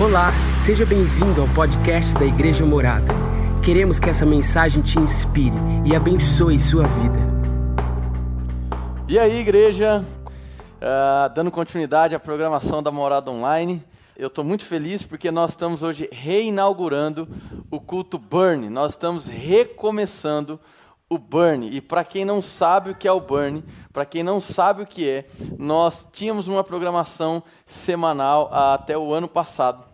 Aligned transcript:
Olá, 0.00 0.30
seja 0.64 0.86
bem-vindo 0.86 1.40
ao 1.40 1.48
podcast 1.48 2.14
da 2.14 2.24
Igreja 2.24 2.64
Morada. 2.64 3.12
Queremos 3.64 3.98
que 3.98 4.08
essa 4.08 4.24
mensagem 4.24 4.80
te 4.80 4.96
inspire 4.96 5.56
e 5.84 5.92
abençoe 5.92 6.60
sua 6.60 6.84
vida. 6.86 7.18
E 9.08 9.18
aí, 9.18 9.40
igreja, 9.40 10.04
uh, 10.30 11.34
dando 11.34 11.50
continuidade 11.50 12.14
à 12.14 12.20
programação 12.20 12.80
da 12.80 12.92
Morada 12.92 13.28
Online, 13.28 13.84
eu 14.16 14.28
estou 14.28 14.44
muito 14.44 14.64
feliz 14.64 15.02
porque 15.02 15.32
nós 15.32 15.50
estamos 15.50 15.82
hoje 15.82 16.08
reinaugurando 16.12 17.28
o 17.68 17.80
culto 17.80 18.20
Burn. 18.20 18.70
Nós 18.70 18.92
estamos 18.92 19.26
recomeçando 19.26 20.60
o 21.10 21.18
Burn. 21.18 21.68
E 21.70 21.80
para 21.80 22.04
quem 22.04 22.24
não 22.24 22.40
sabe 22.40 22.90
o 22.90 22.94
que 22.94 23.08
é 23.08 23.12
o 23.12 23.20
Burn, 23.20 23.64
para 23.92 24.06
quem 24.06 24.22
não 24.22 24.40
sabe 24.40 24.82
o 24.82 24.86
que 24.86 25.08
é, 25.10 25.26
nós 25.58 26.08
tínhamos 26.12 26.46
uma 26.46 26.62
programação 26.62 27.42
semanal 27.66 28.48
até 28.52 28.96
o 28.96 29.12
ano 29.12 29.26
passado 29.26 29.87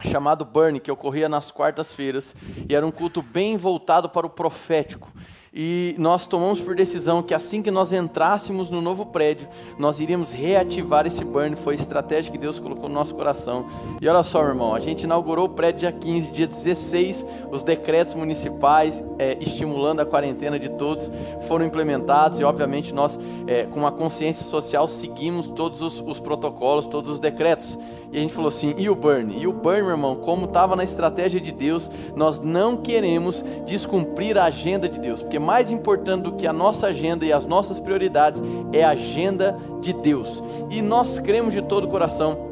chamado 0.00 0.44
Burn, 0.44 0.78
que 0.78 0.90
ocorria 0.90 1.28
nas 1.28 1.50
quartas-feiras, 1.50 2.34
e 2.68 2.74
era 2.74 2.86
um 2.86 2.90
culto 2.90 3.20
bem 3.20 3.56
voltado 3.56 4.08
para 4.08 4.26
o 4.26 4.30
profético 4.30 5.12
e 5.52 5.94
nós 5.98 6.26
tomamos 6.26 6.60
por 6.60 6.74
decisão 6.74 7.22
que 7.22 7.34
assim 7.34 7.62
que 7.62 7.70
nós 7.70 7.92
entrássemos 7.92 8.70
no 8.70 8.80
novo 8.80 9.06
prédio, 9.06 9.48
nós 9.78 9.98
iríamos 9.98 10.30
reativar 10.30 11.06
esse 11.06 11.24
burn. 11.24 11.56
Foi 11.56 11.74
a 11.74 11.76
estratégia 11.76 12.30
que 12.30 12.38
Deus 12.38 12.60
colocou 12.60 12.88
no 12.88 12.94
nosso 12.94 13.14
coração. 13.14 13.66
E 14.00 14.08
olha 14.08 14.22
só, 14.22 14.42
irmão, 14.44 14.74
a 14.74 14.80
gente 14.80 15.02
inaugurou 15.02 15.46
o 15.46 15.48
prédio 15.48 15.80
dia 15.80 15.92
15, 15.92 16.30
dia 16.30 16.46
16, 16.46 17.26
os 17.50 17.62
decretos 17.62 18.14
municipais 18.14 19.02
é, 19.18 19.36
estimulando 19.40 20.00
a 20.00 20.06
quarentena 20.06 20.58
de 20.58 20.68
todos 20.68 21.10
foram 21.46 21.64
implementados 21.64 22.38
e, 22.38 22.44
obviamente, 22.44 22.94
nós, 22.94 23.18
é, 23.46 23.64
com 23.64 23.80
uma 23.80 23.92
consciência 23.92 24.44
social, 24.44 24.86
seguimos 24.86 25.48
todos 25.48 25.80
os, 25.80 26.00
os 26.00 26.20
protocolos, 26.20 26.86
todos 26.86 27.10
os 27.10 27.18
decretos. 27.18 27.78
E 28.12 28.16
a 28.16 28.20
gente 28.20 28.32
falou 28.32 28.48
assim: 28.48 28.74
e 28.78 28.88
o 28.88 28.94
burn? 28.94 29.36
E 29.38 29.46
o 29.46 29.52
burn, 29.52 29.82
meu 29.82 29.90
irmão, 29.90 30.16
como 30.16 30.46
estava 30.46 30.74
na 30.74 30.84
estratégia 30.84 31.40
de 31.40 31.52
Deus, 31.52 31.90
nós 32.16 32.40
não 32.40 32.76
queremos 32.76 33.44
descumprir 33.66 34.36
a 34.38 34.44
agenda 34.44 34.88
de 34.88 34.98
Deus, 34.98 35.22
porque 35.22 35.38
mais 35.38 35.70
importante 35.70 36.22
do 36.22 36.32
que 36.32 36.46
a 36.46 36.52
nossa 36.52 36.88
agenda 36.88 37.24
e 37.24 37.32
as 37.32 37.44
nossas 37.44 37.78
prioridades 37.78 38.42
é 38.72 38.82
a 38.82 38.90
agenda 38.90 39.58
de 39.80 39.92
Deus. 39.92 40.42
E 40.70 40.80
nós 40.80 41.18
cremos 41.18 41.52
de 41.52 41.62
todo 41.62 41.84
o 41.84 41.88
coração 41.88 42.48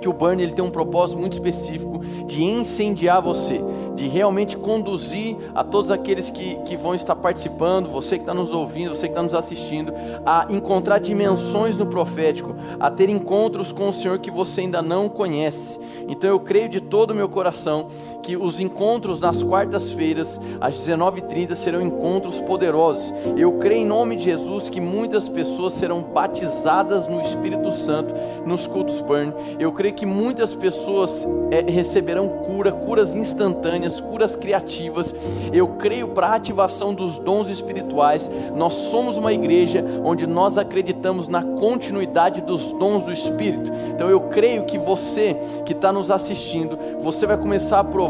que 0.00 0.08
o 0.08 0.12
burn 0.12 0.42
ele 0.42 0.52
tem 0.52 0.64
um 0.64 0.70
propósito 0.70 1.18
muito 1.18 1.32
específico 1.32 1.98
de 2.26 2.42
incendiar 2.42 3.20
você, 3.20 3.60
de 3.98 4.06
realmente 4.06 4.56
conduzir 4.56 5.36
a 5.52 5.64
todos 5.64 5.90
aqueles 5.90 6.30
que, 6.30 6.54
que 6.64 6.76
vão 6.76 6.94
estar 6.94 7.16
participando, 7.16 7.88
você 7.88 8.16
que 8.16 8.22
está 8.22 8.32
nos 8.32 8.52
ouvindo, 8.52 8.94
você 8.94 9.08
que 9.08 9.12
está 9.12 9.22
nos 9.22 9.34
assistindo, 9.34 9.92
a 10.24 10.46
encontrar 10.48 11.00
dimensões 11.00 11.76
no 11.76 11.84
profético, 11.84 12.54
a 12.78 12.90
ter 12.90 13.10
encontros 13.10 13.72
com 13.72 13.88
o 13.88 13.92
Senhor 13.92 14.20
que 14.20 14.30
você 14.30 14.60
ainda 14.60 14.80
não 14.80 15.08
conhece. 15.08 15.80
Então 16.06 16.30
eu 16.30 16.38
creio 16.38 16.68
de 16.68 16.80
todo 16.80 17.10
o 17.10 17.14
meu 17.14 17.28
coração 17.28 17.88
que 18.22 18.36
os 18.36 18.60
encontros 18.60 19.20
nas 19.20 19.42
quartas-feiras, 19.42 20.40
às 20.60 20.74
19h30, 20.76 21.54
serão 21.54 21.80
encontros 21.80 22.40
poderosos. 22.40 23.12
Eu 23.36 23.52
creio 23.54 23.82
em 23.82 23.86
nome 23.86 24.16
de 24.16 24.24
Jesus 24.24 24.68
que 24.68 24.80
muitas 24.80 25.28
pessoas 25.28 25.72
serão 25.74 26.02
batizadas 26.02 27.06
no 27.06 27.20
Espírito 27.20 27.72
Santo 27.72 28.14
nos 28.44 28.66
cultos 28.66 29.00
burn. 29.00 29.32
Eu 29.58 29.72
creio 29.72 29.94
que 29.94 30.04
muitas 30.04 30.54
pessoas 30.54 31.26
é, 31.50 31.70
receberão 31.70 32.28
cura, 32.28 32.72
curas 32.72 33.14
instantâneas, 33.14 34.00
curas 34.00 34.36
criativas. 34.36 35.14
Eu 35.52 35.68
creio 35.68 36.08
para 36.08 36.28
a 36.28 36.34
ativação 36.34 36.92
dos 36.92 37.18
dons 37.18 37.48
espirituais. 37.48 38.30
Nós 38.54 38.74
somos 38.74 39.16
uma 39.16 39.32
igreja 39.32 39.84
onde 40.04 40.26
nós 40.26 40.58
acreditamos 40.58 41.28
na 41.28 41.42
continuidade 41.42 42.40
dos 42.42 42.72
dons 42.72 43.04
do 43.04 43.12
Espírito. 43.12 43.70
Então 43.94 44.08
eu 44.08 44.20
creio 44.22 44.64
que 44.64 44.78
você 44.78 45.36
que 45.64 45.72
está 45.72 45.92
nos 45.92 46.10
assistindo, 46.10 46.78
você 47.00 47.26
vai 47.26 47.36
começar 47.36 47.80
a 47.80 47.84
provar 47.84 48.07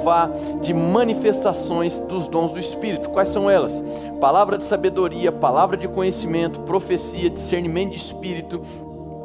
de 0.60 0.72
manifestações 0.74 2.00
dos 2.00 2.28
dons 2.28 2.52
do 2.52 2.58
Espírito. 2.58 3.10
Quais 3.10 3.28
são 3.28 3.50
elas? 3.50 3.82
Palavra 4.20 4.58
de 4.58 4.64
sabedoria, 4.64 5.30
palavra 5.30 5.76
de 5.76 5.88
conhecimento, 5.88 6.60
profecia, 6.60 7.30
discernimento 7.30 7.90
de 7.92 7.98
espírito, 7.98 8.62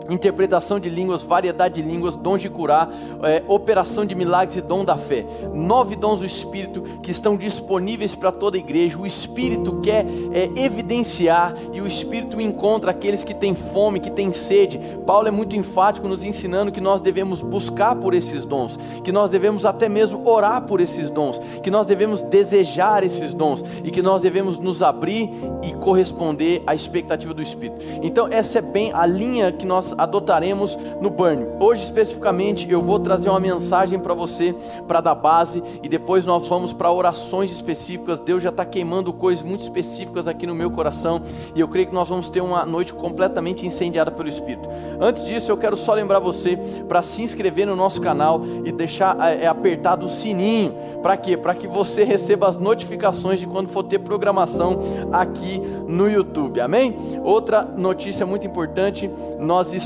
interpretação 0.10 0.80
de 0.80 0.90
línguas, 0.90 1.22
variedade 1.22 1.76
de 1.76 1.88
línguas, 1.88 2.16
dons 2.16 2.42
de 2.42 2.50
curar, 2.50 2.90
é, 3.24 3.44
operação 3.48 4.06
de 4.06 4.16
milagres 4.16 4.58
e 4.58 4.62
dom 4.62 4.84
da 4.84 4.98
fé. 4.98 5.26
Nove 5.54 5.96
dons 5.96 6.20
do 6.20 6.26
Espírito 6.26 6.82
que 7.02 7.12
estão 7.12 7.36
disponíveis 7.36 8.16
para 8.16 8.32
toda 8.32 8.58
a 8.58 8.60
igreja. 8.60 8.98
O 8.98 9.06
Espírito 9.06 9.80
quer 9.82 10.06
é, 10.32 10.50
evidenciar 10.56 11.56
e 11.72 11.82
o 11.82 11.88
Espírito 11.88 12.40
encontra 12.42 12.92
aqueles 12.92 13.24
que 13.24 13.34
têm 13.34 13.56
fome, 13.56 14.00
que 14.00 14.12
têm 14.12 14.32
sede. 14.32 14.80
Paulo 15.06 15.28
é 15.28 15.32
muito 15.32 15.56
enfático 15.56 16.08
nos 16.08 16.24
ensinando 16.24 16.72
que 16.72 16.82
nós 16.82 17.02
devemos 17.02 17.42
buscar 17.42 17.96
por 17.96 18.14
esses 18.14 18.46
dons, 18.46 18.78
que 19.04 19.12
nós 19.12 19.32
devemos 19.32 19.66
até 19.66 19.88
mesmo 19.88 20.28
orar 20.28 20.64
por 20.64 20.82
esses 20.82 21.10
dons, 21.10 21.40
que 21.62 21.72
nós 21.72 21.86
devemos 21.86 22.22
desejar 22.22 23.04
esses 23.04 23.34
dons 23.34 23.64
e 23.84 23.92
que 23.92 24.02
nós 24.02 24.22
devemos 24.22 24.60
nos 24.60 24.82
abrir 24.82 25.30
e 25.62 25.74
corresponder 25.74 26.64
à 26.66 26.76
expectativa 26.76 27.34
do 27.34 27.42
Espírito. 27.42 27.78
Então, 28.02 28.28
essa 28.30 28.60
é 28.60 28.62
bem 28.62 28.92
a 28.94 29.06
linha 29.06 29.52
que 29.52 29.66
nós 29.66 29.93
adotaremos 29.98 30.78
no 31.02 31.10
Burn. 31.10 31.46
Hoje 31.60 31.84
especificamente 31.84 32.70
eu 32.70 32.82
vou 32.82 33.00
trazer 33.00 33.30
uma 33.30 33.40
mensagem 33.40 34.00
para 34.00 34.14
você 34.14 34.56
para 34.88 35.02
dar 35.02 35.16
base 35.16 35.64
e 35.82 35.90
depois 35.90 36.26
nós 36.26 36.48
vamos 36.48 36.74
para 36.74 36.92
orações 36.92 37.52
específicas. 37.52 38.20
Deus 38.20 38.44
já 38.44 38.50
está 38.50 38.66
queimando 38.66 39.14
coisas 39.14 39.44
muito 39.44 39.62
específicas 39.62 40.28
aqui 40.28 40.48
no 40.48 40.56
meu 40.56 40.72
coração 40.72 41.22
e 41.56 41.60
eu 41.60 41.68
creio 41.68 41.88
que 41.88 41.94
nós 41.94 42.08
vamos 42.08 42.30
ter 42.30 42.42
uma 42.42 42.66
noite 42.66 42.94
completamente 42.94 43.66
incendiada 43.66 44.12
pelo 44.12 44.30
Espírito. 44.30 44.70
Antes 45.00 45.26
disso 45.26 45.52
eu 45.52 45.58
quero 45.58 45.78
só 45.78 45.94
lembrar 45.94 46.20
você 46.20 46.58
para 46.88 47.02
se 47.02 47.22
inscrever 47.22 47.68
no 47.68 47.76
nosso 47.76 48.02
canal 48.02 48.42
e 48.64 48.72
deixar 48.72 49.18
é, 49.20 49.48
apertado 49.48 50.06
o 50.06 50.10
sininho. 50.10 50.74
Para 51.02 51.18
quê? 51.18 51.36
Para 51.36 51.54
que 51.54 51.68
você 51.68 52.04
receba 52.04 52.48
as 52.48 52.58
notificações 52.58 53.40
de 53.40 53.46
quando 53.46 53.68
for 53.68 53.84
ter 53.84 54.00
programação 54.00 54.80
aqui 55.12 55.62
no 55.88 56.10
YouTube. 56.10 56.62
Amém? 56.62 56.96
Outra 57.24 57.64
notícia 57.64 58.26
muito 58.26 58.48
importante, 58.48 59.10
nós 59.40 59.74
estamos 59.74 59.83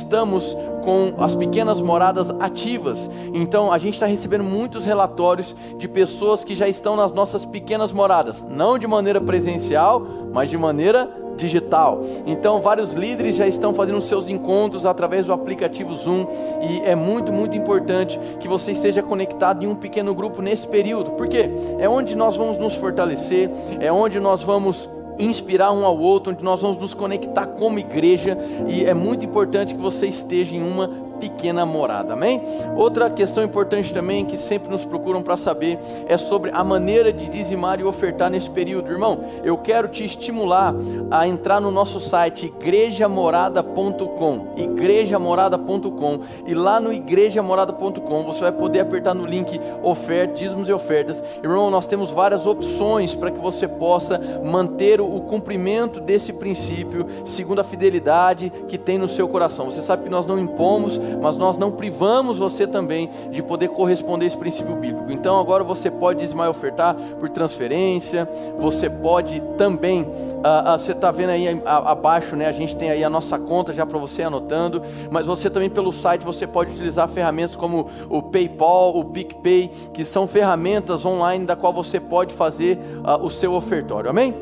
com 0.84 1.14
as 1.18 1.36
pequenas 1.36 1.82
moradas 1.82 2.30
ativas. 2.40 3.10
Então 3.34 3.72
a 3.72 3.78
gente 3.78 3.96
está 3.96 4.06
recebendo 4.06 4.44
muitos 4.44 4.86
relatórios 4.86 5.56
de 5.78 5.88
pessoas 5.88 6.44
que 6.44 6.56
já 6.56 6.68
estão 6.68 6.96
nas 6.96 7.12
nossas 7.12 7.46
pequenas 7.46 7.92
moradas, 7.92 8.46
não 8.50 8.78
de 8.78 8.88
maneira 8.88 9.20
presencial, 9.20 10.02
mas 10.32 10.50
de 10.50 10.58
maneira 10.58 11.10
digital. 11.38 12.02
Então, 12.26 12.62
vários 12.62 12.94
líderes 12.94 13.36
já 13.36 13.48
estão 13.48 13.74
fazendo 13.74 14.02
seus 14.02 14.28
encontros 14.28 14.86
através 14.86 15.28
do 15.28 15.32
aplicativo 15.32 15.96
Zoom 15.96 16.26
e 16.62 16.82
é 16.82 16.96
muito, 16.96 17.32
muito 17.32 17.56
importante 17.56 18.20
que 18.40 18.48
você 18.48 18.72
esteja 18.72 19.02
conectado 19.02 19.64
em 19.64 19.68
um 19.68 19.76
pequeno 19.76 20.14
grupo 20.14 20.42
nesse 20.42 20.68
período, 20.68 21.12
porque 21.12 21.50
é 21.80 21.88
onde 21.88 22.16
nós 22.16 22.36
vamos 22.36 22.58
nos 22.58 22.76
fortalecer, 22.76 23.50
é 23.80 23.92
onde 23.92 24.20
nós 24.20 24.42
vamos 24.42 24.90
inspirar 25.20 25.72
um 25.72 25.86
ao 25.86 25.98
outro, 25.98 26.32
onde 26.32 26.44
nós 26.44 26.62
vamos 26.62 26.78
nos 26.78 26.94
conectar 26.94 27.48
como 27.48 27.80
igreja, 27.80 28.38
e 28.68 28.86
é 28.86 28.94
muito 28.94 29.26
importante 29.26 29.76
que 29.76 29.82
você 29.82 30.08
esteja 30.08 30.56
em 30.56 30.62
uma 30.62 31.07
pequena 31.20 31.66
morada, 31.66 32.14
amém? 32.14 32.42
Outra 32.76 33.10
questão 33.10 33.44
importante 33.44 33.94
também 33.94 34.26
que 34.26 34.38
sempre 34.38 34.70
nos 34.70 34.86
procuram 34.86 35.22
para 35.22 35.38
saber 35.38 35.80
é 36.08 36.18
sobre 36.18 36.52
a 36.54 36.64
maneira 36.64 37.12
de 37.12 37.30
dizimar 37.30 37.80
e 37.80 37.84
ofertar 37.84 38.30
nesse 38.30 38.50
período, 38.50 38.92
irmão. 38.92 39.20
Eu 39.44 39.58
quero 39.58 39.88
te 39.88 40.06
estimular 40.06 40.74
a 41.12 41.28
entrar 41.28 41.60
no 41.60 41.72
nosso 41.72 42.00
site 42.00 42.48
igrejamorada.com, 42.48 44.48
igrejamorada.com, 44.56 46.20
e 46.46 46.54
lá 46.54 46.80
no 46.80 46.94
igrejamorada.com 46.94 48.24
você 48.24 48.42
vai 48.42 48.52
poder 48.52 48.82
apertar 48.82 49.14
no 49.14 49.26
link 49.26 49.60
ofertas, 49.82 50.40
dízimos 50.40 50.70
e 50.70 50.74
ofertas. 50.74 51.24
Irmão, 51.44 51.70
nós 51.70 51.88
temos 51.88 52.12
várias 52.12 52.46
opções 52.46 53.16
para 53.16 53.32
que 53.32 53.40
você 53.40 53.68
possa 53.68 54.20
manter 54.44 55.02
o 55.02 55.20
cumprimento 55.22 56.00
desse 56.00 56.34
princípio 56.34 57.06
segundo 57.26 57.60
a 57.60 57.64
fidelidade 57.64 58.52
que 58.68 58.78
tem 58.78 58.98
no 58.98 59.08
seu 59.08 59.28
coração. 59.28 59.72
Você 59.72 59.82
sabe 59.82 60.04
que 60.04 60.10
nós 60.10 60.26
não 60.26 60.40
impomos 60.40 61.00
mas 61.22 61.38
nós 61.38 61.58
não 61.58 61.72
privamos 61.72 62.38
você 62.38 62.66
também 62.66 63.10
de 63.32 63.42
poder 63.42 63.70
corresponder 63.70 64.26
a 64.26 64.28
esse 64.28 64.38
princípio 64.38 64.76
bíblico. 64.76 65.12
Então 65.12 65.40
agora 65.40 65.64
você 65.64 65.90
pode 65.90 66.20
dizimar 66.20 66.50
ofertar 66.50 66.96
por 67.20 67.30
transferência, 67.30 68.28
você 68.58 68.90
pode 68.90 69.42
também, 69.58 70.04
uh, 70.04 70.76
uh, 70.76 70.80
você 70.80 70.92
está 70.92 71.12
vendo 71.12 71.30
aí 71.30 71.62
abaixo, 71.66 72.36
né? 72.36 72.48
A 72.48 72.52
gente 72.52 72.76
tem 72.76 72.90
aí 72.90 73.04
a 73.04 73.10
nossa 73.10 73.38
conta 73.38 73.74
já 73.74 73.86
para 73.86 73.98
você 73.98 74.24
anotando, 74.24 74.82
mas 75.10 75.26
você 75.26 75.50
também 75.50 75.70
pelo 75.70 75.94
site 75.94 76.26
você 76.26 76.48
pode 76.48 76.72
utilizar 76.72 77.08
ferramentas 77.08 77.56
como 77.56 77.88
o 78.10 78.22
PayPal, 78.22 78.98
o 78.98 79.06
PicPay, 79.06 79.72
que 79.94 80.04
são 80.04 80.28
ferramentas 80.28 81.06
online 81.06 81.46
da 81.46 81.56
qual 81.56 81.74
você 81.74 82.00
pode 82.00 82.34
fazer 82.34 82.78
uh, 82.78 83.24
o 83.24 83.30
seu 83.30 83.54
ofertório. 83.54 84.10
Amém? 84.10 84.34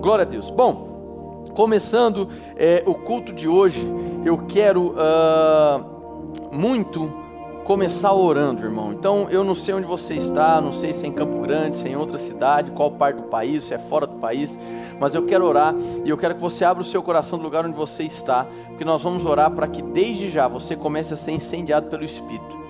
Glória 0.00 0.22
a 0.22 0.26
Deus. 0.26 0.50
Bom, 0.50 0.94
começando 1.54 2.28
é, 2.56 2.82
o 2.86 2.94
culto 2.94 3.32
de 3.32 3.48
hoje, 3.48 3.80
eu 4.24 4.38
quero 4.38 4.94
uh, 4.94 5.93
muito 6.52 7.24
começar 7.64 8.12
orando, 8.12 8.62
irmão. 8.62 8.92
Então, 8.92 9.26
eu 9.30 9.42
não 9.42 9.54
sei 9.54 9.74
onde 9.74 9.86
você 9.86 10.14
está, 10.14 10.60
não 10.60 10.72
sei 10.72 10.92
se 10.92 11.04
é 11.04 11.08
em 11.08 11.12
Campo 11.12 11.38
Grande, 11.40 11.76
se 11.76 11.88
é 11.88 11.92
em 11.92 11.96
outra 11.96 12.18
cidade, 12.18 12.70
qual 12.70 12.90
parte 12.90 13.16
do 13.16 13.22
país, 13.24 13.64
se 13.64 13.74
é 13.74 13.78
fora 13.78 14.06
do 14.06 14.16
país, 14.16 14.58
mas 15.00 15.14
eu 15.14 15.24
quero 15.24 15.46
orar 15.46 15.74
e 16.04 16.08
eu 16.08 16.16
quero 16.16 16.34
que 16.34 16.40
você 16.40 16.64
abra 16.64 16.82
o 16.82 16.86
seu 16.86 17.02
coração 17.02 17.38
do 17.38 17.44
lugar 17.44 17.64
onde 17.64 17.76
você 17.76 18.02
está, 18.02 18.46
porque 18.68 18.84
nós 18.84 19.02
vamos 19.02 19.24
orar 19.24 19.50
para 19.50 19.66
que 19.66 19.82
desde 19.82 20.28
já 20.28 20.46
você 20.46 20.76
comece 20.76 21.14
a 21.14 21.16
ser 21.16 21.32
incendiado 21.32 21.88
pelo 21.88 22.04
Espírito. 22.04 22.64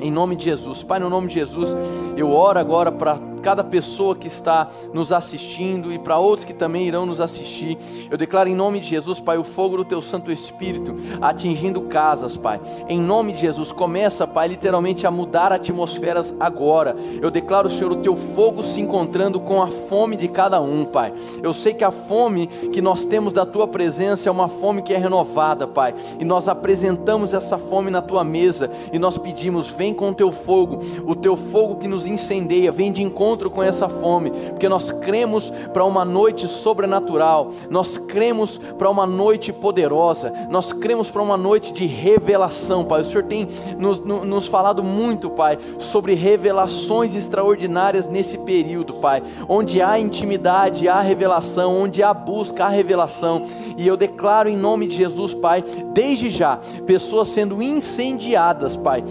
Em 0.00 0.10
nome 0.10 0.34
de 0.34 0.44
Jesus. 0.44 0.82
Pai, 0.82 0.98
no 0.98 1.10
nome 1.10 1.28
de 1.28 1.34
Jesus, 1.34 1.76
eu 2.16 2.30
oro 2.30 2.58
agora 2.58 2.90
para 2.90 3.18
cada 3.40 3.64
pessoa 3.64 4.14
que 4.14 4.28
está 4.28 4.68
nos 4.92 5.12
assistindo 5.12 5.92
e 5.92 5.98
para 5.98 6.18
outros 6.18 6.44
que 6.44 6.52
também 6.52 6.86
irão 6.86 7.06
nos 7.06 7.20
assistir. 7.20 7.78
Eu 8.10 8.16
declaro 8.16 8.48
em 8.48 8.54
nome 8.54 8.80
de 8.80 8.88
Jesus, 8.88 9.18
Pai, 9.18 9.38
o 9.38 9.44
fogo 9.44 9.78
do 9.78 9.84
teu 9.84 10.02
Santo 10.02 10.30
Espírito 10.30 10.94
atingindo 11.20 11.82
casas, 11.82 12.36
Pai. 12.36 12.60
Em 12.88 13.00
nome 13.00 13.32
de 13.32 13.40
Jesus, 13.40 13.72
começa, 13.72 14.26
Pai, 14.26 14.48
literalmente 14.48 15.06
a 15.06 15.10
mudar 15.10 15.52
atmosferas 15.52 16.34
agora. 16.38 16.96
Eu 17.20 17.30
declaro, 17.30 17.70
Senhor, 17.70 17.92
o 17.92 17.96
teu 17.96 18.16
fogo 18.16 18.62
se 18.62 18.80
encontrando 18.80 19.40
com 19.40 19.62
a 19.62 19.68
fome 19.68 20.16
de 20.16 20.28
cada 20.28 20.60
um, 20.60 20.84
Pai. 20.84 21.12
Eu 21.42 21.52
sei 21.52 21.74
que 21.74 21.84
a 21.84 21.90
fome 21.90 22.46
que 22.46 22.82
nós 22.82 23.04
temos 23.04 23.32
da 23.32 23.46
tua 23.46 23.66
presença 23.66 24.28
é 24.28 24.32
uma 24.32 24.48
fome 24.48 24.82
que 24.82 24.92
é 24.92 24.98
renovada, 24.98 25.66
Pai. 25.66 25.94
E 26.18 26.24
nós 26.24 26.48
apresentamos 26.48 27.32
essa 27.32 27.58
fome 27.58 27.90
na 27.90 28.02
tua 28.02 28.24
mesa 28.24 28.70
e 28.92 28.98
nós 28.98 29.16
pedimos: 29.16 29.70
vem 29.70 29.94
com 29.94 30.10
o 30.10 30.14
teu 30.14 30.30
fogo, 30.30 30.80
o 31.06 31.14
teu 31.14 31.36
fogo 31.36 31.76
que 31.76 31.88
nos 31.88 32.06
incendeia, 32.06 32.72
vem 32.72 32.92
de 32.92 33.02
encontro 33.02 33.29
encontro 33.30 33.48
com 33.48 33.62
essa 33.62 33.88
fome, 33.88 34.30
porque 34.30 34.68
nós 34.68 34.90
cremos 34.90 35.52
para 35.72 35.84
uma 35.84 36.04
noite 36.04 36.48
sobrenatural, 36.48 37.52
nós 37.70 37.96
cremos 37.96 38.58
para 38.58 38.90
uma 38.90 39.06
noite 39.06 39.52
poderosa, 39.52 40.32
nós 40.48 40.72
cremos 40.72 41.08
para 41.08 41.22
uma 41.22 41.36
noite 41.36 41.72
de 41.72 41.86
revelação, 41.86 42.84
Pai. 42.84 43.02
O 43.02 43.04
Senhor 43.04 43.22
tem 43.22 43.46
nos, 43.78 44.00
nos 44.00 44.46
falado 44.48 44.82
muito, 44.82 45.30
Pai, 45.30 45.58
sobre 45.78 46.14
revelações 46.14 47.14
extraordinárias 47.14 48.08
nesse 48.08 48.36
período, 48.38 48.94
Pai, 48.94 49.22
onde 49.48 49.80
há 49.80 49.98
intimidade, 49.98 50.88
há 50.88 51.00
revelação, 51.00 51.76
onde 51.76 52.02
há 52.02 52.12
busca, 52.12 52.64
há 52.64 52.68
revelação, 52.68 53.44
e 53.76 53.86
eu 53.86 53.96
declaro 53.96 54.48
em 54.48 54.56
nome 54.56 54.88
de 54.88 54.96
Jesus, 54.96 55.32
Pai, 55.34 55.62
desde 55.92 56.30
já, 56.30 56.58
pessoas 56.84 57.28
sendo 57.28 57.62
incendiadas, 57.62 58.76
Pai 58.76 59.04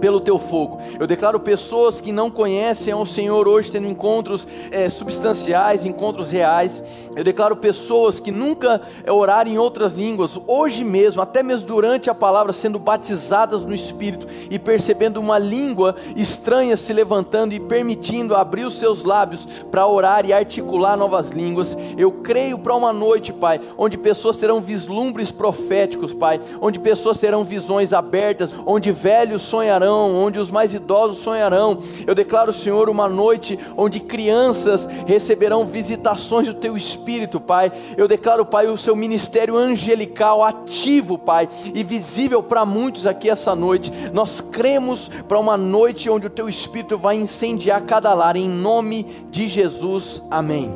pelo 0.00 0.20
teu 0.20 0.38
fogo. 0.38 0.80
Eu 0.98 1.06
declaro 1.06 1.40
pessoas 1.40 2.00
que 2.00 2.12
não 2.12 2.30
conhecem 2.30 2.92
ao 2.92 3.06
Senhor 3.06 3.46
hoje 3.46 3.70
tendo 3.70 3.86
encontros 3.86 4.46
é, 4.70 4.88
substanciais, 4.88 5.84
encontros 5.84 6.30
reais. 6.30 6.82
Eu 7.14 7.24
declaro 7.24 7.56
pessoas 7.56 8.20
que 8.20 8.30
nunca 8.30 8.80
oraram 9.08 9.50
em 9.50 9.58
outras 9.58 9.92
línguas, 9.92 10.38
hoje 10.46 10.84
mesmo, 10.84 11.20
até 11.20 11.42
mesmo 11.42 11.66
durante 11.66 12.08
a 12.08 12.14
palavra, 12.14 12.52
sendo 12.52 12.78
batizadas 12.78 13.64
no 13.64 13.74
Espírito 13.74 14.26
e 14.50 14.58
percebendo 14.58 15.18
uma 15.18 15.38
língua 15.38 15.96
estranha 16.16 16.76
se 16.76 16.92
levantando 16.92 17.54
e 17.54 17.60
permitindo 17.60 18.34
abrir 18.34 18.64
os 18.64 18.78
seus 18.78 19.04
lábios 19.04 19.46
para 19.70 19.86
orar 19.86 20.24
e 20.26 20.32
articular 20.32 20.96
novas 20.96 21.30
línguas. 21.30 21.76
Eu 21.96 22.12
creio 22.12 22.58
para 22.58 22.74
uma 22.74 22.92
noite, 22.92 23.32
Pai, 23.32 23.60
onde 23.76 23.98
pessoas 23.98 24.36
terão 24.36 24.60
vislumbres 24.60 25.30
proféticos, 25.30 26.14
Pai, 26.14 26.40
onde 26.60 26.78
pessoas 26.78 27.18
terão 27.18 27.42
visões 27.42 27.92
abertas, 27.92 28.54
onde 28.66 28.92
velhos 28.92 29.42
sonharão 29.42 29.87
onde 29.92 30.38
os 30.38 30.50
mais 30.50 30.74
idosos 30.74 31.18
sonharão. 31.18 31.78
Eu 32.06 32.14
declaro, 32.14 32.52
Senhor, 32.52 32.88
uma 32.88 33.08
noite 33.08 33.58
onde 33.76 34.00
crianças 34.00 34.86
receberão 35.06 35.64
visitações 35.64 36.46
do 36.46 36.54
teu 36.54 36.76
espírito, 36.76 37.40
Pai. 37.40 37.72
Eu 37.96 38.08
declaro, 38.08 38.44
Pai, 38.44 38.66
o 38.66 38.78
seu 38.78 38.94
ministério 38.94 39.56
angelical 39.56 40.42
ativo, 40.42 41.18
Pai, 41.18 41.48
e 41.74 41.82
visível 41.82 42.42
para 42.42 42.64
muitos 42.64 43.06
aqui 43.06 43.28
essa 43.28 43.54
noite. 43.54 43.92
Nós 44.12 44.40
cremos 44.40 45.10
para 45.26 45.38
uma 45.38 45.56
noite 45.56 46.10
onde 46.10 46.26
o 46.26 46.30
teu 46.30 46.48
espírito 46.48 46.96
vai 46.96 47.16
incendiar 47.16 47.82
cada 47.82 48.12
lar, 48.14 48.36
em 48.36 48.48
nome 48.48 49.26
de 49.30 49.48
Jesus. 49.48 50.22
Amém. 50.30 50.70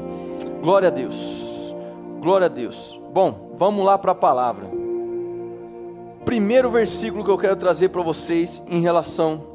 Glória 0.63 0.89
a 0.89 0.91
Deus. 0.91 1.75
Glória 2.21 2.47
a 2.47 2.51
Deus. 2.51 3.01
Bom, 3.13 3.53
vamos 3.57 3.85
lá 3.85 3.99
para 3.99 4.13
a 4.13 4.15
palavra 4.15 4.82
primeiro 6.25 6.71
versículo 6.71 7.25
que 7.25 7.31
eu 7.31 7.39
quero 7.39 7.57
trazer 7.57 7.89
para 7.89 8.03
vocês 8.03 8.63
em 8.69 8.81
relação 8.81 9.53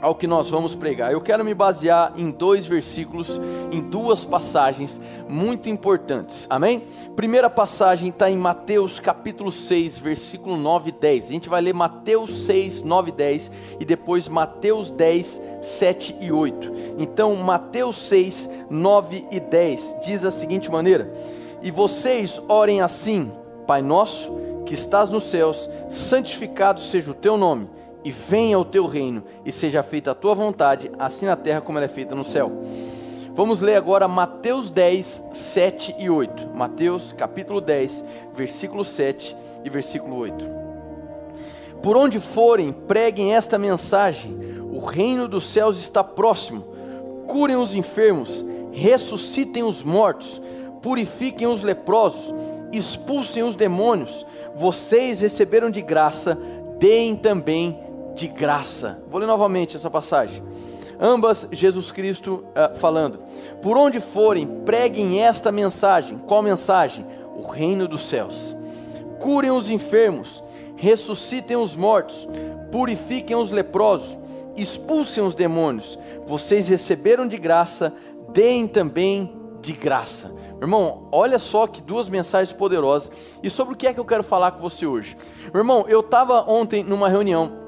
ao 0.00 0.16
que 0.16 0.26
nós 0.26 0.50
vamos 0.50 0.74
pregar. 0.74 1.12
Eu 1.12 1.20
quero 1.20 1.44
me 1.44 1.54
basear 1.54 2.12
em 2.16 2.30
dois 2.30 2.66
versículos, 2.66 3.40
em 3.70 3.80
duas 3.80 4.24
passagens 4.24 5.00
muito 5.28 5.68
importantes. 5.68 6.44
Amém? 6.50 6.82
Primeira 7.14 7.48
passagem 7.48 8.08
está 8.08 8.28
em 8.28 8.36
Mateus 8.36 8.98
capítulo 8.98 9.52
6, 9.52 9.98
versículo 9.98 10.56
9 10.56 10.88
e 10.88 10.92
10. 10.92 11.26
A 11.26 11.32
gente 11.32 11.48
vai 11.48 11.60
ler 11.60 11.72
Mateus 11.72 12.46
6, 12.46 12.82
9 12.82 13.10
e 13.10 13.12
10 13.12 13.52
e 13.78 13.84
depois 13.84 14.26
Mateus 14.26 14.90
10, 14.90 15.40
7 15.62 16.16
e 16.20 16.32
8. 16.32 16.72
Então, 16.98 17.36
Mateus 17.36 18.08
6, 18.08 18.50
9 18.68 19.26
e 19.30 19.38
10 19.38 19.96
diz 20.04 20.22
da 20.22 20.32
seguinte 20.32 20.68
maneira: 20.68 21.14
E 21.62 21.70
vocês 21.70 22.42
orem 22.48 22.80
assim, 22.80 23.30
Pai 23.68 23.80
nosso 23.80 24.51
que 24.72 24.76
estás 24.76 25.10
nos 25.10 25.24
céus, 25.24 25.68
santificado 25.90 26.80
seja 26.80 27.10
o 27.10 27.14
teu 27.14 27.36
nome, 27.36 27.68
e 28.02 28.10
venha 28.10 28.58
o 28.58 28.64
teu 28.64 28.86
reino, 28.86 29.22
e 29.44 29.52
seja 29.52 29.82
feita 29.82 30.12
a 30.12 30.14
tua 30.14 30.34
vontade, 30.34 30.90
assim 30.98 31.26
na 31.26 31.36
terra 31.36 31.60
como 31.60 31.76
ela 31.76 31.84
é 31.84 31.90
feita 31.90 32.14
no 32.14 32.24
céu. 32.24 32.50
Vamos 33.34 33.60
ler 33.60 33.76
agora 33.76 34.08
Mateus 34.08 34.70
10, 34.70 35.24
7 35.30 35.96
e 35.98 36.08
8. 36.08 36.48
Mateus 36.54 37.12
capítulo 37.12 37.60
10, 37.60 38.02
versículo 38.34 38.82
7 38.82 39.36
e 39.62 39.68
versículo 39.68 40.16
8. 40.16 40.42
Por 41.82 41.94
onde 41.94 42.18
forem, 42.18 42.72
preguem 42.72 43.34
esta 43.34 43.58
mensagem: 43.58 44.34
o 44.72 44.78
reino 44.78 45.28
dos 45.28 45.50
céus 45.50 45.76
está 45.76 46.02
próximo. 46.02 46.64
Curem 47.26 47.56
os 47.56 47.74
enfermos, 47.74 48.42
ressuscitem 48.72 49.64
os 49.64 49.82
mortos, 49.82 50.40
purifiquem 50.80 51.46
os 51.46 51.62
leprosos, 51.62 52.34
expulsem 52.72 53.42
os 53.42 53.54
demônios 53.54 54.26
vocês 54.54 55.20
receberam 55.20 55.70
de 55.70 55.80
graça, 55.80 56.38
deem 56.78 57.16
também 57.16 57.78
de 58.14 58.28
graça. 58.28 59.02
Vou 59.08 59.20
ler 59.20 59.26
novamente 59.26 59.76
essa 59.76 59.90
passagem. 59.90 60.42
Ambas, 61.00 61.48
Jesus 61.50 61.90
Cristo 61.90 62.44
uh, 62.48 62.76
falando: 62.78 63.20
Por 63.60 63.76
onde 63.76 63.98
forem, 64.00 64.46
preguem 64.64 65.20
esta 65.20 65.50
mensagem. 65.50 66.18
Qual 66.18 66.42
mensagem? 66.42 67.04
O 67.36 67.46
reino 67.46 67.88
dos 67.88 68.08
céus. 68.08 68.54
Curem 69.18 69.50
os 69.50 69.70
enfermos, 69.70 70.42
ressuscitem 70.76 71.56
os 71.56 71.74
mortos, 71.74 72.28
purifiquem 72.70 73.36
os 73.36 73.50
leprosos, 73.50 74.18
expulsem 74.56 75.24
os 75.24 75.34
demônios. 75.34 75.98
Vocês 76.26 76.68
receberam 76.68 77.26
de 77.26 77.38
graça, 77.38 77.92
deem 78.32 78.66
também 78.66 79.32
de 79.60 79.72
graça. 79.72 80.32
Irmão, 80.62 81.08
olha 81.10 81.40
só 81.40 81.66
que 81.66 81.82
duas 81.82 82.08
mensagens 82.08 82.56
poderosas. 82.56 83.10
E 83.42 83.50
sobre 83.50 83.74
o 83.74 83.76
que 83.76 83.84
é 83.84 83.92
que 83.92 83.98
eu 83.98 84.04
quero 84.04 84.22
falar 84.22 84.52
com 84.52 84.60
você 84.60 84.86
hoje? 84.86 85.16
Irmão, 85.52 85.84
eu 85.88 85.98
estava 85.98 86.48
ontem 86.48 86.84
numa 86.84 87.08
reunião 87.08 87.61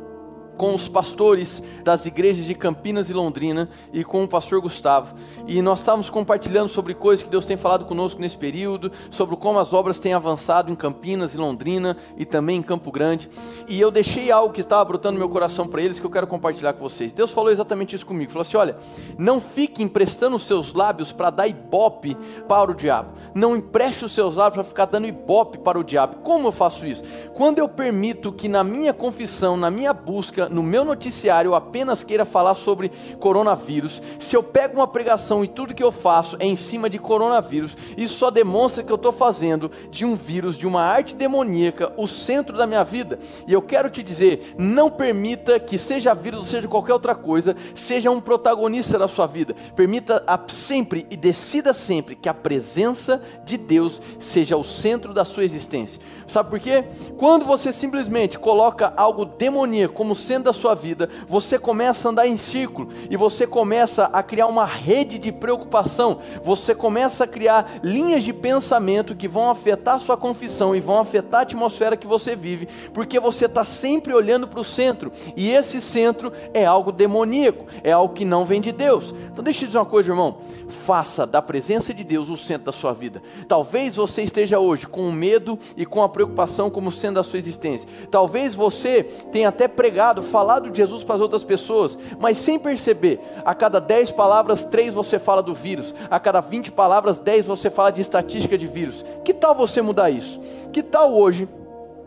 com 0.56 0.74
os 0.74 0.88
pastores 0.88 1.62
das 1.82 2.06
igrejas 2.06 2.44
de 2.44 2.54
Campinas 2.54 3.10
e 3.10 3.12
Londrina 3.12 3.68
e 3.92 4.04
com 4.04 4.22
o 4.24 4.28
pastor 4.28 4.60
Gustavo. 4.60 5.14
E 5.46 5.60
nós 5.60 5.80
estávamos 5.80 6.08
compartilhando 6.08 6.68
sobre 6.68 6.94
coisas 6.94 7.22
que 7.22 7.30
Deus 7.30 7.44
tem 7.44 7.56
falado 7.56 7.84
conosco 7.84 8.20
nesse 8.20 8.36
período, 8.36 8.90
sobre 9.10 9.36
como 9.36 9.58
as 9.58 9.72
obras 9.72 9.98
têm 9.98 10.14
avançado 10.14 10.70
em 10.70 10.74
Campinas 10.74 11.34
e 11.34 11.38
Londrina 11.38 11.96
e 12.16 12.24
também 12.24 12.58
em 12.58 12.62
Campo 12.62 12.90
Grande. 12.90 13.28
E 13.68 13.80
eu 13.80 13.90
deixei 13.90 14.30
algo 14.30 14.54
que 14.54 14.60
estava 14.60 14.84
brotando 14.84 15.14
no 15.14 15.18
meu 15.18 15.28
coração 15.28 15.66
para 15.66 15.82
eles 15.82 15.98
que 15.98 16.06
eu 16.06 16.10
quero 16.10 16.26
compartilhar 16.26 16.72
com 16.72 16.82
vocês. 16.82 17.12
Deus 17.12 17.30
falou 17.30 17.50
exatamente 17.50 17.94
isso 17.94 18.06
comigo. 18.06 18.32
Falou 18.32 18.42
assim: 18.42 18.56
"Olha, 18.56 18.76
não 19.18 19.40
fique 19.40 19.82
emprestando 19.82 20.36
os 20.36 20.46
seus 20.46 20.74
lábios 20.74 21.12
para 21.12 21.30
dar 21.30 21.48
ibope 21.48 22.16
para 22.48 22.70
o 22.70 22.74
diabo. 22.74 23.10
Não 23.34 23.56
empreste 23.56 24.04
os 24.04 24.12
seus 24.12 24.36
lábios 24.36 24.54
para 24.54 24.64
ficar 24.64 24.86
dando 24.86 25.06
ibope 25.06 25.58
para 25.58 25.78
o 25.78 25.84
diabo. 25.84 26.16
Como 26.16 26.48
eu 26.48 26.52
faço 26.52 26.86
isso? 26.86 27.02
Quando 27.34 27.58
eu 27.58 27.68
permito 27.68 28.32
que 28.32 28.48
na 28.48 28.62
minha 28.62 28.92
confissão, 28.92 29.56
na 29.56 29.70
minha 29.70 29.92
busca 29.92 30.43
no 30.48 30.62
meu 30.62 30.84
noticiário 30.84 31.50
eu 31.50 31.54
apenas 31.54 32.04
queira 32.04 32.24
falar 32.24 32.54
sobre 32.54 32.90
coronavírus, 33.18 34.02
se 34.18 34.36
eu 34.36 34.42
pego 34.42 34.76
uma 34.76 34.86
pregação 34.86 35.44
e 35.44 35.48
tudo 35.48 35.74
que 35.74 35.82
eu 35.82 35.92
faço 35.92 36.36
é 36.38 36.46
em 36.46 36.56
cima 36.56 36.88
de 36.88 36.98
coronavírus, 36.98 37.76
isso 37.96 38.14
só 38.14 38.30
demonstra 38.30 38.82
que 38.82 38.92
eu 38.92 38.96
estou 38.96 39.12
fazendo 39.12 39.70
de 39.90 40.04
um 40.04 40.14
vírus, 40.14 40.56
de 40.56 40.66
uma 40.66 40.82
arte 40.82 41.14
demoníaca, 41.14 41.92
o 41.96 42.06
centro 42.06 42.56
da 42.56 42.66
minha 42.66 42.84
vida. 42.84 43.18
E 43.46 43.52
eu 43.52 43.62
quero 43.62 43.90
te 43.90 44.02
dizer: 44.02 44.54
não 44.58 44.90
permita 44.90 45.58
que 45.58 45.78
seja 45.78 46.14
vírus 46.14 46.40
ou 46.40 46.46
seja 46.46 46.68
qualquer 46.68 46.92
outra 46.92 47.14
coisa, 47.14 47.56
seja 47.74 48.10
um 48.10 48.20
protagonista 48.20 48.98
da 48.98 49.08
sua 49.08 49.26
vida. 49.26 49.54
Permita 49.74 50.24
sempre 50.48 51.06
e 51.10 51.16
decida 51.16 51.72
sempre 51.74 52.14
que 52.14 52.28
a 52.28 52.34
presença 52.34 53.22
de 53.44 53.56
Deus 53.56 54.00
seja 54.18 54.56
o 54.56 54.64
centro 54.64 55.12
da 55.12 55.24
sua 55.24 55.44
existência. 55.44 56.00
Sabe 56.26 56.50
por 56.50 56.60
quê? 56.60 56.84
Quando 57.16 57.44
você 57.44 57.72
simplesmente 57.72 58.38
coloca 58.38 58.92
algo 58.96 59.24
demoníaco 59.24 59.94
como 59.94 60.14
centro 60.14 60.33
da 60.42 60.52
sua 60.52 60.74
vida, 60.74 61.08
você 61.28 61.58
começa 61.58 62.08
a 62.08 62.10
andar 62.10 62.26
em 62.26 62.36
círculo 62.36 62.88
e 63.08 63.16
você 63.16 63.46
começa 63.46 64.04
a 64.12 64.22
criar 64.22 64.46
uma 64.46 64.64
rede 64.64 65.18
de 65.18 65.30
preocupação, 65.30 66.18
você 66.42 66.74
começa 66.74 67.24
a 67.24 67.28
criar 67.28 67.80
linhas 67.82 68.24
de 68.24 68.32
pensamento 68.32 69.14
que 69.14 69.28
vão 69.28 69.50
afetar 69.50 69.96
a 69.96 70.00
sua 70.00 70.16
confissão 70.16 70.74
e 70.74 70.80
vão 70.80 70.98
afetar 70.98 71.40
a 71.40 71.42
atmosfera 71.42 71.96
que 71.96 72.06
você 72.06 72.34
vive, 72.34 72.68
porque 72.92 73.18
você 73.20 73.46
está 73.46 73.64
sempre 73.64 74.12
olhando 74.12 74.48
para 74.48 74.60
o 74.60 74.64
centro 74.64 75.12
e 75.36 75.50
esse 75.50 75.80
centro 75.80 76.32
é 76.52 76.64
algo 76.64 76.92
demoníaco, 76.92 77.66
é 77.82 77.92
algo 77.92 78.14
que 78.14 78.24
não 78.24 78.44
vem 78.44 78.60
de 78.60 78.72
Deus. 78.72 79.14
Então 79.32 79.42
deixa 79.42 79.64
eu 79.64 79.68
dizer 79.68 79.78
uma 79.78 79.84
coisa, 79.84 80.10
irmão, 80.10 80.38
faça 80.84 81.26
da 81.26 81.40
presença 81.40 81.92
de 81.94 82.04
Deus 82.04 82.28
o 82.28 82.36
centro 82.36 82.66
da 82.66 82.72
sua 82.72 82.92
vida. 82.92 83.22
Talvez 83.48 83.96
você 83.96 84.22
esteja 84.22 84.58
hoje 84.58 84.86
com 84.86 85.10
medo 85.10 85.58
e 85.76 85.86
com 85.86 86.02
a 86.02 86.08
preocupação 86.08 86.70
como 86.70 86.92
sendo 86.92 87.14
da 87.14 87.22
sua 87.22 87.38
existência. 87.38 87.88
Talvez 88.10 88.54
você 88.54 89.04
tenha 89.32 89.48
até 89.48 89.68
pregado, 89.68 90.22
falado 90.24 90.70
de 90.70 90.78
Jesus 90.78 91.04
para 91.04 91.14
as 91.16 91.20
outras 91.20 91.44
pessoas, 91.44 91.98
mas 92.18 92.38
sem 92.38 92.58
perceber. 92.58 93.20
A 93.44 93.54
cada 93.54 93.80
10 93.80 94.10
palavras, 94.10 94.64
3 94.64 94.92
você 94.92 95.18
fala 95.18 95.42
do 95.42 95.54
vírus. 95.54 95.94
A 96.10 96.18
cada 96.18 96.40
20 96.40 96.72
palavras, 96.72 97.18
10 97.18 97.46
você 97.46 97.70
fala 97.70 97.90
de 97.90 98.02
estatística 98.02 98.58
de 98.58 98.66
vírus. 98.66 99.04
Que 99.24 99.32
tal 99.32 99.54
você 99.54 99.80
mudar 99.80 100.10
isso? 100.10 100.40
Que 100.72 100.82
tal 100.82 101.14
hoje 101.14 101.48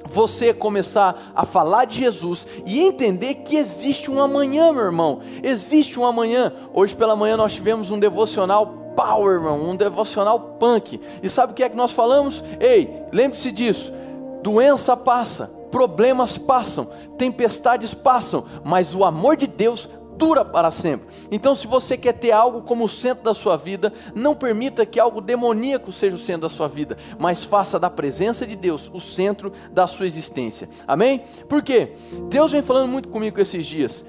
você 0.09 0.53
começar 0.53 1.31
a 1.35 1.45
falar 1.45 1.85
de 1.85 1.97
Jesus 1.97 2.47
e 2.65 2.79
entender 2.79 3.35
que 3.35 3.57
existe 3.57 4.09
um 4.09 4.21
amanhã, 4.21 4.71
meu 4.71 4.85
irmão. 4.85 5.21
Existe 5.43 5.99
um 5.99 6.05
amanhã. 6.05 6.53
Hoje 6.73 6.95
pela 6.95 7.15
manhã 7.15 7.37
nós 7.37 7.53
tivemos 7.53 7.91
um 7.91 7.99
devocional 7.99 8.67
power, 8.95 9.35
irmão, 9.35 9.69
um 9.69 9.75
devocional 9.75 10.39
punk. 10.39 10.99
E 11.21 11.29
sabe 11.29 11.51
o 11.51 11.55
que 11.55 11.63
é 11.63 11.69
que 11.69 11.75
nós 11.75 11.91
falamos? 11.91 12.43
Ei, 12.59 13.03
lembre-se 13.11 13.51
disso. 13.51 13.93
Doença 14.41 14.95
passa, 14.95 15.51
problemas 15.71 16.37
passam, 16.37 16.89
tempestades 17.17 17.93
passam, 17.93 18.45
mas 18.63 18.95
o 18.95 19.03
amor 19.03 19.35
de 19.35 19.47
Deus 19.47 19.89
dura 20.17 20.43
para 20.43 20.71
sempre. 20.71 21.07
Então, 21.31 21.53
se 21.53 21.67
você 21.67 21.95
quer 21.95 22.13
ter 22.13 22.31
algo 22.31 22.63
como 22.63 22.85
o 22.85 22.89
centro 22.89 23.23
da 23.23 23.33
sua 23.33 23.55
vida, 23.55 23.93
não 24.15 24.35
permita 24.35 24.85
que 24.85 24.99
algo 24.99 25.21
demoníaco 25.21 25.91
seja 25.91 26.15
o 26.15 26.19
centro 26.19 26.41
da 26.41 26.49
sua 26.49 26.67
vida, 26.67 26.97
mas 27.19 27.43
faça 27.43 27.79
da 27.79 27.89
presença 27.89 28.45
de 28.45 28.55
Deus 28.55 28.89
o 28.93 28.99
centro 28.99 29.53
da 29.71 29.85
sua 29.87 30.07
existência. 30.07 30.67
Amém? 30.87 31.23
Por 31.47 31.61
quê? 31.61 31.93
Deus 32.29 32.51
vem 32.51 32.61
falando 32.61 32.89
muito 32.89 33.09
comigo 33.09 33.39
esses 33.39 33.65
dias. 33.65 34.03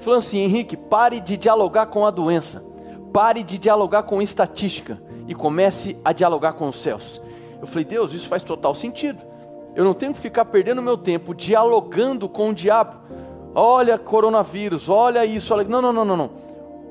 Falando 0.00 0.18
assim, 0.18 0.40
Henrique, 0.40 0.76
pare 0.76 1.20
de 1.20 1.36
dialogar 1.36 1.86
com 1.86 2.04
a 2.04 2.10
doença. 2.10 2.64
Pare 3.12 3.42
de 3.42 3.56
dialogar 3.56 4.02
com 4.02 4.20
estatística 4.20 5.00
e 5.26 5.34
comece 5.34 5.96
a 6.04 6.12
dialogar 6.12 6.54
com 6.54 6.68
os 6.68 6.82
céus. 6.82 7.20
Eu 7.60 7.66
falei, 7.66 7.84
Deus, 7.84 8.12
isso 8.12 8.28
faz 8.28 8.42
total 8.42 8.74
sentido. 8.74 9.22
Eu 9.76 9.84
não 9.84 9.94
tenho 9.94 10.12
que 10.12 10.20
ficar 10.20 10.46
perdendo 10.46 10.82
meu 10.82 10.96
tempo 10.96 11.32
dialogando 11.32 12.28
com 12.28 12.48
o 12.48 12.54
diabo 12.54 13.06
olha 13.56 13.96
coronavírus, 13.96 14.86
olha 14.86 15.24
isso, 15.24 15.54
olha. 15.54 15.64
Não, 15.64 15.80
não, 15.80 15.92
não, 15.92 16.04
não, 16.04 16.16
não. 16.16 16.30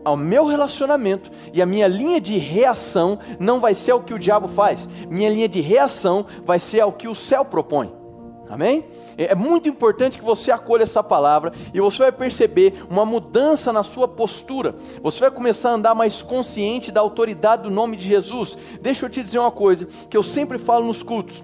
O 0.03 0.15
meu 0.15 0.45
relacionamento 0.45 1.31
e 1.53 1.61
a 1.61 1.65
minha 1.65 1.87
linha 1.87 2.19
de 2.19 2.37
reação 2.37 3.19
não 3.39 3.59
vai 3.59 3.73
ser 3.73 3.93
o 3.93 4.01
que 4.01 4.13
o 4.13 4.19
diabo 4.19 4.47
faz. 4.47 4.87
Minha 5.07 5.29
linha 5.29 5.47
de 5.47 5.61
reação 5.61 6.25
vai 6.43 6.59
ser 6.59 6.83
o 6.83 6.91
que 6.91 7.07
o 7.07 7.15
céu 7.15 7.45
propõe. 7.45 7.91
Amém? 8.49 8.85
É 9.17 9.33
muito 9.33 9.69
importante 9.69 10.19
que 10.19 10.23
você 10.23 10.51
acolha 10.51 10.83
essa 10.83 11.03
palavra 11.03 11.53
e 11.73 11.79
você 11.79 11.99
vai 11.99 12.11
perceber 12.11 12.83
uma 12.89 13.05
mudança 13.05 13.71
na 13.71 13.83
sua 13.83 14.07
postura. 14.07 14.75
Você 15.01 15.19
vai 15.19 15.31
começar 15.31 15.71
a 15.71 15.73
andar 15.73 15.95
mais 15.95 16.21
consciente 16.21 16.91
da 16.91 17.01
autoridade 17.01 17.63
do 17.63 17.71
nome 17.71 17.97
de 17.97 18.07
Jesus. 18.07 18.57
Deixa 18.81 19.05
eu 19.05 19.09
te 19.09 19.23
dizer 19.23 19.39
uma 19.39 19.51
coisa 19.51 19.87
que 20.09 20.17
eu 20.17 20.21
sempre 20.21 20.59
falo 20.59 20.85
nos 20.85 21.01
cultos. 21.01 21.43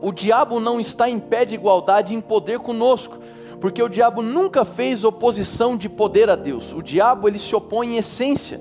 O 0.00 0.12
diabo 0.12 0.58
não 0.60 0.80
está 0.80 1.08
em 1.08 1.18
pé 1.18 1.44
de 1.44 1.54
igualdade 1.54 2.14
em 2.14 2.20
poder 2.20 2.58
conosco 2.58 3.18
porque 3.60 3.82
o 3.82 3.88
diabo 3.88 4.22
nunca 4.22 4.64
fez 4.64 5.04
oposição 5.04 5.76
de 5.76 5.88
poder 5.88 6.30
a 6.30 6.34
Deus. 6.34 6.72
O 6.72 6.82
diabo 6.82 7.28
ele 7.28 7.38
se 7.38 7.54
opõe 7.54 7.94
em 7.94 7.98
essência. 7.98 8.60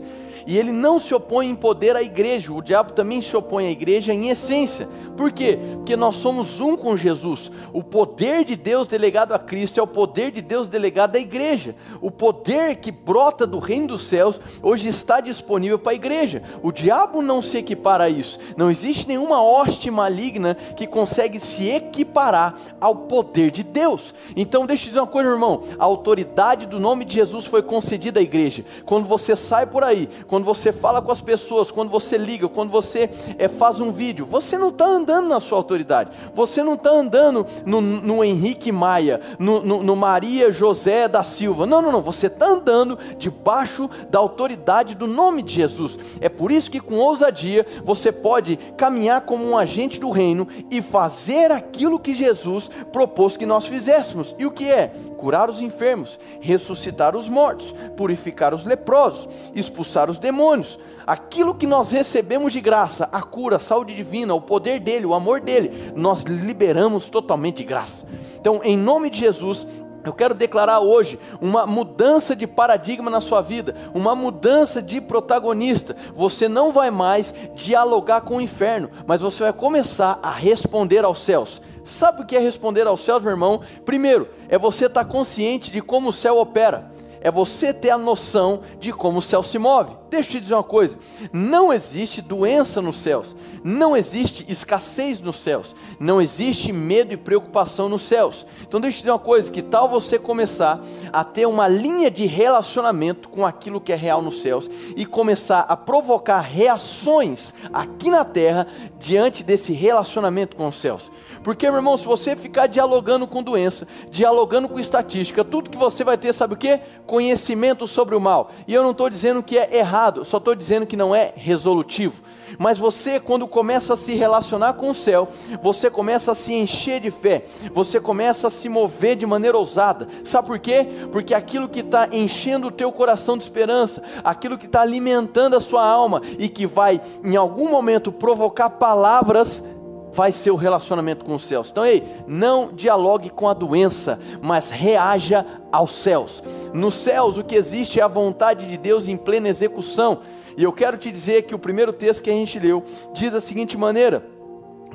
E 0.50 0.58
ele 0.58 0.72
não 0.72 1.00
se 1.00 1.13
opõe 1.13 1.48
em 1.48 1.53
poder 1.53 1.96
à 1.96 2.01
igreja, 2.01 2.51
o 2.51 2.60
diabo 2.60 2.94
também 2.94 3.22
se 3.22 3.38
opõe 3.38 3.68
à 3.68 3.70
igreja 3.70 4.12
em 4.15 4.29
essência. 4.29 4.89
Por 5.15 5.32
quê? 5.32 5.60
Porque 5.75 5.96
nós 5.98 6.15
somos 6.15 6.60
um 6.60 6.75
com 6.75 6.98
Jesus. 6.98 7.51
O 7.74 7.84
poder 7.84 8.46
de 8.46 8.56
Deus 8.56 8.88
delegado 8.88 9.34
a 9.34 9.38
Cristo 9.38 9.79
é 9.79 9.84
o 9.84 9.86
poder 9.86 10.32
de 10.32 10.41
Deus 10.41 10.70
delegado 10.70 11.18
à 11.18 11.20
igreja. 11.20 11.75
O 12.01 12.10
poder 12.10 12.77
que 12.77 12.89
brota 12.89 13.46
do 13.46 13.60
reino 13.60 13.89
dos 13.89 14.08
céus 14.08 14.39
hoje 14.63 14.88
está 14.88 15.20
disponível 15.20 15.77
para 15.77 15.91
a 15.91 15.96
igreja. 15.96 16.41
O 16.63 16.72
diabo 16.72 17.22
não 17.22 17.41
se 17.41 17.58
equipara 17.58 18.06
a 18.06 18.10
isso. 18.10 18.39
Não 18.56 18.72
existe 18.72 19.08
nenhuma 19.10 19.44
hoste 19.44 19.91
maligna 19.91 20.56
que 20.56 20.88
consegue 20.88 21.38
se 21.38 21.68
equiparar 21.68 22.56
ao 22.79 22.96
poder 22.96 23.51
de 23.51 23.62
Deus. 23.62 24.15
Então, 24.38 24.65
deixa 24.65 24.86
eu 24.86 24.88
dizer 24.88 25.00
uma 25.01 25.08
coisa, 25.08 25.29
irmão. 25.29 25.63
A 25.77 25.84
autoridade 25.84 26.65
do 26.65 26.79
nome 26.79 27.03
de 27.03 27.15
Jesus 27.15 27.46
foi 27.46 27.62
concedida 27.62 28.22
à 28.22 28.24
igreja. 28.24 28.63
Quando 28.86 29.06
você 29.06 29.36
sai 29.36 29.68
por 29.68 29.84
aí, 29.84 30.08
quando 30.27 30.38
você 30.43 30.72
fala 30.72 31.01
com 31.01 31.12
as 31.12 31.22
pessoas, 31.22 31.72
quando 31.72 31.89
você 31.89 32.17
liga, 32.17 32.48
quando 32.48 32.69
você 32.69 33.10
é, 33.38 33.48
faz 33.48 33.79
um 33.79 33.91
vídeo, 33.91 34.25
você 34.25 34.58
não 34.58 34.69
está 34.69 34.86
andando 34.86 35.10
andando 35.10 35.27
na 35.27 35.39
sua 35.39 35.58
autoridade. 35.58 36.12
Você 36.34 36.63
não 36.63 36.75
está 36.75 36.91
andando 36.91 37.46
no, 37.65 37.81
no, 37.81 38.24
Henrique 38.24 38.72
Maia, 38.72 39.19
no, 39.39 39.62
no, 39.62 39.84
no 39.84 39.96
Maria 39.96 40.51
José 40.51 41.08
da 41.08 41.24
Silva. 41.24 41.65
Não, 41.65 41.81
não, 41.81 41.91
não. 41.91 42.01
Você 42.01 42.27
está 42.27 42.48
andando 42.48 42.98
debaixo 43.17 43.89
da 44.10 44.19
autoridade 44.19 44.96
do 44.96 45.08
nome 45.08 45.41
de 45.41 45.53
Jesus. 45.53 45.98
É 46.22 46.29
por 46.29 46.51
isso 46.51 46.69
que 46.69 46.79
com 46.79 46.98
ousadia 46.98 47.65
você 47.84 48.12
pode 48.12 48.58
caminhar 48.77 49.22
como 49.22 49.43
um 49.43 49.58
agente 49.58 50.00
do 50.00 50.10
reino 50.10 50.48
e 50.69 50.81
fazer 50.81 51.51
aquilo 51.51 52.00
que 52.00 52.13
Jesus 52.13 52.69
propôs 52.91 53.36
que 53.36 53.46
nós 53.46 53.65
fizéssemos. 53.65 54.36
E 54.38 54.46
o 54.46 54.51
que 54.51 54.65
é? 54.65 54.93
Curar 55.19 55.49
os 55.49 55.59
enfermos, 55.59 56.17
ressuscitar 56.39 57.15
os 57.15 57.27
mortos, 57.27 57.75
purificar 57.97 58.53
os 58.53 58.63
leprosos, 58.63 59.27
expulsar 59.53 60.09
os 60.09 60.17
demônios 60.17 60.79
aquilo 61.09 61.55
que 61.55 61.65
nós 61.65 61.89
recebemos 61.89 62.53
de 62.53 62.61
graça, 62.61 63.09
a 63.11 63.23
cura, 63.23 63.55
a 63.55 63.59
saúde 63.59 63.95
divina, 63.95 64.35
o 64.35 64.39
poder 64.39 64.79
dele, 64.79 65.07
o 65.07 65.15
amor 65.15 65.41
dele, 65.41 65.91
nós 65.95 66.21
liberamos 66.21 67.09
totalmente 67.09 67.57
de 67.57 67.63
graça. 67.63 68.05
Então, 68.39 68.61
em 68.63 68.77
nome 68.77 69.09
de 69.09 69.19
Jesus, 69.19 69.65
eu 70.03 70.13
quero 70.13 70.35
declarar 70.35 70.79
hoje 70.81 71.19
uma 71.41 71.65
mudança 71.65 72.35
de 72.35 72.45
paradigma 72.45 73.09
na 73.09 73.19
sua 73.19 73.41
vida, 73.41 73.75
uma 73.93 74.15
mudança 74.15 74.81
de 74.81 75.01
protagonista. 75.01 75.95
Você 76.15 76.47
não 76.47 76.71
vai 76.71 76.91
mais 76.91 77.33
dialogar 77.55 78.21
com 78.21 78.38
o 78.38 78.41
inferno, 78.41 78.91
mas 79.07 79.19
você 79.19 79.43
vai 79.43 79.53
começar 79.53 80.19
a 80.21 80.31
responder 80.31 81.03
aos 81.03 81.19
céus. 81.25 81.59
Sabe 81.89 82.22
o 82.22 82.25
que 82.25 82.36
é 82.36 82.39
responder 82.39 82.86
aos 82.86 83.03
céus, 83.03 83.24
meu 83.24 83.31
irmão? 83.31 83.62
Primeiro, 83.84 84.29
é 84.48 84.60
você 84.60 84.86
estar 84.86 85.03
consciente 85.05 85.72
de 85.72 85.81
como 85.81 86.10
o 86.10 86.13
céu 86.13 86.38
opera 86.38 86.91
é 87.22 87.29
você 87.29 87.74
ter 87.74 87.89
a 87.89 87.98
noção 87.98 88.62
de 88.79 88.93
como 88.93 89.19
o 89.19 89.22
céu 89.22 89.43
se 89.43 89.58
move. 89.58 89.96
Deixa 90.10 90.29
eu 90.29 90.31
te 90.34 90.39
dizer 90.39 90.53
uma 90.53 90.63
coisa: 90.63 90.98
não 91.31 91.72
existe 91.72 92.22
doença 92.22 92.81
nos 92.81 92.98
céus, 92.98 93.36
não 93.63 93.96
existe 93.96 94.46
escassez 94.48 95.19
nos 95.19 95.38
céus, 95.38 95.75
não 96.00 96.22
existe 96.22 96.72
medo 96.72 97.13
e 97.13 97.17
preocupação 97.17 97.89
nos 97.89 98.03
céus. 98.03 98.46
Então, 98.62 98.79
deixa 98.79 98.96
eu 98.96 99.00
te 99.00 99.03
dizer 99.03 99.12
uma 99.12 99.19
coisa: 99.19 99.51
que 99.51 99.62
tal 99.62 99.89
você 99.89 100.17
começar 100.17 100.81
a 101.12 101.24
ter 101.24 101.46
uma 101.46 101.67
linha 101.67 102.10
de 102.10 102.25
relacionamento 102.25 103.29
com 103.29 103.46
aquilo 103.46 103.81
que 103.81 103.93
é 103.93 103.96
real 103.96 104.22
nos 104.22 104.41
céus 104.41 104.69
e 104.96 105.05
começar 105.05 105.62
a 105.62 105.75
provocar 105.75 106.39
reações 106.39 107.53
aqui 107.74 108.10
na 108.10 108.24
terra 108.24 108.65
diante 108.98 109.43
desse 109.43 109.74
relacionamento 109.74 110.55
com 110.55 110.67
os 110.67 110.77
céus? 110.77 111.12
Porque, 111.43 111.67
meu 111.67 111.77
irmão, 111.77 111.98
se 111.98 112.05
você 112.05 112.36
ficar 112.36 112.67
dialogando 112.67 113.27
com 113.27 113.41
doença, 113.41 113.88
dialogando 114.10 114.67
com 114.67 114.79
estatística, 114.79 115.43
tudo 115.43 115.69
que 115.69 115.77
você 115.77 116.03
vai 116.03 116.17
ter, 116.17 116.34
sabe 116.34 116.53
o 116.53 116.58
que? 116.58 116.79
Conhecimento 117.05 117.88
sobre 117.88 118.15
o 118.15 118.22
mal. 118.22 118.51
E 118.67 118.74
eu 118.74 118.84
não 118.84 118.91
estou 118.91 119.10
dizendo 119.10 119.43
que 119.43 119.58
é 119.58 119.77
errado, 119.77 120.25
só 120.25 120.38
estou 120.38 120.55
dizendo 120.55 120.86
que 120.86 120.98
não 120.98 121.15
é 121.15 121.34
resolutivo. 121.36 122.22
Mas 122.58 122.77
você, 122.77 123.19
quando 123.19 123.48
começa 123.48 123.93
a 123.93 123.98
se 123.98 124.13
relacionar 124.13 124.74
com 124.74 124.89
o 124.89 124.96
céu, 124.96 125.27
você 125.62 125.89
começa 125.89 126.31
a 126.31 126.36
se 126.36 126.53
encher 126.53 127.00
de 127.00 127.12
fé, 127.12 127.46
você 127.74 128.00
começa 128.00 128.48
a 128.48 128.51
se 128.51 128.67
mover 128.69 129.15
de 129.15 129.25
maneira 129.25 129.58
ousada. 129.58 130.08
Sabe 130.24 130.48
por 130.48 130.60
quê? 130.60 130.88
Porque 131.12 131.34
aquilo 131.34 131.69
que 131.69 131.81
está 131.81 132.08
enchendo 132.12 132.67
o 132.67 132.72
teu 132.72 132.91
coração 132.91 133.38
de 133.38 133.43
esperança, 133.43 134.01
aquilo 134.24 134.58
que 134.58 134.65
está 134.65 134.81
alimentando 134.81 135.55
a 135.55 135.62
sua 135.62 135.86
alma 135.86 136.22
e 136.38 136.50
que 136.50 136.65
vai, 136.65 137.01
em 137.24 137.36
algum 137.36 137.69
momento, 137.69 138.12
provocar 138.12 138.69
palavras 138.72 139.63
vai 140.13 140.31
ser 140.31 140.51
o 140.51 140.55
relacionamento 140.55 141.25
com 141.25 141.35
os 141.35 141.43
céus. 141.43 141.69
Então, 141.69 141.85
ei, 141.85 142.03
não 142.27 142.71
dialogue 142.73 143.29
com 143.29 143.47
a 143.47 143.53
doença, 143.53 144.19
mas 144.41 144.71
reaja 144.71 145.45
aos 145.71 145.95
céus. 145.95 146.43
Nos 146.73 146.95
céus, 146.95 147.37
o 147.37 147.43
que 147.43 147.55
existe 147.55 147.99
é 147.99 148.03
a 148.03 148.07
vontade 148.07 148.67
de 148.67 148.77
Deus 148.77 149.07
em 149.07 149.17
plena 149.17 149.49
execução. 149.49 150.19
E 150.57 150.63
eu 150.63 150.73
quero 150.73 150.97
te 150.97 151.11
dizer 151.11 151.43
que 151.43 151.55
o 151.55 151.59
primeiro 151.59 151.93
texto 151.93 152.23
que 152.23 152.29
a 152.29 152.33
gente 152.33 152.59
leu 152.59 152.83
diz 153.13 153.31
da 153.31 153.39
seguinte 153.39 153.77
maneira: 153.77 154.25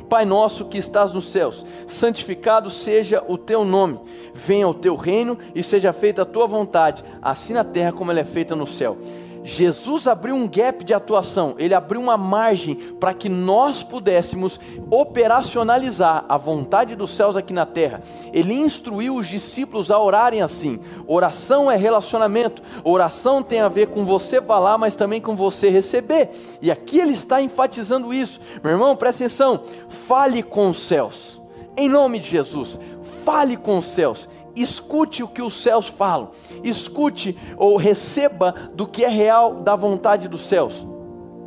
Pai 0.08 0.24
nosso 0.24 0.66
que 0.66 0.78
estás 0.78 1.12
nos 1.12 1.30
céus, 1.30 1.64
santificado 1.86 2.70
seja 2.70 3.24
o 3.26 3.38
teu 3.38 3.64
nome, 3.64 3.98
venha 4.34 4.68
o 4.68 4.74
teu 4.74 4.94
reino 4.94 5.38
e 5.54 5.62
seja 5.62 5.92
feita 5.92 6.22
a 6.22 6.26
tua 6.26 6.46
vontade, 6.46 7.04
assim 7.22 7.52
na 7.52 7.64
terra 7.64 7.92
como 7.92 8.10
ela 8.10 8.20
é 8.20 8.24
feita 8.24 8.54
no 8.54 8.66
céu. 8.66 8.98
Jesus 9.46 10.06
abriu 10.06 10.34
um 10.34 10.48
gap 10.48 10.82
de 10.82 10.94
atuação, 10.94 11.54
ele 11.58 11.74
abriu 11.74 12.00
uma 12.00 12.16
margem 12.16 12.74
para 12.74 13.12
que 13.12 13.28
nós 13.28 13.82
pudéssemos 13.82 14.58
operacionalizar 14.90 16.24
a 16.26 16.38
vontade 16.38 16.96
dos 16.96 17.10
céus 17.10 17.36
aqui 17.36 17.52
na 17.52 17.66
terra. 17.66 18.02
Ele 18.32 18.54
instruiu 18.54 19.16
os 19.16 19.28
discípulos 19.28 19.90
a 19.90 19.98
orarem 19.98 20.40
assim. 20.40 20.80
Oração 21.06 21.70
é 21.70 21.76
relacionamento, 21.76 22.62
oração 22.82 23.42
tem 23.42 23.60
a 23.60 23.68
ver 23.68 23.88
com 23.88 24.02
você 24.02 24.40
falar, 24.40 24.78
mas 24.78 24.96
também 24.96 25.20
com 25.20 25.36
você 25.36 25.68
receber. 25.68 26.30
E 26.62 26.70
aqui 26.70 26.98
ele 26.98 27.12
está 27.12 27.42
enfatizando 27.42 28.14
isso. 28.14 28.40
Meu 28.62 28.72
irmão, 28.72 28.96
presta 28.96 29.24
atenção, 29.24 29.62
fale 30.08 30.42
com 30.42 30.70
os 30.70 30.78
céus. 30.78 31.38
Em 31.76 31.88
nome 31.90 32.18
de 32.18 32.30
Jesus, 32.30 32.80
fale 33.26 33.58
com 33.58 33.76
os 33.76 33.86
céus 33.86 34.26
escute 34.56 35.22
o 35.22 35.28
que 35.28 35.42
os 35.42 35.54
céus 35.54 35.86
falam, 35.86 36.30
escute 36.62 37.36
ou 37.56 37.76
receba 37.76 38.52
do 38.74 38.86
que 38.86 39.04
é 39.04 39.08
real 39.08 39.56
da 39.56 39.76
vontade 39.76 40.28
dos 40.28 40.42
céus 40.42 40.86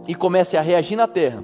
e 0.07 0.15
comece 0.15 0.57
a 0.57 0.61
reagir 0.61 0.95
na 0.95 1.07
terra 1.07 1.43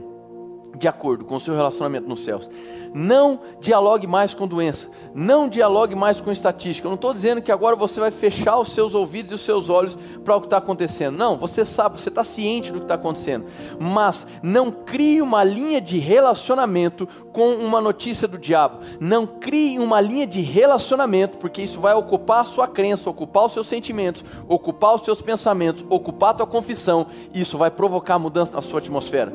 de 0.78 0.88
acordo 0.88 1.24
com 1.26 1.36
o 1.36 1.40
seu 1.40 1.56
relacionamento 1.56 2.08
nos 2.08 2.24
céus. 2.24 2.50
Não 2.94 3.40
dialogue 3.60 4.06
mais 4.06 4.36
com 4.36 4.48
doença. 4.48 4.88
Não 5.16 5.50
dialogue 5.50 5.96
mais 5.96 6.22
com 6.22 6.32
estatística. 6.32 6.86
Eu 6.86 6.92
não 6.92 6.96
estou 6.96 7.12
dizendo 7.12 7.42
que 7.42 7.52
agora 7.52 7.76
você 7.76 8.00
vai 8.00 8.12
fechar 8.12 8.60
os 8.60 8.72
seus 8.72 8.94
ouvidos 8.94 9.32
e 9.32 9.36
os 9.36 9.42
seus 9.42 9.68
olhos 9.68 9.98
para 10.24 10.36
o 10.36 10.40
que 10.40 10.46
está 10.46 10.58
acontecendo. 10.58 11.18
Não, 11.18 11.38
você 11.38 11.66
sabe, 11.66 12.00
você 12.00 12.10
está 12.10 12.24
ciente 12.24 12.72
do 12.72 12.80
que 12.80 12.86
está 12.86 12.94
acontecendo. 12.94 13.46
Mas 13.80 14.28
não 14.44 14.70
crie 14.70 15.22
uma 15.22 15.44
linha 15.44 15.82
de 15.82 15.98
relacionamento 15.98 17.08
com 17.34 17.54
uma 17.56 17.82
notícia 17.82 18.28
do 18.28 18.38
diabo. 18.38 18.80
Não 19.00 19.26
crie 19.28 19.80
uma 19.80 20.00
linha 20.00 20.26
de 20.26 20.40
relacionamento, 20.40 21.38
porque 21.38 21.62
isso 21.62 21.82
vai 21.82 21.94
ocupar 21.94 22.42
a 22.42 22.46
sua 22.46 22.68
crença, 22.68 23.10
ocupar 23.10 23.48
os 23.48 23.54
seus 23.54 23.68
sentimentos, 23.68 24.24
ocupar 24.48 24.96
os 24.96 25.02
seus 25.04 25.22
pensamentos, 25.22 25.84
ocupar 25.90 26.30
a 26.30 26.34
tua 26.36 26.48
confissão. 26.48 27.08
Isso 27.34 27.58
vai 27.58 27.72
provocar 27.72 28.18
mudança 28.20 28.54
na 28.54 28.62
sua 28.62 28.80
atmosfera 28.80 29.34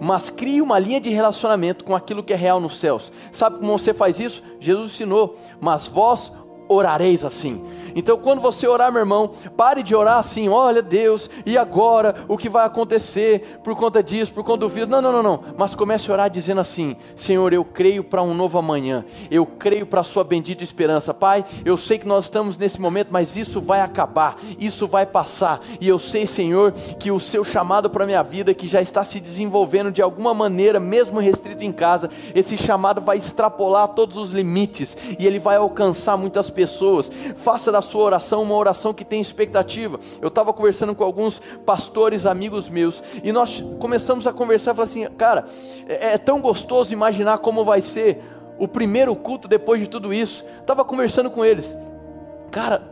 mas 0.00 0.30
crie 0.30 0.62
uma 0.62 0.78
linha 0.78 1.00
de 1.00 1.10
relacionamento 1.10 1.84
com 1.84 1.92
aquilo 1.92 2.22
que 2.22 2.32
é 2.32 2.36
real 2.36 2.60
nos 2.60 2.78
céus. 2.78 3.10
Sabe 3.32 3.58
como 3.58 3.76
você 3.76 3.92
faz 3.92 4.20
isso? 4.20 4.44
Jesus 4.60 4.92
ensinou, 4.92 5.36
mas 5.60 5.88
vós 5.88 6.32
orareis 6.68 7.24
assim. 7.24 7.62
Então, 7.94 8.16
quando 8.16 8.40
você 8.40 8.66
orar, 8.66 8.92
meu 8.92 9.00
irmão, 9.00 9.32
pare 9.56 9.82
de 9.82 9.94
orar 9.94 10.18
assim: 10.18 10.48
olha, 10.48 10.80
Deus, 10.80 11.28
e 11.44 11.58
agora 11.58 12.14
o 12.28 12.36
que 12.36 12.48
vai 12.48 12.64
acontecer 12.64 13.58
por 13.64 13.74
conta 13.74 14.02
disso, 14.02 14.32
por 14.32 14.44
conta 14.44 14.58
do 14.58 14.68
vírus? 14.68 14.88
Não, 14.88 15.02
não, 15.02 15.12
não, 15.12 15.22
não. 15.22 15.40
Mas 15.56 15.74
comece 15.74 16.08
a 16.08 16.14
orar 16.14 16.30
dizendo 16.30 16.60
assim: 16.60 16.96
Senhor, 17.16 17.52
eu 17.52 17.64
creio 17.64 18.04
para 18.04 18.22
um 18.22 18.34
novo 18.34 18.56
amanhã, 18.56 19.04
eu 19.30 19.44
creio 19.44 19.86
para 19.86 20.02
a 20.02 20.04
Sua 20.04 20.22
bendita 20.22 20.62
esperança. 20.62 21.12
Pai, 21.12 21.44
eu 21.64 21.76
sei 21.76 21.98
que 21.98 22.06
nós 22.06 22.26
estamos 22.26 22.56
nesse 22.56 22.80
momento, 22.80 23.08
mas 23.10 23.36
isso 23.36 23.60
vai 23.60 23.80
acabar, 23.80 24.38
isso 24.60 24.86
vai 24.86 25.06
passar, 25.06 25.60
e 25.80 25.88
eu 25.88 25.98
sei, 25.98 26.26
Senhor, 26.26 26.72
que 27.00 27.10
o 27.10 27.18
Seu 27.18 27.42
chamado 27.42 27.90
para 27.90 28.06
minha 28.06 28.22
vida, 28.22 28.54
que 28.54 28.68
já 28.68 28.80
está 28.80 29.04
se 29.04 29.18
desenvolvendo 29.18 29.90
de 29.90 30.02
alguma 30.02 30.32
maneira, 30.32 30.78
mesmo 30.78 31.18
restrito 31.18 31.64
em 31.64 31.72
casa, 31.72 32.10
esse 32.34 32.56
chamado 32.56 33.00
vai 33.00 33.16
extrapolar 33.16 33.88
todos 33.88 34.16
os 34.16 34.30
limites 34.30 34.96
e 35.18 35.26
ele 35.26 35.38
vai 35.38 35.56
alcançar 35.56 36.16
muitas 36.16 36.48
pessoas. 36.48 36.57
Faça 37.36 37.70
da 37.70 37.82
sua 37.82 38.02
oração 38.04 38.42
uma 38.42 38.56
oração 38.56 38.92
que 38.94 39.04
tem 39.04 39.20
expectativa. 39.20 40.00
Eu 40.20 40.28
estava 40.28 40.52
conversando 40.52 40.94
com 40.94 41.04
alguns 41.04 41.40
pastores 41.64 42.26
amigos 42.26 42.68
meus 42.68 43.02
e 43.22 43.32
nós 43.32 43.64
começamos 43.78 44.26
a 44.26 44.32
conversar 44.32 44.72
e 44.72 44.74
falar 44.74 44.88
assim, 44.88 45.06
cara, 45.16 45.46
é, 45.86 46.14
é 46.14 46.18
tão 46.18 46.40
gostoso 46.40 46.92
imaginar 46.92 47.38
como 47.38 47.64
vai 47.64 47.80
ser 47.80 48.22
o 48.58 48.66
primeiro 48.66 49.14
culto 49.14 49.46
depois 49.46 49.80
de 49.80 49.88
tudo 49.88 50.12
isso. 50.12 50.44
Estava 50.60 50.84
conversando 50.84 51.30
com 51.30 51.44
eles, 51.44 51.76
cara, 52.50 52.82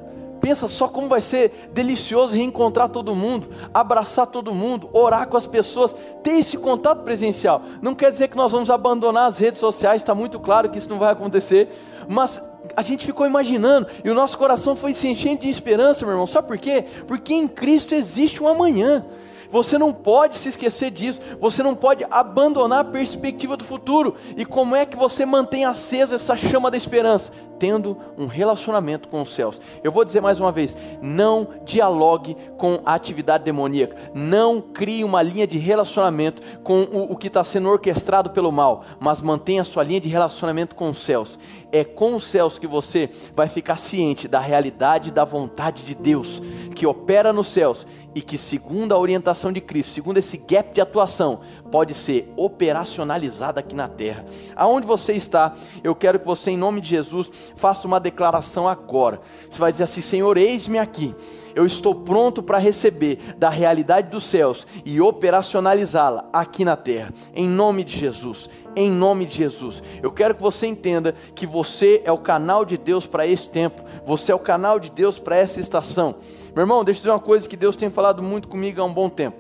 pensa 0.41 0.69
só 0.69 0.87
como 0.87 1.09
vai 1.09 1.21
ser 1.21 1.71
delicioso 1.73 2.35
reencontrar 2.35 2.89
todo 2.89 3.15
mundo, 3.15 3.49
abraçar 3.75 4.27
todo 4.27 4.55
mundo, 4.55 4.89
orar 4.93 5.27
com 5.29 5.37
as 5.37 5.47
pessoas, 5.47 5.95
ter 6.23 6.39
esse 6.39 6.57
contato 6.57 7.03
presencial. 7.03 7.63
Não 7.83 7.95
quer 7.95 8.13
dizer 8.13 8.29
que 8.29 8.37
nós 8.37 8.53
vamos 8.53 8.71
abandonar 8.71 9.29
as 9.29 9.39
redes 9.39 9.59
sociais, 9.59 10.03
está 10.03 10.15
muito 10.15 10.39
claro 10.39 10.71
que 10.71 10.79
isso 10.79 10.89
não 10.89 11.01
vai 11.01 11.11
acontecer, 11.11 11.69
mas 12.09 12.41
a 12.77 12.83
gente 12.83 13.07
ficou 13.07 13.27
imaginando 13.27 13.87
e 14.05 14.11
o 14.11 14.15
nosso 14.15 14.39
coração 14.39 14.75
foi 14.75 14.95
se 14.95 15.09
enchendo 15.09 15.43
de 15.43 15.49
esperança, 15.49 16.05
meu 16.05 16.15
irmão. 16.15 16.27
Sabe 16.27 16.49
por 16.49 16.59
quê? 16.59 16.85
Porque 17.07 17.35
em 17.35 17.47
Cristo 17.47 17.95
existe 17.95 18.43
um 18.43 18.49
amanhã. 18.49 19.05
Você 19.51 19.79
não 19.79 19.93
pode 19.93 20.37
se 20.37 20.49
esquecer 20.49 20.91
disso, 20.91 21.21
você 21.41 21.63
não 21.63 21.75
pode 21.75 22.05
abandonar 22.11 22.81
a 22.81 22.85
perspectiva 22.85 23.57
do 23.57 23.65
futuro. 23.65 24.15
E 24.37 24.45
como 24.45 24.75
é 24.75 24.85
que 24.85 24.97
você 24.97 25.25
mantém 25.25 25.65
acesa 25.65 26.17
essa 26.17 26.37
chama 26.37 26.71
da 26.71 26.77
esperança? 26.77 27.33
Tendo 27.59 27.97
um 28.19 28.27
relacionamento 28.27 29.09
com 29.09 29.23
os 29.23 29.31
céus. 29.31 29.59
Eu 29.83 29.91
vou 29.91 30.05
dizer 30.05 30.21
mais 30.21 30.39
uma 30.39 30.53
vez: 30.53 30.77
não 31.01 31.49
dialogue 31.65 32.37
com 32.59 32.81
a 32.85 32.93
atividade 32.93 33.45
demoníaca, 33.45 33.97
não 34.13 34.61
crie 34.61 35.03
uma 35.03 35.23
linha 35.23 35.47
de 35.47 35.57
relacionamento 35.57 36.43
com 36.63 36.83
o, 36.83 37.13
o 37.13 37.17
que 37.17 37.29
está 37.29 37.43
sendo 37.43 37.71
orquestrado 37.71 38.29
pelo 38.29 38.53
mal, 38.53 38.85
mas 39.01 39.23
mantenha 39.23 39.63
a 39.63 39.65
sua 39.65 39.85
linha 39.85 40.01
de 40.01 40.09
relacionamento 40.11 40.77
com 40.77 40.91
os 40.91 40.99
céus 40.99 41.39
é 41.77 41.85
com 41.85 42.17
os 42.17 42.25
céus 42.25 42.59
que 42.59 42.67
você 42.67 43.11
vai 43.35 43.49
ficar 43.49 43.77
ciente 43.77 44.27
da 44.27 44.41
realidade 44.41 45.13
da 45.13 45.25
vontade 45.25 45.85
de 45.85 45.95
Deus, 45.95 46.43
que 46.75 46.87
opera 46.87 47.33
nos 47.33 47.49
céus 47.49 47.87
e 48.17 48.23
que, 48.23 48.39
segundo 48.39 48.95
a 48.95 48.99
orientação 48.99 49.53
de 49.53 49.61
Cristo, 49.61 49.93
segundo 49.93 50.17
esse 50.17 50.39
gap 50.39 50.73
de 50.73 50.81
atuação, 50.81 51.41
pode 51.71 51.93
ser 51.93 52.33
operacionalizada 52.35 53.61
aqui 53.61 53.77
na 53.77 53.89
terra. 53.89 54.25
Aonde 54.57 54.87
você 54.87 55.13
está, 55.13 55.55
eu 55.85 55.95
quero 55.95 56.19
que 56.19 56.25
você, 56.25 56.53
em 56.53 56.57
nome 56.57 56.81
de 56.81 56.89
Jesus, 56.89 57.31
faça 57.57 57.87
uma 57.87 58.01
declaração 58.01 58.67
agora. 58.67 59.21
Você 59.51 59.59
vai 59.59 59.71
dizer 59.71 59.85
assim: 59.85 60.01
Senhor, 60.01 60.39
eis-me 60.39 60.79
aqui. 60.79 61.15
Eu 61.55 61.67
estou 61.67 61.95
pronto 61.95 62.43
para 62.43 62.57
receber 62.57 63.19
da 63.37 63.51
realidade 63.51 64.09
dos 64.09 64.25
céus 64.25 64.67
e 64.83 64.99
operacionalizá-la 64.99 66.27
aqui 66.33 66.65
na 66.65 66.75
terra. 66.75 67.13
Em 67.35 67.47
nome 67.47 67.85
de 67.85 67.99
Jesus 67.99 68.49
em 68.79 68.91
nome 68.91 69.25
de 69.25 69.35
Jesus. 69.35 69.83
Eu 70.03 70.13
quero 70.13 70.35
que 70.35 70.43
você 70.43 70.67
entenda 70.67 71.15
que 71.35 71.47
você 71.47 72.03
é 72.05 72.13
o 72.13 72.19
canal 72.19 72.63
de 72.63 72.77
Deus 72.77 73.07
para 73.07 73.27
esse 73.27 73.49
tempo, 73.49 73.83
você 74.05 74.31
é 74.31 74.35
o 74.35 74.39
canal 74.39 74.79
de 74.79 74.91
Deus 74.91 75.19
para 75.19 75.35
essa 75.35 75.59
estação. 75.59 76.17
Meu 76.57 76.63
irmão, 76.63 76.83
deixa 76.83 77.01
eu 77.01 77.03
dizer 77.03 77.11
uma 77.11 77.21
coisa 77.21 77.47
que 77.47 77.55
Deus 77.55 77.77
tem 77.77 77.91
falado 77.91 78.23
muito 78.23 78.49
comigo 78.49 78.81
há 78.81 78.85
um 78.87 78.95
bom 78.95 79.11
tempo 79.11 79.37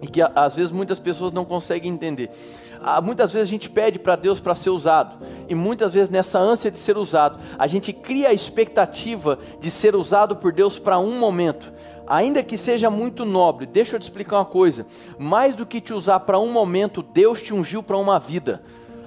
e 0.00 0.06
que 0.06 0.22
às 0.22 0.54
vezes 0.54 0.70
muitas 0.70 1.00
pessoas 1.00 1.32
não 1.32 1.44
conseguem 1.44 1.90
entender. 1.90 2.30
Ah, 2.80 3.00
muitas 3.00 3.32
vezes 3.32 3.48
a 3.48 3.50
gente 3.50 3.68
pede 3.68 3.98
para 3.98 4.14
Deus 4.14 4.38
para 4.38 4.54
ser 4.54 4.70
usado, 4.70 5.18
e 5.48 5.54
muitas 5.54 5.94
vezes 5.94 6.10
nessa 6.10 6.38
ânsia 6.38 6.70
de 6.70 6.78
ser 6.78 6.96
usado, 6.96 7.40
a 7.58 7.66
gente 7.66 7.92
cria 7.92 8.28
a 8.28 8.32
expectativa 8.32 9.36
de 9.58 9.68
ser 9.68 9.96
usado 9.96 10.36
por 10.36 10.52
Deus 10.52 10.78
para 10.78 10.96
um 10.96 11.18
momento, 11.18 11.72
ainda 12.06 12.40
que 12.40 12.56
seja 12.56 12.88
muito 12.88 13.24
nobre, 13.24 13.66
deixa 13.66 13.96
eu 13.96 13.98
te 13.98 14.04
explicar 14.04 14.38
uma 14.38 14.44
coisa: 14.44 14.86
mais 15.18 15.56
do 15.56 15.66
que 15.66 15.80
te 15.80 15.92
usar 15.92 16.20
para 16.20 16.38
um 16.38 16.52
momento, 16.52 17.02
Deus 17.02 17.42
te 17.42 17.52
ungiu 17.52 17.82
para 17.82 17.96
uma 17.96 18.20
vida. 18.20 18.62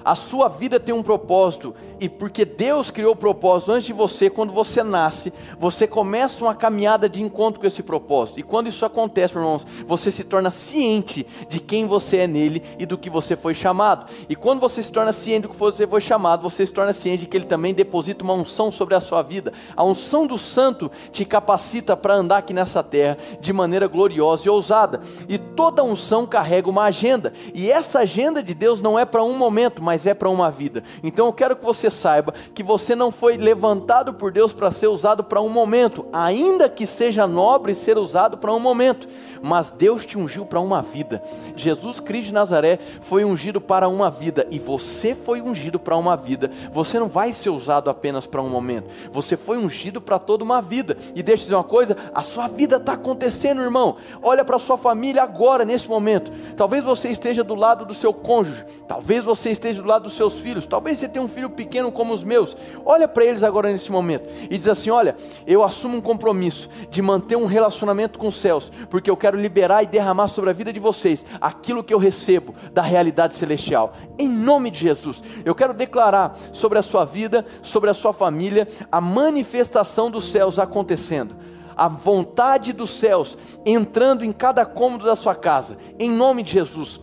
A 0.08 0.16
sua 0.16 0.48
vida 0.48 0.80
tem 0.80 0.96
um 0.96 1.04
propósito, 1.04 1.76
e 2.00 2.08
porque 2.08 2.46
Deus 2.46 2.90
criou 2.90 3.12
o 3.12 3.16
propósito 3.16 3.74
antes 3.74 3.88
de 3.88 3.92
você, 3.92 4.30
quando 4.30 4.54
você 4.54 4.82
nasce, 4.82 5.34
você 5.60 5.86
começa 5.86 6.46
uma 6.46 6.56
caminhada 6.56 7.10
de 7.10 7.22
encontro 7.22 7.60
com 7.60 7.68
esse 7.68 7.84
propósito. 7.84 8.40
E 8.40 8.44
quando 8.44 8.68
isso 8.68 8.86
acontece, 8.86 9.34
meus 9.34 9.46
irmãos, 9.46 9.68
você 9.86 10.10
se 10.10 10.24
torna 10.24 10.50
ciente 10.50 11.28
de 11.50 11.60
quem 11.60 11.86
você 11.86 12.20
é 12.20 12.28
nele 12.28 12.64
e 12.80 12.86
do 12.86 12.98
que 12.98 13.10
você 13.10 13.36
foi 13.36 13.54
chamado. 13.54 14.10
E 14.30 14.36
quando 14.36 14.62
você 14.62 14.82
se 14.82 14.90
torna 14.90 15.12
ciente 15.12 15.42
do 15.42 15.50
que 15.50 15.58
você 15.58 15.86
foi 15.86 16.00
chamado, 16.00 16.42
você 16.42 16.66
se 16.66 16.72
torna 16.72 16.94
ciente 16.94 17.24
de 17.24 17.26
que 17.26 17.36
ele 17.36 17.46
também 17.46 17.74
deposita 17.74 18.24
uma 18.24 18.34
unção 18.34 18.72
sobre 18.72 18.96
a 18.96 19.02
sua 19.02 19.22
vida. 19.22 19.52
A 19.76 19.84
unção 19.84 20.26
do 20.26 20.38
santo 20.38 20.90
te 21.12 21.26
capacita 21.26 21.98
para 21.98 22.14
andar 22.14 22.38
aqui 22.38 22.54
nessa 22.54 22.82
terra 22.82 23.18
de 23.42 23.52
maneira 23.52 23.88
gloriosa 23.88 24.48
e 24.48 24.50
ousada. 24.50 25.02
E 25.28 25.38
toda 25.38 25.84
unção 25.84 26.26
carrega 26.26 26.70
uma 26.70 26.84
agenda. 26.84 27.34
E 27.54 27.70
essa 27.70 28.00
agenda 28.00 28.42
de 28.42 28.54
Deus 28.54 28.82
não 28.82 28.98
é 28.98 29.04
para 29.04 29.22
um 29.22 29.38
momento, 29.38 29.84
mas 29.84 29.97
mas 29.98 30.06
é 30.06 30.14
para 30.14 30.30
uma 30.30 30.52
vida. 30.52 30.84
Então 31.02 31.26
eu 31.26 31.34
quero 31.34 31.56
que 31.56 31.66
você 31.66 31.90
saiba 31.90 32.32
que 32.54 32.62
você 32.62 32.94
não 32.96 33.12
foi 33.12 33.36
levantado 33.36 34.14
por 34.14 34.32
Deus 34.32 34.54
para 34.54 34.72
ser 34.72 34.86
usado 34.86 35.24
para 35.24 35.42
um 35.42 35.50
momento, 35.50 36.06
ainda 36.14 36.70
que 36.70 36.86
seja 36.86 37.26
nobre 37.26 37.74
ser 37.74 37.98
usado 37.98 38.38
para 38.38 38.54
um 38.54 38.60
momento, 38.60 39.08
mas 39.42 39.72
Deus 39.72 40.06
te 40.06 40.16
ungiu 40.16 40.46
para 40.46 40.60
uma 40.60 40.84
vida. 40.84 41.24
Jesus 41.56 42.00
Cristo 42.00 42.28
de 42.28 42.34
Nazaré 42.36 42.78
foi 43.02 43.26
ungido 43.26 43.60
para 43.60 43.88
uma 43.88 44.12
vida 44.12 44.46
e 44.52 44.60
você 44.60 45.16
foi 45.16 45.42
ungido 45.42 45.80
para 45.80 45.98
uma 45.98 46.16
vida. 46.16 46.52
Você 46.72 47.00
não 47.00 47.08
vai 47.08 47.34
ser 47.34 47.50
usado 47.50 47.90
apenas 47.90 48.28
para 48.28 48.42
um 48.42 48.50
momento, 48.50 48.88
você 49.12 49.36
foi 49.36 49.58
ungido 49.58 50.00
para 50.00 50.20
toda 50.20 50.44
uma 50.44 50.62
vida. 50.62 50.96
E 51.16 51.24
deixa 51.24 51.42
eu 51.42 51.46
dizer 51.46 51.56
uma 51.56 51.64
coisa: 51.64 51.98
a 52.14 52.22
sua 52.22 52.48
vida 52.48 52.76
está 52.76 52.94
acontecendo, 52.94 53.64
irmão. 53.64 53.96
Olha 54.22 54.46
para 54.46 54.60
sua 54.60 54.78
família 54.78 55.24
agora, 55.24 55.66
nesse 55.66 55.90
momento. 55.90 56.32
Talvez 56.56 56.84
você 56.84 57.10
esteja 57.10 57.44
do 57.44 57.56
lado 57.56 57.84
do 57.84 57.96
seu 57.96 58.14
cônjuge, 58.14 58.64
talvez 58.88 59.26
você 59.26 59.50
esteja 59.50 59.82
do 59.82 59.87
lado 59.88 60.04
dos 60.04 60.14
seus 60.14 60.36
filhos. 60.36 60.66
Talvez 60.66 61.00
você 61.00 61.08
tenha 61.08 61.24
um 61.24 61.28
filho 61.28 61.50
pequeno 61.50 61.92
como 61.92 62.14
os 62.14 62.24
meus. 62.24 62.56
Olha 62.86 63.08
para 63.08 63.26
eles 63.26 63.44
agora 63.44 63.72
nesse 63.72 63.92
momento 63.92 64.32
e 64.50 64.58
diz 64.58 64.68
assim: 64.68 64.90
Olha, 64.90 65.16
eu 65.46 65.64
assumo 65.64 65.98
um 65.98 66.02
compromisso 66.02 66.70
de 66.90 67.02
manter 67.02 67.36
um 67.36 67.46
relacionamento 67.46 68.20
com 68.20 68.28
os 68.28 68.40
céus, 68.40 68.72
porque 68.90 69.10
eu 69.10 69.18
quero 69.18 69.38
liberar 69.38 69.84
e 69.84 69.88
derramar 69.88 70.28
sobre 70.28 70.50
a 70.50 70.54
vida 70.54 70.72
de 70.72 70.80
vocês 70.80 71.26
aquilo 71.42 71.84
que 71.84 71.94
eu 71.94 71.98
recebo 71.98 72.54
da 72.74 72.82
realidade 72.82 73.36
celestial. 73.36 73.94
Em 74.20 74.28
nome 74.28 74.70
de 74.70 74.80
Jesus, 74.80 75.24
eu 75.46 75.56
quero 75.56 75.74
declarar 75.74 76.38
sobre 76.52 76.78
a 76.78 76.84
sua 76.84 77.06
vida, 77.06 77.46
sobre 77.62 77.90
a 77.90 77.94
sua 77.94 78.14
família, 78.14 78.68
a 78.92 79.02
manifestação 79.02 80.12
dos 80.12 80.32
céus 80.32 80.60
acontecendo 80.60 81.36
a 81.78 81.88
vontade 81.88 82.74
dos 82.74 82.90
céus 82.90 83.38
entrando 83.64 84.26
em 84.26 84.32
cada 84.32 84.66
cômodo 84.66 85.06
da 85.06 85.16
sua 85.16 85.36
casa, 85.36 85.78
em 86.00 86.10
nome 86.10 86.42
de 86.42 86.54
Jesus. 86.54 87.00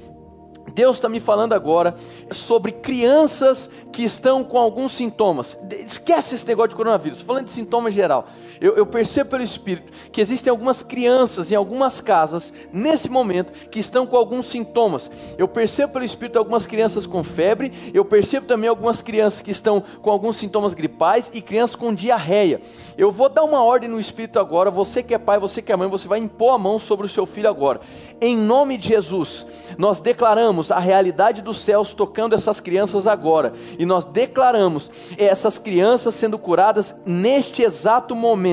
Deus 0.73 0.97
está 0.97 1.09
me 1.09 1.21
falando 1.21 1.53
agora 1.53 1.95
sobre 2.31 2.73
crianças 2.73 3.71
que 3.93 4.03
estão 4.03 4.43
com 4.43 4.59
alguns 4.59 4.93
sintomas. 4.95 5.59
Esquece 5.87 6.35
esse 6.35 6.47
negócio 6.47 6.71
de 6.71 6.77
coronavírus, 6.77 7.21
falando 7.21 7.47
de 7.47 7.53
sintoma 7.53 7.91
geral. 7.91 8.27
Eu, 8.61 8.77
eu, 8.77 8.87
percebo 8.87 9.31
pelo 9.31 9.43
Espírito 9.43 9.93
que 10.13 10.21
existem 10.21 10.51
algumas 10.51 10.83
crianças 10.83 11.51
em 11.51 11.55
algumas 11.55 12.01
casas, 12.01 12.53
nesse 12.73 13.09
momento, 13.09 13.53
que 13.69 13.81
estão 13.81 14.07
com 14.07 14.17
alguns 14.17 14.47
sintomas. 14.47 15.11
Eu 15.37 15.49
percebo 15.49 15.93
pelo 15.93 16.05
Espírito 16.05 16.39
algumas 16.39 16.67
crianças 16.67 17.07
com 17.07 17.25
febre, 17.25 17.73
eu 17.93 18.05
percebo 18.05 18.47
também 18.47 18.69
algumas 18.69 19.03
crianças 19.03 19.43
que 19.43 19.51
estão 19.51 19.83
com 20.03 20.11
alguns 20.11 20.37
sintomas 20.37 20.75
gripais 20.75 21.31
e 21.35 21.41
crianças 21.41 21.77
com 21.77 21.95
diarreia. 21.95 22.61
Eu 22.97 23.11
vou 23.11 23.29
dar 23.29 23.43
uma 23.43 23.63
ordem 23.63 23.89
no 23.89 23.99
Espírito 23.99 24.39
agora, 24.39 24.71
você 24.71 25.03
que 25.03 25.15
é 25.15 25.19
pai, 25.19 25.39
você 25.39 25.61
que 25.61 25.73
é 25.73 25.77
mãe, 25.77 25.89
você 25.89 26.07
vai 26.07 26.21
impor 26.21 26.55
a 26.55 26.59
mão 26.59 26.79
sobre 26.79 27.07
o 27.07 27.09
seu 27.09 27.27
filho 27.27 27.49
agora. 27.49 27.81
Em 28.21 28.37
nome 28.37 28.77
de 28.77 28.89
Jesus, 28.89 29.47
nós 29.77 30.01
declaramos 30.01 30.71
a 30.71 30.79
realidade 30.79 31.43
dos 31.43 31.61
céus 31.61 31.93
tocando 31.95 32.35
essas 32.35 32.61
crianças 32.61 33.07
agora, 33.07 33.53
e 33.79 33.85
nós 33.85 34.05
declaramos 34.05 34.91
essas 35.19 35.59
crianças 35.59 36.15
sendo 36.15 36.39
curadas 36.39 36.95
neste 37.05 37.63
exato 37.63 38.15
momento, 38.15 38.44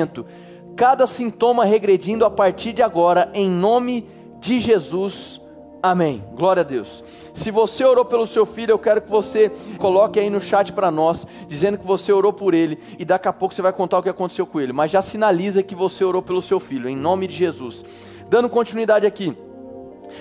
cada 0.76 1.06
sintoma 1.06 1.66
regredindo 1.66 2.26
a 2.26 2.30
partir 2.30 2.74
de 2.74 2.82
agora, 2.82 3.30
em 3.34 3.50
nome 3.50 4.08
de 4.40 4.60
Jesus. 4.60 5.42
Amém. 5.84 6.24
Glória 6.36 6.62
a 6.62 6.64
Deus. 6.64 7.04
Se 7.34 7.50
você 7.50 7.84
orou 7.84 8.06
pelo 8.06 8.28
seu 8.28 8.46
filho, 8.46 8.72
eu 8.72 8.80
quero 8.80 9.02
que 9.02 9.10
você 9.10 9.52
coloque 9.78 10.20
aí 10.20 10.30
no 10.30 10.40
chat 10.40 10.72
para 10.74 10.92
nós, 10.92 11.26
dizendo 11.48 11.78
que 11.78 11.88
você 11.88 12.12
orou 12.12 12.32
por 12.32 12.54
ele, 12.54 12.78
e 13.00 13.06
daqui 13.06 13.28
a 13.28 13.34
pouco 13.34 13.54
você 13.54 13.62
vai 13.62 13.74
contar 13.74 14.00
o 14.00 14.04
que 14.04 14.10
aconteceu 14.10 14.46
com 14.46 14.60
ele. 14.60 14.74
Mas 14.74 14.92
já 14.92 15.02
sinaliza 15.02 15.64
que 15.64 15.74
você 15.74 16.04
orou 16.04 16.22
pelo 16.22 16.42
seu 16.42 16.60
filho, 16.60 16.88
em 16.88 16.96
nome 16.96 17.28
de 17.28 17.36
Jesus. 17.36 17.84
Dando 18.30 18.50
continuidade 18.50 19.06
aqui, 19.06 19.36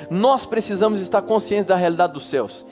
nós 0.09 0.47
precisamos 0.47 1.01
estar 1.01 1.23
conscientes 1.23 1.67
da 1.67 1.77
realidade 1.77 2.15
dos 2.15 2.25
céus. 2.25 2.65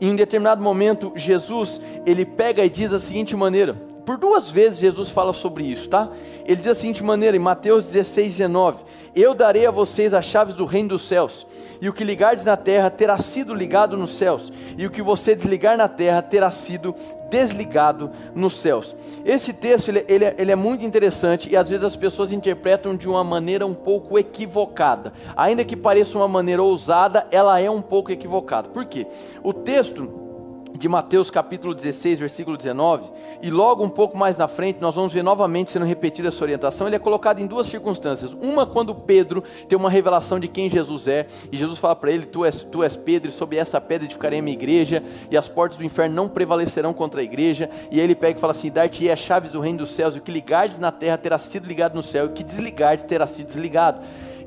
Em 0.00 0.16
determinado 0.16 0.62
momento, 0.62 1.12
Jesus 1.14 1.80
ele 2.06 2.24
pega 2.24 2.64
e 2.64 2.70
diz 2.70 2.90
da 2.90 2.98
seguinte 2.98 3.36
maneira: 3.36 3.76
por 4.10 4.18
duas 4.18 4.50
vezes 4.50 4.80
Jesus 4.80 5.08
fala 5.08 5.32
sobre 5.32 5.62
isso, 5.62 5.88
tá? 5.88 6.08
Ele 6.44 6.56
diz 6.56 6.64
da 6.64 6.74
seguinte 6.74 7.00
maneira, 7.00 7.36
em 7.36 7.38
Mateus 7.38 7.86
16, 7.92 8.38
19: 8.38 8.82
Eu 9.14 9.34
darei 9.34 9.66
a 9.66 9.70
vocês 9.70 10.12
as 10.12 10.24
chaves 10.24 10.56
do 10.56 10.64
reino 10.64 10.88
dos 10.88 11.02
céus, 11.02 11.46
e 11.80 11.88
o 11.88 11.92
que 11.92 12.02
ligardes 12.02 12.44
na 12.44 12.56
terra 12.56 12.90
terá 12.90 13.16
sido 13.18 13.54
ligado 13.54 13.96
nos 13.96 14.18
céus, 14.18 14.52
e 14.76 14.84
o 14.84 14.90
que 14.90 15.00
você 15.00 15.32
desligar 15.36 15.76
na 15.76 15.86
terra 15.86 16.20
terá 16.22 16.50
sido 16.50 16.92
desligado 17.30 18.10
nos 18.34 18.54
céus. 18.54 18.96
Esse 19.24 19.52
texto 19.52 19.90
ele, 19.90 20.04
ele, 20.08 20.34
ele, 20.36 20.50
é 20.50 20.56
muito 20.56 20.84
interessante 20.84 21.48
e 21.48 21.56
às 21.56 21.68
vezes 21.68 21.84
as 21.84 21.94
pessoas 21.94 22.32
interpretam 22.32 22.96
de 22.96 23.08
uma 23.08 23.22
maneira 23.22 23.64
um 23.64 23.74
pouco 23.74 24.18
equivocada. 24.18 25.12
Ainda 25.36 25.64
que 25.64 25.76
pareça 25.76 26.18
uma 26.18 26.26
maneira 26.26 26.64
ousada, 26.64 27.28
ela 27.30 27.60
é 27.60 27.70
um 27.70 27.80
pouco 27.80 28.10
equivocada. 28.10 28.70
Por 28.70 28.86
quê? 28.86 29.06
O 29.40 29.52
texto 29.52 30.29
de 30.78 30.88
Mateus 30.88 31.30
capítulo 31.30 31.74
16, 31.74 32.18
versículo 32.18 32.56
19, 32.56 33.10
e 33.42 33.50
logo 33.50 33.84
um 33.84 33.88
pouco 33.88 34.16
mais 34.16 34.36
na 34.36 34.48
frente 34.48 34.80
nós 34.80 34.94
vamos 34.94 35.12
ver 35.12 35.22
novamente 35.22 35.70
sendo 35.70 35.84
repetida 35.84 36.28
essa 36.28 36.42
orientação. 36.42 36.86
Ele 36.86 36.96
é 36.96 36.98
colocado 36.98 37.40
em 37.40 37.46
duas 37.46 37.66
circunstâncias. 37.66 38.32
Uma 38.32 38.66
quando 38.66 38.94
Pedro 38.94 39.42
tem 39.68 39.78
uma 39.78 39.90
revelação 39.90 40.40
de 40.40 40.48
quem 40.48 40.68
Jesus 40.68 41.08
é, 41.08 41.26
e 41.50 41.56
Jesus 41.56 41.78
fala 41.78 41.96
para 41.96 42.10
ele: 42.10 42.26
Tu 42.26 42.44
és, 42.44 42.62
tu 42.62 42.82
és 42.82 42.96
Pedro, 42.96 43.28
e 43.28 43.32
sobre 43.32 43.56
essa 43.56 43.80
pedra 43.80 44.06
edificarei 44.06 44.38
a 44.38 44.42
minha 44.42 44.56
igreja, 44.56 45.02
e 45.30 45.36
as 45.36 45.48
portas 45.48 45.78
do 45.78 45.84
inferno 45.84 46.14
não 46.14 46.28
prevalecerão 46.28 46.92
contra 46.92 47.20
a 47.20 47.24
igreja. 47.24 47.68
E 47.90 47.98
aí 47.98 48.04
ele 48.04 48.14
pega 48.14 48.38
e 48.38 48.40
fala 48.40 48.52
assim: 48.52 48.70
Dar-te 48.70 49.10
as 49.10 49.18
chaves 49.18 49.50
do 49.50 49.60
reino 49.60 49.80
dos 49.80 49.90
céus, 49.90 50.16
e 50.16 50.18
o 50.18 50.22
que 50.22 50.32
ligardes 50.32 50.78
na 50.78 50.92
terra 50.92 51.18
terá 51.18 51.38
sido 51.38 51.66
ligado 51.66 51.94
no 51.94 52.02
céu, 52.02 52.26
e 52.26 52.28
o 52.28 52.32
que 52.32 52.44
desligardes 52.44 53.04
terá 53.04 53.26
sido 53.26 53.46
desligado. 53.46 54.00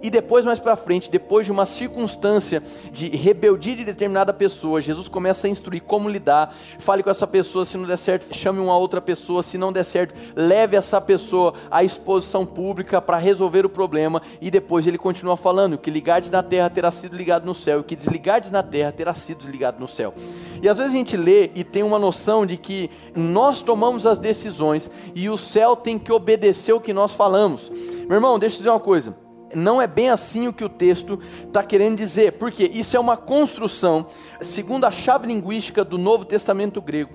E 0.03 0.09
depois, 0.09 0.43
mais 0.43 0.59
para 0.59 0.75
frente, 0.75 1.09
depois 1.09 1.45
de 1.45 1.51
uma 1.51 1.65
circunstância 1.65 2.61
de 2.91 3.07
rebeldia 3.07 3.73
de 3.73 3.85
determinada 3.85 4.33
pessoa, 4.33 4.81
Jesus 4.81 5.07
começa 5.07 5.47
a 5.47 5.49
instruir 5.49 5.81
como 5.81 6.09
lidar. 6.09 6.53
Fale 6.79 7.01
com 7.01 7.09
essa 7.09 7.25
pessoa, 7.25 7.63
se 7.63 7.77
não 7.77 7.87
der 7.87 7.97
certo, 7.97 8.35
chame 8.35 8.59
uma 8.59 8.77
outra 8.77 8.99
pessoa, 8.99 9.41
se 9.41 9.57
não 9.57 9.71
der 9.71 9.85
certo, 9.85 10.13
leve 10.35 10.75
essa 10.75 10.99
pessoa 10.99 11.53
à 11.71 11.85
exposição 11.85 12.45
pública 12.45 13.01
para 13.01 13.17
resolver 13.17 13.65
o 13.65 13.69
problema. 13.69 14.21
E 14.41 14.51
depois 14.51 14.85
ele 14.85 14.97
continua 14.97 15.37
falando: 15.37 15.77
que 15.77 15.89
ligardes 15.89 16.29
na 16.29 16.43
terra 16.43 16.69
terá 16.69 16.91
sido 16.91 17.15
ligado 17.15 17.45
no 17.45 17.55
céu, 17.55 17.79
o 17.79 17.83
que 17.83 17.95
desligardes 17.95 18.51
na 18.51 18.61
terra 18.61 18.91
terá 18.91 19.13
sido 19.13 19.37
desligado 19.37 19.79
no 19.79 19.87
céu. 19.87 20.13
E 20.61 20.67
às 20.67 20.77
vezes 20.77 20.93
a 20.93 20.97
gente 20.97 21.15
lê 21.15 21.49
e 21.55 21.63
tem 21.63 21.81
uma 21.81 21.97
noção 21.97 22.45
de 22.45 22.57
que 22.57 22.91
nós 23.15 23.61
tomamos 23.61 24.05
as 24.05 24.19
decisões 24.19 24.91
e 25.15 25.29
o 25.29 25.37
céu 25.37 25.77
tem 25.77 25.97
que 25.97 26.11
obedecer 26.11 26.73
o 26.73 26.81
que 26.81 26.91
nós 26.91 27.13
falamos. 27.13 27.71
Meu 28.05 28.15
irmão, 28.15 28.37
deixa 28.37 28.55
eu 28.55 28.57
dizer 28.57 28.69
uma 28.69 28.81
coisa 28.81 29.22
não 29.55 29.81
é 29.81 29.87
bem 29.87 30.09
assim 30.09 30.47
o 30.47 30.53
que 30.53 30.63
o 30.63 30.69
texto 30.69 31.19
está 31.45 31.63
querendo 31.63 31.97
dizer, 31.97 32.33
porque 32.33 32.63
isso 32.63 32.95
é 32.95 32.99
uma 32.99 33.17
construção, 33.17 34.07
segundo 34.41 34.85
a 34.85 34.91
chave 34.91 35.27
linguística 35.27 35.83
do 35.83 35.97
Novo 35.97 36.25
Testamento 36.25 36.81
grego. 36.81 37.11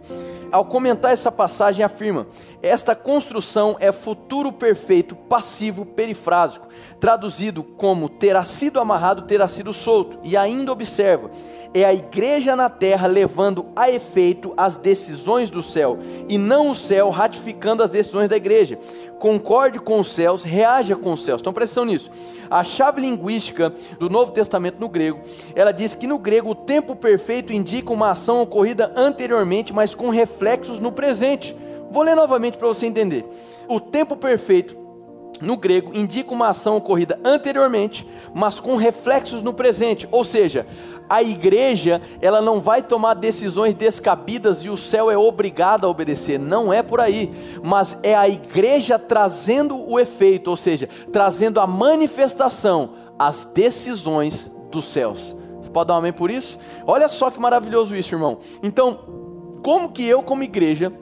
Ao 0.51 0.64
comentar 0.64 1.12
essa 1.12 1.31
passagem, 1.31 1.85
afirma: 1.85 2.27
esta 2.62 2.94
construção 2.94 3.77
é 3.79 3.92
futuro 3.92 4.51
perfeito, 4.51 5.14
passivo, 5.14 5.85
perifrásico, 5.85 6.68
traduzido 6.98 7.62
como 7.62 8.09
terá 8.09 8.44
sido 8.44 8.81
amarrado, 8.81 9.22
terá 9.22 9.46
sido 9.46 9.74
solto, 9.74 10.18
e 10.22 10.37
ainda 10.37 10.72
observa 10.72 11.31
é 11.74 11.85
a 11.85 11.92
igreja 11.92 12.57
na 12.57 12.68
terra 12.68 13.07
levando 13.07 13.66
a 13.77 13.90
efeito 13.90 14.55
as 14.57 14.77
decisões 14.77 15.51
do 15.51 15.62
céu, 15.62 15.98
e 16.29 16.38
não 16.38 16.70
o 16.70 16.74
céu 16.74 17.11
ratificando 17.11 17.83
as 17.83 17.90
decisões 17.90 18.29
da 18.29 18.37
igreja 18.37 18.79
concorde 19.18 19.78
com 19.78 20.00
os 20.00 20.12
céus, 20.12 20.42
reaja 20.42 20.96
com 20.96 21.12
os 21.12 21.22
céus. 21.24 21.40
Então 21.40 21.52
presta 21.52 21.85
nisso. 21.85 22.11
A 22.50 22.64
chave 22.64 23.00
linguística 23.00 23.72
do 23.98 24.09
Novo 24.09 24.33
Testamento 24.33 24.81
no 24.81 24.88
grego, 24.88 25.20
ela 25.54 25.72
diz 25.72 25.94
que 25.94 26.07
no 26.07 26.18
grego 26.18 26.50
o 26.50 26.54
tempo 26.54 26.96
perfeito 26.96 27.52
indica 27.52 27.92
uma 27.92 28.11
ação 28.11 28.40
ocorrida 28.40 28.92
anteriormente, 28.96 29.72
mas 29.72 29.94
com 29.94 30.09
reflexos 30.09 30.78
no 30.81 30.90
presente. 30.90 31.54
Vou 31.90 32.02
ler 32.02 32.14
novamente 32.14 32.57
para 32.57 32.68
você 32.68 32.87
entender. 32.87 33.24
O 33.68 33.81
tempo 33.81 34.16
perfeito 34.16 34.76
no 35.40 35.57
grego 35.57 35.92
indica 35.94 36.33
uma 36.33 36.48
ação 36.48 36.76
ocorrida 36.76 37.18
anteriormente, 37.24 38.07
mas 38.35 38.59
com 38.59 38.76
reflexos 38.76 39.42
no 39.42 39.52
presente, 39.52 40.09
ou 40.11 40.24
seja, 40.24 40.66
a 41.08 41.22
igreja, 41.22 42.02
ela 42.20 42.40
não 42.40 42.60
vai 42.60 42.82
tomar 42.82 43.14
decisões 43.14 43.74
descabidas 43.74 44.64
e 44.64 44.70
o 44.70 44.76
céu 44.76 45.10
é 45.10 45.16
obrigado 45.16 45.86
a 45.86 45.88
obedecer, 45.88 46.38
não 46.38 46.72
é 46.72 46.82
por 46.82 47.00
aí, 47.00 47.32
mas 47.62 47.98
é 48.02 48.14
a 48.14 48.28
igreja 48.28 48.98
trazendo 48.98 49.78
o 49.78 49.98
efeito, 49.98 50.48
ou 50.48 50.56
seja, 50.56 50.88
trazendo 51.12 51.60
a 51.60 51.66
manifestação, 51.66 52.90
as 53.18 53.44
decisões 53.46 54.50
dos 54.70 54.86
céus. 54.86 55.36
Você 55.62 55.70
pode 55.70 55.88
dar 55.88 55.94
um 55.94 55.98
amém 55.98 56.12
por 56.12 56.30
isso? 56.30 56.58
Olha 56.86 57.08
só 57.08 57.30
que 57.30 57.40
maravilhoso 57.40 57.96
isso, 57.96 58.14
irmão. 58.14 58.38
Então, 58.62 59.00
como 59.62 59.90
que 59.90 60.06
eu, 60.06 60.22
como 60.22 60.42
igreja, 60.42 60.92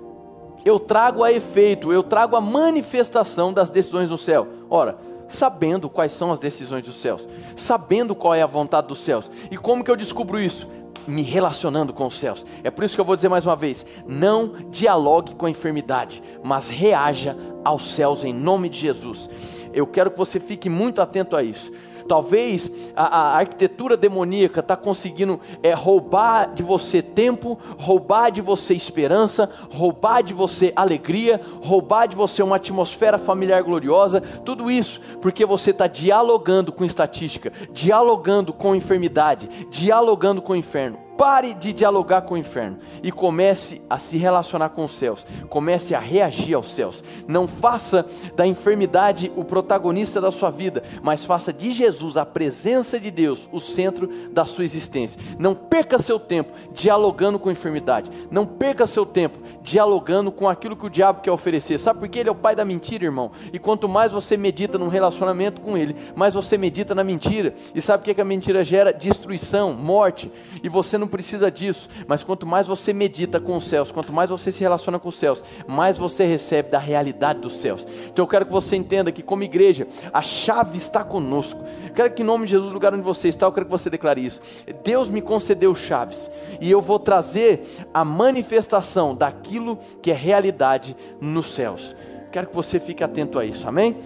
eu 0.65 0.81
trago 0.81 1.23
a 1.23 1.33
efeito, 1.33 1.93
eu 1.93 2.03
trago 2.03 2.35
a 2.35 2.41
manifestação 2.41 3.53
das 3.53 3.71
decisões 3.71 4.09
do 4.09 4.19
céu? 4.19 4.49
Ora, 4.69 4.99
sabendo 5.29 5.89
quais 5.89 6.13
são 6.13 6.33
as 6.33 6.39
decisões 6.39 6.85
dos 6.85 6.97
céus, 6.97 7.29
sabendo 7.55 8.15
qual 8.15 8.35
é 8.35 8.43
a 8.43 8.47
vontade 8.47 8.89
dos 8.89 9.01
céus. 9.01 9.31
E 9.51 9.57
como 9.57 9.83
que 9.83 9.91
eu 9.91 9.97
descubro 9.97 10.39
isso? 10.39 10.69
Me 11.07 11.23
relacionando 11.23 11.93
com 11.93 12.07
os 12.07 12.19
céus. 12.19 12.45
É 12.65 12.71
por 12.71 12.85
isso 12.85 12.95
que 12.95 13.01
eu 13.01 13.05
vou 13.05 13.17
dizer 13.17 13.29
mais 13.29 13.47
uma 13.47 13.57
vez: 13.57 13.87
não 14.07 14.71
dialogue 14.71 15.35
com 15.35 15.47
a 15.47 15.51
enfermidade, 15.51 16.23
mas 16.43 16.69
reaja 16.69 17.37
aos 17.65 17.95
céus 17.95 18.25
em 18.25 18.33
nome 18.33 18.69
de 18.69 18.79
Jesus. 18.79 19.29
Eu 19.73 19.87
quero 19.87 20.11
que 20.11 20.19
você 20.19 20.41
fique 20.41 20.69
muito 20.71 21.03
atento 21.03 21.37
a 21.37 21.43
isso. 21.43 21.71
Talvez 22.07 22.71
a, 22.95 23.05
a 23.05 23.39
arquitetura 23.39 23.97
demoníaca 23.97 24.61
está 24.61 24.77
conseguindo 24.77 25.41
é, 25.63 25.73
roubar 25.73 26.55
de 26.55 26.63
você 26.63 27.03
tempo, 27.03 27.59
roubar 27.79 28.31
de 28.31 28.41
você 28.41 28.75
esperança, 28.75 29.49
roubar 29.71 30.23
de 30.23 30.33
você 30.33 30.73
alegria, 30.77 31.41
roubar 31.63 32.07
de 32.07 32.17
você 32.17 32.43
uma 32.43 32.57
atmosfera 32.57 33.19
familiar 33.19 33.63
gloriosa. 33.63 34.21
Tudo 34.21 34.71
isso 34.71 35.01
porque 35.21 35.45
você 35.45 35.71
está 35.71 35.87
dialogando 35.87 36.73
com 36.73 36.85
estatística, 36.85 37.53
dialogando 37.73 38.53
com 38.53 38.75
enfermidade, 38.75 39.49
dialogando 39.71 40.43
com 40.43 40.53
o 40.53 40.57
inferno. 40.57 41.06
Pare 41.17 41.55
de 41.55 41.73
dialogar 41.73 42.23
com 42.23 42.35
o 42.35 42.39
inferno 42.39 42.79
e 43.03 43.11
comece 43.11 43.81
a 43.89 43.99
se 43.99 44.17
relacionar 44.19 44.71
com 44.71 44.85
os 44.85 44.93
céus. 44.93 45.25
Comece 45.49 45.95
a 45.95 45.99
reagir 45.99 46.55
aos 46.55 46.73
céus. 46.73 47.03
Não 47.27 47.49
faça 47.49 48.05
da 48.35 48.47
enfermidade 48.47 49.33
o 49.35 49.45
protagonista 49.45 50.21
da 50.21 50.31
sua 50.31 50.51
vida, 50.51 50.83
mas 51.03 51.25
faça 51.25 51.53
de 51.53 51.73
Jesus, 51.73 52.17
a 52.17 52.27
presença 52.27 53.01
de 53.01 53.11
Deus, 53.11 53.49
o 53.51 53.61
centro 53.61 54.09
da 54.31 54.45
sua 54.45 54.65
existência. 54.65 55.21
Não 55.39 55.55
perca 55.55 55.99
seu 55.99 56.19
tempo 56.19 56.53
dialogando 56.73 57.39
com 57.39 57.49
a 57.49 57.53
enfermidade. 57.53 58.11
Não 58.31 58.45
perca 58.45 58.87
seu 58.87 59.07
tempo 59.07 59.39
dialogando 59.63 60.31
com 60.31 60.49
aquilo 60.49 60.77
que 60.77 60.87
o 60.87 60.91
diabo 60.91 61.21
quer 61.21 61.33
oferecer. 61.33 61.79
Sabe 61.79 62.01
por 62.01 62.09
quê? 62.09 62.21
Ele 62.21 62.29
é 62.29 62.33
o 62.33 62.37
pai 62.37 62.55
da 62.55 62.65
mentira, 62.65 63.05
irmão. 63.05 63.33
E 63.53 63.59
quanto 63.59 63.89
mais 63.89 64.13
você 64.13 64.37
medita 64.37 64.79
num 64.79 64.89
relacionamento 64.89 65.61
com 65.61 65.77
ele, 65.77 65.97
mais 66.15 66.35
você 66.35 66.59
medita 66.59 66.95
na 66.95 67.03
mentira. 67.03 67.55
E 67.75 67.81
sabe 67.81 68.03
o 68.03 68.15
que 68.15 68.21
a 68.21 68.25
mentira 68.25 68.63
gera? 68.63 68.93
Destruição, 68.93 69.73
morte. 69.73 70.31
E 70.63 70.69
você 70.69 70.97
não 70.99 71.06
não 71.07 71.11
precisa 71.11 71.51
disso, 71.51 71.89
mas 72.07 72.25
quanto 72.25 72.45
mais 72.45 72.67
você 72.67 72.93
medita 72.93 73.41
com 73.41 73.57
os 73.57 73.65
céus, 73.65 73.93
quanto 73.93 74.13
mais 74.13 74.29
você 74.29 74.51
se 74.51 74.61
relaciona 74.61 74.99
com 74.99 75.09
os 75.09 75.15
céus, 75.15 75.43
mais 75.67 75.97
você 75.97 76.25
recebe 76.25 76.71
da 76.71 76.79
realidade 76.79 77.41
dos 77.41 77.55
céus. 77.55 77.87
Então 78.09 78.25
eu 78.25 78.29
quero 78.29 78.45
que 78.45 78.53
você 78.53 78.75
entenda 78.75 79.13
que, 79.13 79.23
como 79.23 79.45
igreja, 79.45 79.87
a 80.13 80.21
chave 80.21 80.77
está 80.77 81.05
conosco. 81.05 81.61
Eu 81.87 81.95
quero 81.95 82.13
que, 82.13 82.23
em 82.23 82.27
nome 82.27 82.47
de 82.47 82.51
Jesus, 82.53 82.73
lugar 82.73 82.93
onde 82.93 83.03
você 83.03 83.29
está, 83.29 83.47
eu 83.47 83.53
quero 83.53 83.67
que 83.67 83.73
você 83.73 83.89
declare 83.89 84.25
isso. 84.25 84.41
Deus 84.83 85.09
me 85.09 85.23
concedeu 85.23 85.75
chaves, 85.75 86.31
e 86.61 86.71
eu 86.71 86.81
vou 86.81 86.99
trazer 86.99 87.87
a 87.95 88.05
manifestação 88.05 89.15
daquilo 89.15 89.79
que 90.03 90.11
é 90.11 90.15
realidade 90.15 90.97
nos 91.21 91.55
céus. 91.55 91.95
Quero 92.33 92.49
que 92.49 92.55
você 92.55 92.81
fique 92.81 93.05
atento 93.05 93.39
a 93.39 93.45
isso, 93.45 93.69
amém? 93.69 93.97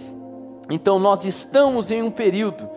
Então 0.69 0.99
nós 0.99 1.25
estamos 1.25 1.89
em 1.89 2.01
um 2.01 2.11
período 2.11 2.69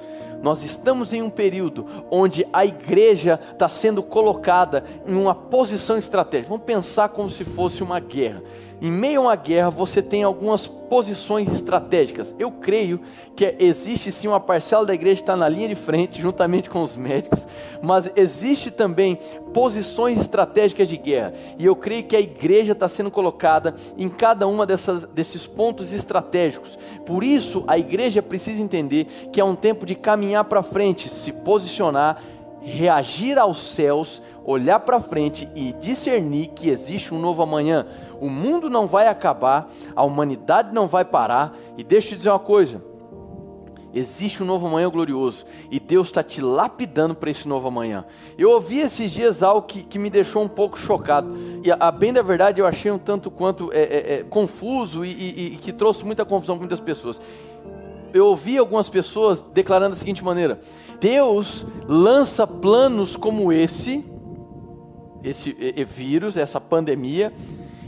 nós 0.43 0.65
estamos 0.65 1.13
em 1.13 1.23
um 1.23 1.31
período 1.31 1.87
onde 2.11 2.47
a 2.53 2.65
igreja 2.65 3.41
está 3.53 3.69
sendo 3.69 4.03
colocada 4.03 4.85
em 5.07 5.15
uma 5.15 5.35
posição 5.35 5.97
estratégica. 5.97 6.51
Vamos 6.51 6.67
pensar 6.67 7.09
como 7.11 7.31
se 7.31 7.45
fosse 7.45 7.83
uma 7.83 8.01
guerra. 8.01 8.43
Em 8.85 8.93
meio 8.93 9.21
a 9.21 9.25
uma 9.25 9.35
guerra, 9.35 9.71
você 9.71 10.03
tem 10.03 10.25
algumas 10.25 10.67
posições 10.67 11.51
estratégicas. 11.51 12.35
Eu 12.39 12.51
creio 12.51 13.01
que 13.35 13.57
existe 13.59 14.13
sim 14.13 14.29
uma 14.29 14.39
parcela 14.39 14.85
da 14.85 14.93
igreja 14.93 15.17
que 15.17 15.23
está 15.23 15.35
na 15.35 15.49
linha 15.49 15.69
de 15.69 15.75
frente, 15.75 16.21
juntamente 16.21 16.69
com 16.69 16.83
os 16.83 16.95
médicos, 16.95 17.49
mas 17.83 18.13
existe 18.15 18.71
também 18.71 19.19
posições 19.55 20.21
estratégicas 20.21 20.87
de 20.87 20.99
guerra. 20.99 21.33
E 21.59 21.65
eu 21.65 21.75
creio 21.75 22.05
que 22.05 22.15
a 22.15 22.21
igreja 22.21 22.73
está 22.73 22.87
sendo 22.87 23.11
colocada 23.11 23.75
em 23.97 24.11
cada 24.11 24.47
uma 24.47 24.67
dessas, 24.67 25.07
desses 25.07 25.47
pontos 25.47 25.91
estratégicos. 25.91 26.79
Por 27.07 27.25
isso, 27.25 27.65
a 27.67 27.79
igreja 27.79 28.21
precisa 28.21 28.61
entender 28.61 29.07
que 29.33 29.41
é 29.41 29.45
um 29.45 29.57
tempo 29.57 29.87
de 29.87 29.95
caminhar 29.95 30.45
para 30.45 30.63
frente, 30.63 31.09
se 31.09 31.33
posicionar, 31.33 32.21
reagir 32.61 33.39
aos 33.39 33.63
céus, 33.63 34.21
olhar 34.45 34.81
para 34.81 35.01
frente 35.01 35.49
e 35.55 35.73
discernir 35.73 36.49
que 36.49 36.69
existe 36.69 37.15
um 37.15 37.19
novo 37.19 37.43
amanhã 37.43 37.87
o 38.21 38.29
mundo 38.29 38.69
não 38.71 38.87
vai 38.87 39.09
acabar, 39.09 39.71
a 39.95 40.03
humanidade 40.03 40.73
não 40.73 40.87
vai 40.87 41.05
parar. 41.05 41.57
E 41.77 41.85
deixa 41.85 42.09
eu 42.09 42.11
te 42.11 42.17
dizer 42.19 42.31
uma 42.31 42.39
coisa: 42.39 42.83
existe 43.95 44.43
um 44.43 44.47
novo 44.47 44.67
amanhã 44.67 44.91
glorioso 44.91 45.47
e 45.71 45.79
Deus 45.79 46.09
está 46.09 46.23
te 46.23 46.41
lapidando 46.41 47.15
para 47.15 47.31
esse 47.31 47.47
novo 47.47 47.69
amanhã. 47.69 48.05
Eu 48.37 48.51
ouvi 48.51 48.81
esses 48.81 49.13
dias 49.13 49.43
algo 49.43 49.63
que, 49.63 49.83
que 49.85 49.99
me 49.99 50.11
deixou 50.11 50.43
um 50.43 50.49
pouco 50.49 50.79
chocado, 50.79 51.35
e 51.63 51.71
a, 51.71 51.77
a 51.79 51.93
bem 51.93 52.13
da 52.13 52.23
verdade 52.23 52.61
eu 52.61 52.67
achei 52.67 52.91
um 52.91 52.99
tanto 52.99 53.31
quanto 53.31 53.73
é, 53.73 53.83
é, 53.83 54.15
é, 54.15 54.23
confuso 54.25 55.05
e, 55.05 55.11
e, 55.11 55.55
e 55.55 55.57
que 55.59 55.73
trouxe 55.73 56.05
muita 56.05 56.25
confusão 56.25 56.57
com 56.57 56.61
muitas 56.61 56.81
pessoas. 56.81 57.21
Eu 58.13 58.27
ouvi 58.27 58.59
algumas 58.59 58.89
pessoas 58.89 59.43
declarando 59.43 59.95
da 59.95 59.99
seguinte 59.99 60.25
maneira: 60.25 60.61
Deus 61.01 61.67
lança 61.87 62.47
planos 62.47 63.17
como 63.17 63.53
esse, 63.53 64.05
esse 65.23 65.53
vírus, 65.85 66.37
essa 66.37 66.61
pandemia, 66.61 67.33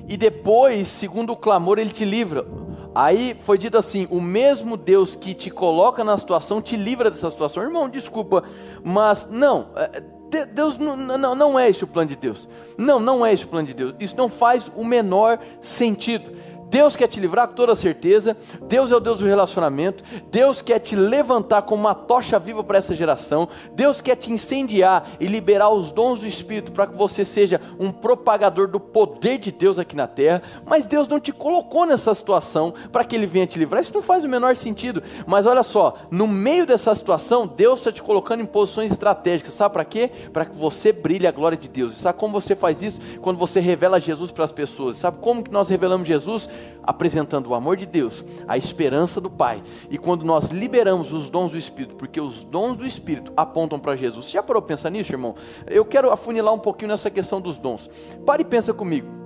e 0.09 0.17
depois, 0.17 0.89
segundo 0.89 1.33
o 1.33 1.37
clamor, 1.37 1.79
ele 1.79 1.91
te 1.91 2.05
livra. 2.05 2.47
Aí 2.95 3.37
foi 3.45 3.59
dito 3.59 3.77
assim: 3.77 4.07
o 4.11 4.21
mesmo 4.21 4.77
Deus 4.77 5.15
que 5.15 5.35
te 5.35 5.51
coloca 5.51 6.03
na 6.03 6.17
situação 6.17 6.63
te 6.63 6.77
livra 6.77 7.11
dessa 7.11 7.31
situação. 7.31 7.63
Irmão, 7.63 7.89
desculpa, 7.89 8.45
mas 8.83 9.29
não. 9.31 9.69
É, 9.77 10.03
Deus 10.47 10.77
não, 10.77 10.97
não, 10.97 11.35
não 11.35 11.59
é 11.59 11.69
esse 11.69 11.85
o 11.85 11.87
plano 11.87 12.09
de 12.09 12.17
Deus. 12.17 12.49
Não, 12.77 12.99
não 12.99 13.25
é 13.25 13.33
esse 13.33 13.45
o 13.45 13.49
plano 13.49 13.67
de 13.67 13.75
Deus. 13.75 13.95
Isso 14.01 14.17
não 14.17 14.29
faz 14.29 14.71
o 14.75 14.85
menor 14.85 15.39
sentido. 15.61 16.33
Deus 16.69 16.97
quer 16.97 17.07
te 17.07 17.21
livrar 17.21 17.49
com 17.49 17.55
toda 17.55 17.77
certeza. 17.77 18.37
Deus 18.63 18.91
é 18.91 18.97
o 18.97 19.01
Deus 19.01 19.19
do 19.19 19.27
relacionamento. 19.27 20.03
Deus 20.31 20.61
quer 20.61 20.79
te 20.79 20.97
levantar 20.97 21.63
como 21.63 21.83
uma 21.83 21.95
tocha 21.95 22.39
viva 22.39 22.63
para 22.65 22.79
essa 22.79 22.95
geração. 22.95 23.49
Deus 23.73 24.01
quer 24.01 24.17
te 24.17 24.33
incendiar 24.33 25.11
e 25.21 25.27
liberar 25.27 25.71
os 25.71 25.93
dons 25.93 26.21
do 26.21 26.27
Espírito 26.27 26.73
para 26.73 26.87
que 26.87 26.97
você 26.97 27.25
seja 27.25 27.61
um 27.79 27.93
propagador 27.93 28.69
do 28.69 28.81
poder 28.81 29.39
de 29.39 29.53
Deus 29.53 29.79
aqui 29.79 29.95
na 29.95 30.07
terra. 30.07 30.43
Mas 30.65 30.87
Deus 30.87 31.07
não 31.09 31.21
te 31.21 31.33
colocou 31.33 31.87
nessa 31.87 32.15
situação 32.15 32.75
para 32.91 33.05
que 33.05 33.15
Ele 33.15 33.27
venha 33.27 33.47
te 33.47 33.59
livrar. 33.59 33.81
Isso 33.81 33.95
não 33.95 34.03
faz 34.03 34.25
o 34.25 34.29
menor 34.29 34.57
sentido. 34.57 35.03
Mas 35.27 35.47
olha 35.47 35.63
só, 35.63 35.97
no 36.11 36.27
meio 36.27 36.67
dessa 36.67 36.95
situação, 36.95 37.47
Deus 37.47 37.81
está 37.81 37.93
te 37.93 38.03
colocando 38.03 38.43
em 38.43 38.47
posições 38.47 38.91
estratégicas. 38.91 39.55
Sabe 39.55 39.73
para 39.73 39.85
quê? 39.85 40.11
Para 40.33 40.45
que 40.45 40.57
você 40.57 40.93
brilhe 40.93 41.27
a 41.27 41.33
glória 41.33 41.57
de 41.57 41.69
Deus. 41.69 41.93
E 41.93 41.97
sabe 41.97 42.19
como 42.19 42.41
você 42.41 42.57
faz 42.57 42.83
isso? 42.83 43.01
Quando 43.21 43.37
você 43.37 43.61
revela 43.61 44.01
Jesus 44.01 44.33
para 44.33 44.45
as 44.45 44.53
pessoas. 44.53 44.97
Sabe 44.97 45.19
como 45.21 45.43
que 45.43 45.53
nós 45.53 45.69
revelamos 45.69 46.09
Jesus? 46.09 46.49
Apresentando 46.83 47.49
o 47.49 47.55
amor 47.55 47.77
de 47.77 47.87
Deus, 47.87 48.25
a 48.47 48.57
esperança 48.57 49.21
do 49.21 49.29
Pai. 49.29 49.63
E 49.91 49.99
quando 49.99 50.25
nós 50.25 50.51
liberamos 50.51 51.13
os 51.13 51.29
dons 51.29 51.53
do 51.53 51.59
Espírito, 51.59 51.97
porque 51.97 52.21
os 52.21 52.45
dons 52.45 52.77
do 52.77 52.87
Espírito 52.87 53.33
apontam 53.37 53.79
para 53.79 53.97
Jesus. 53.97 54.27
Você 54.27 54.33
já 54.33 54.43
parou 54.43 54.63
pensar 54.63 54.91
nisso, 54.91 55.13
irmão? 55.13 55.35
Eu 55.67 55.85
quero 55.85 56.11
afunilar 56.13 56.55
um 56.55 56.59
pouquinho 56.59 56.89
nessa 56.89 57.11
questão 57.11 57.41
dos 57.41 57.59
dons. 57.59 57.91
Pare 58.25 58.43
e 58.43 58.47
pensa 58.47 58.73
comigo. 58.73 59.17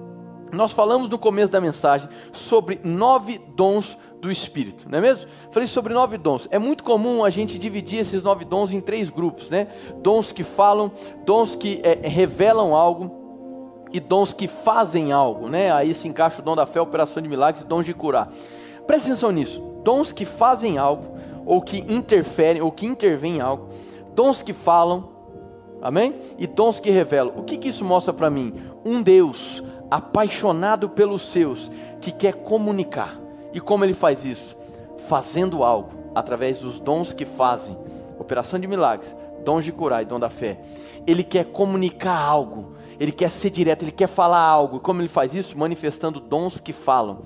Nós 0.52 0.72
falamos 0.72 1.08
no 1.08 1.18
começo 1.18 1.52
da 1.52 1.60
mensagem 1.60 2.08
sobre 2.32 2.80
nove 2.82 3.40
dons 3.54 3.96
do 4.20 4.30
Espírito, 4.30 4.86
não 4.88 4.98
é 4.98 5.00
mesmo? 5.00 5.30
Falei 5.50 5.66
sobre 5.66 5.94
nove 5.94 6.18
dons. 6.18 6.46
É 6.50 6.58
muito 6.58 6.84
comum 6.84 7.24
a 7.24 7.30
gente 7.30 7.58
dividir 7.58 8.00
esses 8.00 8.22
nove 8.22 8.44
dons 8.44 8.72
em 8.72 8.80
três 8.80 9.08
grupos, 9.08 9.48
né? 9.48 9.68
Dons 10.02 10.32
que 10.32 10.44
falam, 10.44 10.92
dons 11.24 11.56
que 11.56 11.80
é, 11.82 12.06
revelam 12.06 12.74
algo, 12.74 13.19
e 13.92 13.98
dons 13.98 14.32
que 14.32 14.46
fazem 14.46 15.12
algo, 15.12 15.48
né? 15.48 15.72
Aí 15.72 15.94
se 15.94 16.06
encaixa 16.06 16.40
o 16.40 16.44
dom 16.44 16.54
da 16.54 16.66
fé, 16.66 16.80
operação 16.80 17.22
de 17.22 17.28
milagres 17.28 17.64
dons 17.64 17.84
de 17.84 17.94
curar. 17.94 18.32
Preste 18.86 19.06
atenção 19.06 19.30
nisso. 19.30 19.60
Dons 19.82 20.12
que 20.12 20.24
fazem 20.24 20.78
algo, 20.78 21.16
ou 21.44 21.60
que 21.60 21.78
interferem, 21.92 22.62
ou 22.62 22.70
que 22.70 22.86
intervêm 22.86 23.36
em 23.36 23.40
algo. 23.40 23.68
Dons 24.14 24.42
que 24.42 24.52
falam, 24.52 25.08
amém? 25.82 26.14
E 26.38 26.46
dons 26.46 26.78
que 26.78 26.90
revelam. 26.90 27.32
O 27.36 27.42
que, 27.42 27.56
que 27.56 27.68
isso 27.68 27.84
mostra 27.84 28.12
para 28.12 28.30
mim? 28.30 28.54
Um 28.84 29.02
Deus 29.02 29.62
apaixonado 29.90 30.88
pelos 30.88 31.30
seus, 31.30 31.70
que 32.00 32.12
quer 32.12 32.34
comunicar. 32.34 33.18
E 33.52 33.60
como 33.60 33.84
ele 33.84 33.94
faz 33.94 34.24
isso? 34.24 34.56
Fazendo 35.08 35.64
algo, 35.64 35.90
através 36.14 36.60
dos 36.60 36.78
dons 36.78 37.12
que 37.12 37.24
fazem. 37.24 37.76
Operação 38.18 38.60
de 38.60 38.66
milagres, 38.66 39.16
dons 39.44 39.64
de 39.64 39.72
curar 39.72 40.02
e 40.02 40.04
dom 40.04 40.20
da 40.20 40.30
fé. 40.30 40.60
Ele 41.06 41.24
quer 41.24 41.46
comunicar 41.46 42.16
algo 42.16 42.74
ele 43.00 43.10
quer 43.10 43.30
ser 43.30 43.50
direto, 43.50 43.82
ele 43.82 43.90
quer 43.90 44.06
falar 44.06 44.40
algo. 44.40 44.78
Como 44.78 45.00
ele 45.00 45.08
faz 45.08 45.34
isso? 45.34 45.58
Manifestando 45.58 46.20
dons 46.20 46.60
que 46.60 46.72
falam: 46.72 47.22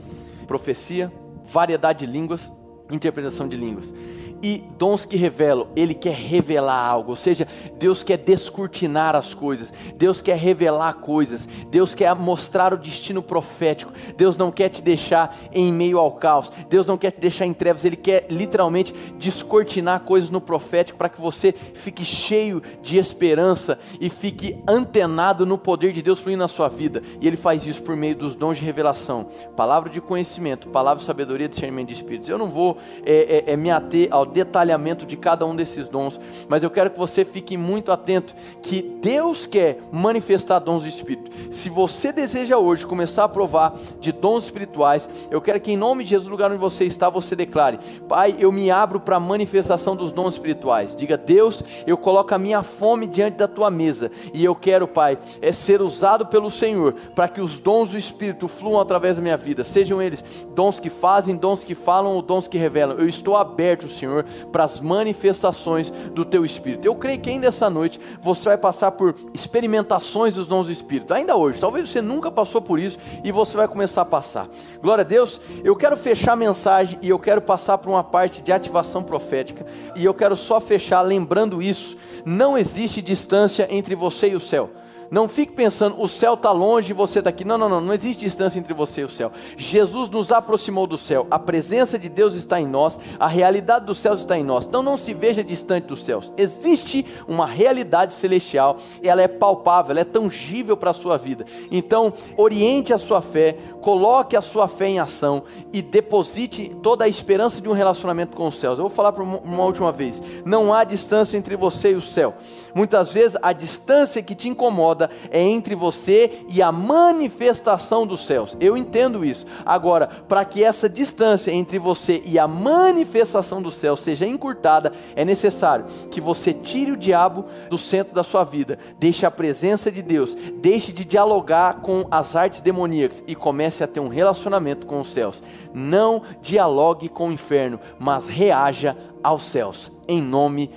profecia, 0.46 1.12
variedade 1.44 2.06
de 2.06 2.12
línguas, 2.12 2.52
interpretação 2.90 3.48
de 3.48 3.56
línguas 3.56 3.92
e 4.42 4.64
dons 4.78 5.04
que 5.04 5.16
revelam, 5.16 5.68
Ele 5.74 5.94
quer 5.94 6.14
revelar 6.14 6.86
algo, 6.86 7.10
ou 7.10 7.16
seja, 7.16 7.46
Deus 7.78 8.02
quer 8.02 8.18
descortinar 8.18 9.14
as 9.14 9.34
coisas, 9.34 9.72
Deus 9.96 10.20
quer 10.20 10.36
revelar 10.36 10.94
coisas, 10.94 11.48
Deus 11.70 11.94
quer 11.94 12.14
mostrar 12.14 12.72
o 12.72 12.78
destino 12.78 13.22
profético, 13.22 13.92
Deus 14.16 14.36
não 14.36 14.50
quer 14.50 14.68
te 14.68 14.82
deixar 14.82 15.36
em 15.52 15.72
meio 15.72 15.98
ao 15.98 16.12
caos, 16.12 16.52
Deus 16.68 16.86
não 16.86 16.98
quer 16.98 17.12
te 17.12 17.20
deixar 17.20 17.46
em 17.46 17.52
trevas, 17.52 17.84
Ele 17.84 17.96
quer 17.96 18.26
literalmente 18.30 18.94
descortinar 19.18 20.00
coisas 20.00 20.30
no 20.30 20.40
profético 20.40 20.98
para 20.98 21.08
que 21.08 21.20
você 21.20 21.52
fique 21.52 22.04
cheio 22.04 22.62
de 22.82 22.98
esperança 22.98 23.78
e 24.00 24.08
fique 24.10 24.62
antenado 24.68 25.46
no 25.46 25.58
poder 25.58 25.92
de 25.92 26.02
Deus 26.02 26.18
fluindo 26.18 26.40
na 26.40 26.48
sua 26.48 26.68
vida, 26.68 27.02
e 27.20 27.26
Ele 27.26 27.36
faz 27.36 27.66
isso 27.66 27.82
por 27.82 27.96
meio 27.96 28.16
dos 28.16 28.34
dons 28.34 28.58
de 28.58 28.64
revelação, 28.64 29.28
palavra 29.56 29.90
de 29.90 30.00
conhecimento, 30.00 30.68
palavra 30.68 31.00
de 31.00 31.06
sabedoria, 31.06 31.48
discernimento 31.48 31.88
de 31.88 31.94
espíritos. 31.94 32.28
Eu 32.28 32.38
não 32.38 32.48
vou 32.48 32.78
é, 33.04 33.44
é, 33.46 33.52
é, 33.52 33.56
me 33.56 33.70
ater 33.70 34.08
ao 34.24 34.30
detalhamento 34.30 35.06
de 35.06 35.16
cada 35.16 35.46
um 35.46 35.54
desses 35.54 35.88
dons, 35.88 36.18
mas 36.48 36.62
eu 36.62 36.70
quero 36.70 36.90
que 36.90 36.98
você 36.98 37.24
fique 37.24 37.56
muito 37.56 37.92
atento 37.92 38.34
que 38.62 38.82
Deus 38.82 39.46
quer 39.46 39.78
manifestar 39.92 40.58
dons 40.58 40.82
do 40.82 40.88
Espírito. 40.88 41.30
Se 41.50 41.68
você 41.68 42.12
deseja 42.12 42.58
hoje 42.58 42.86
começar 42.86 43.24
a 43.24 43.28
provar 43.28 43.74
de 44.00 44.10
dons 44.10 44.44
espirituais, 44.44 45.08
eu 45.30 45.40
quero 45.40 45.60
que 45.60 45.72
em 45.72 45.76
nome 45.76 46.04
de 46.04 46.10
Jesus, 46.10 46.26
no 46.26 46.32
lugar 46.32 46.50
onde 46.50 46.60
você 46.60 46.84
está, 46.84 47.10
você 47.10 47.36
declare: 47.36 47.78
Pai, 48.08 48.36
eu 48.38 48.50
me 48.50 48.70
abro 48.70 48.98
para 48.98 49.16
a 49.16 49.20
manifestação 49.20 49.94
dos 49.94 50.12
dons 50.12 50.34
espirituais. 50.34 50.94
Diga, 50.96 51.16
Deus, 51.16 51.62
eu 51.86 51.96
coloco 51.96 52.34
a 52.34 52.38
minha 52.38 52.62
fome 52.62 53.06
diante 53.06 53.36
da 53.36 53.48
tua 53.48 53.70
mesa 53.70 54.10
e 54.32 54.44
eu 54.44 54.54
quero, 54.54 54.88
Pai, 54.88 55.18
é 55.42 55.52
ser 55.52 55.82
usado 55.82 56.26
pelo 56.26 56.50
Senhor 56.50 56.94
para 57.14 57.28
que 57.28 57.40
os 57.40 57.60
dons 57.60 57.90
do 57.90 57.98
Espírito 57.98 58.48
fluam 58.48 58.80
através 58.80 59.16
da 59.16 59.22
minha 59.22 59.36
vida, 59.36 59.64
sejam 59.64 60.00
eles 60.00 60.24
dons 60.54 60.80
que 60.80 60.88
fazem, 60.88 61.36
dons 61.36 61.64
que 61.64 61.74
falam 61.74 62.14
ou 62.14 62.22
dons 62.22 62.48
que 62.48 62.56
revelam. 62.56 62.96
Eu 62.98 63.08
estou 63.08 63.36
aberto, 63.36 63.88
Senhor, 63.88 64.13
para 64.52 64.64
as 64.64 64.80
manifestações 64.80 65.90
do 65.90 66.24
teu 66.24 66.44
Espírito. 66.44 66.86
Eu 66.86 66.94
creio 66.94 67.18
que 67.18 67.30
ainda 67.30 67.48
essa 67.48 67.70
noite 67.70 67.98
você 68.20 68.44
vai 68.50 68.58
passar 68.58 68.92
por 68.92 69.14
experimentações 69.32 70.34
dos 70.34 70.46
dons 70.46 70.66
do 70.66 70.72
Espírito, 70.72 71.14
ainda 71.14 71.36
hoje. 71.36 71.60
Talvez 71.60 71.88
você 71.88 72.02
nunca 72.02 72.30
passou 72.30 72.60
por 72.60 72.78
isso 72.78 72.98
e 73.24 73.32
você 73.32 73.56
vai 73.56 73.66
começar 73.66 74.02
a 74.02 74.06
passar. 74.06 74.48
Glória 74.82 75.02
a 75.02 75.06
Deus. 75.06 75.40
Eu 75.64 75.74
quero 75.74 75.96
fechar 75.96 76.32
a 76.32 76.36
mensagem 76.36 76.98
e 77.02 77.08
eu 77.08 77.18
quero 77.18 77.40
passar 77.40 77.78
por 77.78 77.88
uma 77.88 78.04
parte 78.04 78.42
de 78.42 78.52
ativação 78.52 79.02
profética 79.02 79.66
e 79.96 80.04
eu 80.04 80.14
quero 80.14 80.36
só 80.36 80.60
fechar 80.60 81.00
lembrando 81.00 81.62
isso. 81.62 81.96
Não 82.24 82.56
existe 82.56 83.02
distância 83.02 83.66
entre 83.70 83.94
você 83.94 84.28
e 84.28 84.36
o 84.36 84.40
céu. 84.40 84.70
Não 85.10 85.28
fique 85.28 85.52
pensando, 85.52 86.00
o 86.00 86.08
céu 86.08 86.34
está 86.34 86.50
longe 86.50 86.90
e 86.90 86.94
você 86.94 87.18
está 87.18 87.30
aqui. 87.30 87.44
Não, 87.44 87.58
não, 87.58 87.68
não, 87.68 87.80
não 87.80 87.94
existe 87.94 88.24
distância 88.24 88.58
entre 88.58 88.74
você 88.74 89.02
e 89.02 89.04
o 89.04 89.08
céu. 89.08 89.32
Jesus 89.56 90.08
nos 90.10 90.32
aproximou 90.32 90.86
do 90.86 90.98
céu, 90.98 91.26
a 91.30 91.38
presença 91.38 91.98
de 91.98 92.08
Deus 92.08 92.34
está 92.34 92.60
em 92.60 92.66
nós, 92.66 92.98
a 93.18 93.26
realidade 93.26 93.86
dos 93.86 93.98
céus 93.98 94.20
está 94.20 94.38
em 94.38 94.44
nós. 94.44 94.66
Então 94.66 94.82
não 94.82 94.96
se 94.96 95.14
veja 95.14 95.42
distante 95.42 95.86
dos 95.86 96.04
céus. 96.04 96.32
Existe 96.36 97.06
uma 97.28 97.46
realidade 97.46 98.12
celestial, 98.12 98.78
ela 99.02 99.22
é 99.22 99.28
palpável, 99.28 99.92
ela 99.92 100.00
é 100.00 100.04
tangível 100.04 100.76
para 100.76 100.90
a 100.90 100.94
sua 100.94 101.16
vida. 101.16 101.44
Então, 101.70 102.12
oriente 102.36 102.92
a 102.92 102.98
sua 102.98 103.20
fé, 103.20 103.56
coloque 103.80 104.36
a 104.36 104.42
sua 104.42 104.66
fé 104.66 104.88
em 104.88 104.98
ação 104.98 105.42
e 105.72 105.82
deposite 105.82 106.74
toda 106.82 107.04
a 107.04 107.08
esperança 107.08 107.60
de 107.60 107.68
um 107.68 107.72
relacionamento 107.72 108.36
com 108.36 108.46
os 108.46 108.56
céus. 108.58 108.78
Eu 108.78 108.84
vou 108.84 108.90
falar 108.90 109.12
por 109.12 109.22
uma 109.22 109.64
última 109.64 109.92
vez: 109.92 110.22
não 110.44 110.72
há 110.72 110.84
distância 110.84 111.36
entre 111.36 111.56
você 111.56 111.92
e 111.92 111.94
o 111.94 112.02
céu. 112.02 112.34
Muitas 112.74 113.12
vezes 113.12 113.36
a 113.40 113.52
distância 113.52 114.22
que 114.22 114.34
te 114.34 114.48
incomoda 114.48 115.08
é 115.30 115.40
entre 115.40 115.74
você 115.74 116.44
e 116.48 116.60
a 116.60 116.72
manifestação 116.72 118.06
dos 118.06 118.26
céus. 118.26 118.56
Eu 118.60 118.76
entendo 118.76 119.24
isso. 119.24 119.46
Agora, 119.64 120.06
para 120.06 120.44
que 120.44 120.64
essa 120.64 120.88
distância 120.88 121.52
entre 121.52 121.78
você 121.78 122.22
e 122.24 122.38
a 122.38 122.48
manifestação 122.48 123.62
dos 123.62 123.76
céus 123.76 124.00
seja 124.00 124.26
encurtada, 124.26 124.92
é 125.14 125.24
necessário 125.24 125.86
que 126.10 126.20
você 126.20 126.52
tire 126.52 126.92
o 126.92 126.96
diabo 126.96 127.44
do 127.70 127.78
centro 127.78 128.14
da 128.14 128.24
sua 128.24 128.44
vida, 128.44 128.78
deixe 128.98 129.24
a 129.24 129.30
presença 129.30 129.90
de 129.90 130.02
Deus, 130.02 130.34
deixe 130.60 130.92
de 130.92 131.04
dialogar 131.04 131.80
com 131.80 132.06
as 132.10 132.34
artes 132.34 132.60
demoníacas 132.60 133.22
e 133.26 133.34
comece 133.34 133.84
a 133.84 133.86
ter 133.86 134.00
um 134.00 134.08
relacionamento 134.08 134.86
com 134.86 135.00
os 135.00 135.10
céus. 135.10 135.42
Não 135.72 136.22
dialogue 136.40 137.08
com 137.08 137.28
o 137.28 137.32
inferno, 137.32 137.78
mas 137.98 138.28
reaja 138.28 138.96
aos 139.22 139.44
céus, 139.44 139.90
em 140.06 140.20
nome 140.20 140.70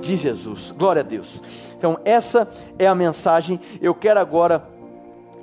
de 0.00 0.16
Jesus. 0.16 0.72
Glória 0.76 1.00
a 1.00 1.04
Deus. 1.04 1.42
Então, 1.76 1.98
essa 2.04 2.48
é 2.78 2.86
a 2.86 2.94
mensagem. 2.94 3.60
Eu 3.80 3.94
quero 3.94 4.20
agora 4.20 4.62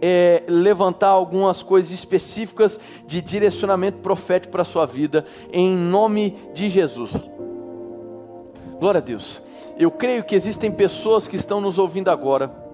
é, 0.02 0.44
levantar 0.48 1.10
algumas 1.10 1.64
coisas 1.64 1.92
específicas 1.92 2.80
de 3.06 3.22
direcionamento 3.22 4.00
profético 4.00 4.52
para 4.52 4.62
a 4.62 4.66
sua 4.66 4.86
vida, 4.86 5.26
em 5.52 5.76
nome 5.76 6.38
de 6.54 6.70
Jesus. 6.70 7.14
Glória 8.80 9.00
a 9.00 9.04
Deus. 9.04 9.42
Eu 9.78 9.92
creio 9.92 10.24
que 10.24 10.36
existem 10.36 10.72
pessoas 10.72 11.28
que 11.28 11.36
estão 11.36 11.62
nos 11.62 11.78
ouvindo 11.78 12.10
agora 12.10 12.67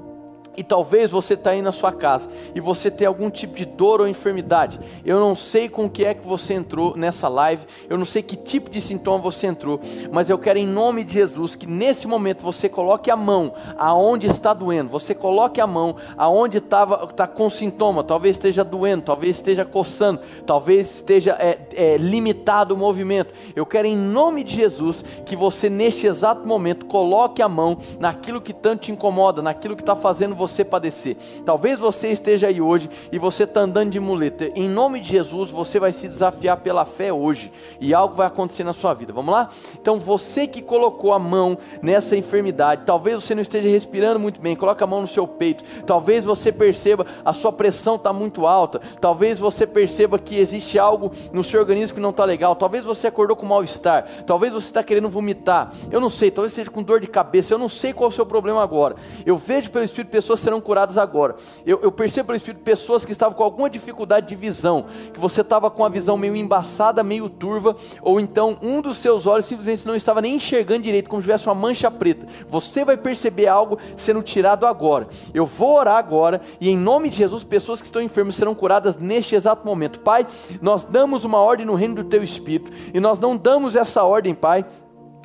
e 0.56 0.64
talvez 0.64 1.10
você 1.10 1.34
está 1.34 1.52
aí 1.52 1.62
na 1.62 1.72
sua 1.72 1.92
casa 1.92 2.30
e 2.54 2.60
você 2.60 2.92
tem 2.92 3.08
algum 3.08 3.30
tipo 3.30 3.56
de 3.56 3.66
dor 3.66 4.02
ou 4.02 4.08
enfermidade. 4.08 4.80
Eu 5.06 5.20
não 5.20 5.36
sei 5.36 5.68
com 5.68 5.90
que 5.90 6.06
é 6.06 6.14
que 6.14 6.26
você 6.26 6.54
entrou 6.54 6.96
nessa 6.96 7.28
live, 7.28 7.66
eu 7.90 7.98
não 7.98 8.06
sei 8.06 8.22
que 8.22 8.36
tipo 8.36 8.70
de 8.70 8.80
sintoma 8.80 9.18
você 9.20 9.48
entrou, 9.48 9.80
mas 10.12 10.30
eu 10.30 10.38
quero 10.38 10.60
em 10.60 10.68
nome 10.68 11.04
de 11.04 11.14
Jesus 11.14 11.56
que 11.56 11.68
nesse 11.68 12.08
momento 12.08 12.42
você 12.42 12.70
coloque 12.70 13.10
a 13.10 13.16
mão 13.16 13.54
aonde 13.78 14.28
está 14.28 14.54
doendo, 14.54 14.90
você 14.90 15.14
coloque 15.14 15.60
a 15.60 15.68
mão 15.68 15.96
aonde 16.18 16.58
estava 16.58 17.08
tá 17.08 17.28
com 17.28 17.50
sintoma, 17.50 18.04
talvez 18.04 18.36
esteja 18.36 18.64
doendo, 18.64 19.04
talvez 19.04 19.36
esteja 19.38 19.66
coçando, 19.66 20.22
talvez 20.46 20.96
esteja 20.96 21.36
é, 21.40 21.60
é, 21.76 21.98
limitado 21.98 22.74
o 22.74 22.78
movimento. 22.78 23.34
Eu 23.56 23.66
quero 23.66 23.88
em 23.88 23.98
nome 23.98 24.44
de 24.44 24.56
Jesus 24.56 25.04
que 25.26 25.36
você 25.36 25.70
neste 25.70 26.06
exato 26.08 26.48
momento 26.48 26.86
coloque 26.86 27.42
a 27.42 27.50
mão 27.50 27.78
naquilo 28.00 28.42
que 28.42 28.54
tanto 28.54 28.84
te 28.84 28.92
incomoda, 28.92 29.42
naquilo 29.42 29.76
que 29.76 29.82
está 29.82 29.96
fazendo 29.96 30.36
você 30.36 30.43
padecer. 30.66 31.16
Talvez 31.46 31.80
você 31.80 32.10
esteja 32.10 32.48
aí 32.48 32.60
hoje 32.60 32.90
e 33.12 33.20
você 33.20 33.44
está 33.44 33.62
andando 33.62 33.92
de 33.92 34.00
muleta. 34.00 34.52
Em 34.56 34.68
nome 34.68 35.00
de 35.00 35.10
Jesus, 35.10 35.50
você 35.50 35.80
vai 35.80 35.92
se 35.92 36.08
desafiar 36.08 36.58
pela 36.58 36.86
fé 36.86 37.14
hoje 37.14 37.52
e 37.80 37.94
algo 37.94 38.16
vai 38.16 38.28
acontecer 38.28 38.64
na 38.64 38.74
sua 38.74 38.94
vida. 38.94 39.14
Vamos 39.14 39.34
lá? 39.34 39.50
Então, 39.80 40.00
você 40.00 40.48
que 40.48 40.62
colocou 40.62 41.14
a 41.14 41.20
mão 41.20 41.58
nessa 41.82 42.18
enfermidade, 42.18 42.84
talvez 42.86 43.24
você 43.24 43.34
não 43.34 43.42
esteja 43.42 43.70
respirando 43.70 44.20
muito 44.20 44.42
bem, 44.42 44.56
coloca 44.56 44.84
a 44.84 44.88
mão 44.88 45.02
no 45.02 45.08
seu 45.08 45.28
peito. 45.28 45.64
Talvez 45.86 46.24
você 46.24 46.52
perceba 46.52 47.06
a 47.24 47.34
sua 47.34 47.52
pressão 47.52 47.96
está 47.96 48.12
muito 48.12 48.46
alta. 48.46 48.82
Talvez 49.00 49.40
você 49.40 49.66
perceba 49.66 50.20
que 50.20 50.38
existe 50.38 50.78
algo 50.78 51.12
no 51.32 51.44
seu 51.44 51.60
organismo 51.60 51.96
que 51.96 52.02
não 52.02 52.10
está 52.10 52.26
legal. 52.26 52.56
Talvez 52.56 52.84
você 52.84 53.08
acordou 53.08 53.36
com 53.36 53.46
mal-estar. 53.46 54.06
Talvez 54.26 54.54
você 54.54 54.68
está 54.68 54.84
querendo 54.84 55.10
vomitar. 55.10 55.74
Eu 55.92 56.00
não 56.00 56.10
sei. 56.10 56.32
Talvez 56.32 56.54
seja 56.54 56.70
com 56.70 56.84
dor 56.84 57.00
de 57.00 57.08
cabeça. 57.08 57.54
Eu 57.54 57.58
não 57.58 57.70
sei 57.70 57.94
qual 57.94 58.10
é 58.10 58.14
o 58.14 58.16
seu 58.16 58.26
problema 58.26 58.62
agora. 58.62 58.96
Eu 59.26 59.38
vejo 59.38 59.72
pelo 59.72 59.86
Espírito 59.86 60.12
pessoas 60.12 60.33
pessoas 60.34 60.40
serão 60.40 60.62
curadas 60.62 60.98
agora. 60.98 61.36
Eu, 61.66 61.80
eu 61.82 61.92
percebo 61.92 62.28
pelo 62.28 62.38
Espírito 62.38 62.64
pessoas 62.64 63.06
que 63.06 63.12
estavam 63.12 63.36
com 63.38 63.44
alguma 63.44 63.70
dificuldade 63.70 64.28
de 64.28 64.36
visão, 64.36 64.86
que 65.14 65.20
você 65.20 65.42
estava 65.42 65.70
com 65.70 65.86
a 65.86 65.90
visão 65.90 66.18
meio 66.18 66.36
embaçada, 66.36 67.04
meio 67.04 67.30
turva, 67.30 67.76
ou 68.02 68.20
então 68.20 68.58
um 68.62 68.82
dos 68.82 68.98
seus 68.98 69.26
olhos 69.26 69.46
simplesmente 69.46 69.88
não 69.88 69.96
estava 69.96 70.22
nem 70.22 70.36
enxergando 70.36 70.82
direito, 70.82 71.10
como 71.10 71.22
se 71.22 71.28
tivesse 71.28 71.48
uma 71.48 71.56
mancha 71.56 71.90
preta. 71.92 72.26
Você 72.50 72.84
vai 72.84 72.98
perceber 72.98 73.48
algo 73.48 73.78
sendo 73.96 74.22
tirado 74.22 74.66
agora. 74.66 75.08
Eu 75.34 75.46
vou 75.46 75.76
orar 75.78 75.98
agora 75.98 76.42
e 76.60 76.70
em 76.70 76.78
nome 76.78 77.10
de 77.10 77.18
Jesus, 77.18 77.44
pessoas 77.44 77.80
que 77.80 77.86
estão 77.86 78.02
enfermas 78.02 78.36
serão 78.36 78.56
curadas 78.56 78.98
neste 78.98 79.36
exato 79.36 79.66
momento. 79.66 80.00
Pai, 80.00 80.26
nós 80.62 80.84
damos 80.84 81.24
uma 81.24 81.40
ordem 81.40 81.66
no 81.66 81.76
reino 81.76 81.96
do 81.96 82.04
teu 82.04 82.24
Espírito 82.24 82.72
e 82.94 83.00
nós 83.00 83.20
não 83.20 83.38
damos 83.38 83.76
essa 83.76 84.04
ordem, 84.04 84.34
Pai 84.34 84.66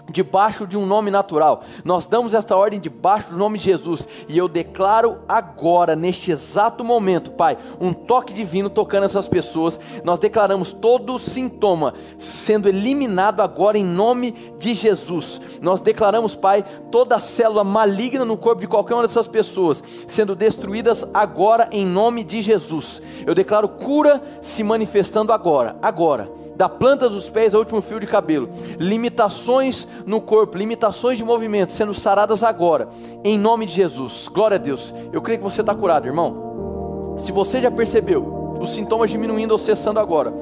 debaixo 0.08 0.66
de 0.66 0.76
um 0.76 0.86
nome 0.86 1.10
natural. 1.10 1.62
Nós 1.84 2.06
damos 2.06 2.34
esta 2.34 2.56
ordem 2.56 2.80
debaixo 2.80 3.30
do 3.30 3.36
nome 3.36 3.58
de 3.58 3.64
Jesus 3.64 4.08
e 4.28 4.36
eu 4.36 4.48
declaro 4.48 5.18
agora, 5.28 5.94
neste 5.94 6.30
exato 6.30 6.82
momento, 6.82 7.30
Pai, 7.32 7.58
um 7.80 7.92
toque 7.92 8.32
divino 8.32 8.70
tocando 8.70 9.04
essas 9.04 9.28
pessoas. 9.28 9.78
Nós 10.04 10.18
declaramos 10.18 10.72
todo 10.72 11.18
sintoma 11.18 11.94
sendo 12.18 12.68
eliminado 12.68 13.40
agora 13.40 13.78
em 13.78 13.84
nome 13.84 14.32
de 14.58 14.74
Jesus. 14.74 15.40
Nós 15.60 15.80
declaramos, 15.80 16.34
Pai, 16.34 16.64
toda 16.90 17.20
célula 17.20 17.64
maligna 17.64 18.24
no 18.24 18.36
corpo 18.36 18.60
de 18.60 18.66
qualquer 18.66 18.94
uma 18.94 19.02
dessas 19.02 19.28
pessoas 19.28 19.82
sendo 20.06 20.34
destruídas 20.34 21.06
agora 21.12 21.68
em 21.72 21.86
nome 21.86 22.24
de 22.24 22.42
Jesus. 22.42 23.02
Eu 23.26 23.34
declaro 23.34 23.68
cura 23.68 24.22
se 24.40 24.62
manifestando 24.62 25.32
agora, 25.32 25.76
agora 25.82 26.47
da 26.58 26.68
planta 26.68 27.08
dos 27.08 27.30
pés 27.30 27.54
ao 27.54 27.60
último 27.60 27.80
fio 27.80 28.00
de 28.00 28.06
cabelo, 28.06 28.50
limitações 28.80 29.86
no 30.04 30.20
corpo, 30.20 30.58
limitações 30.58 31.16
de 31.16 31.24
movimento 31.24 31.72
sendo 31.72 31.94
saradas 31.94 32.42
agora, 32.42 32.88
em 33.22 33.38
nome 33.38 33.64
de 33.64 33.72
Jesus. 33.72 34.26
Glória 34.26 34.56
a 34.56 34.58
Deus. 34.58 34.92
Eu 35.12 35.22
creio 35.22 35.38
que 35.38 35.44
você 35.44 35.60
está 35.60 35.72
curado, 35.72 36.08
irmão. 36.08 37.14
Se 37.16 37.30
você 37.30 37.60
já 37.60 37.70
percebeu 37.70 38.56
os 38.60 38.74
sintomas 38.74 39.08
diminuindo 39.08 39.52
ou 39.52 39.58
cessando 39.58 40.00
agora, 40.00 40.34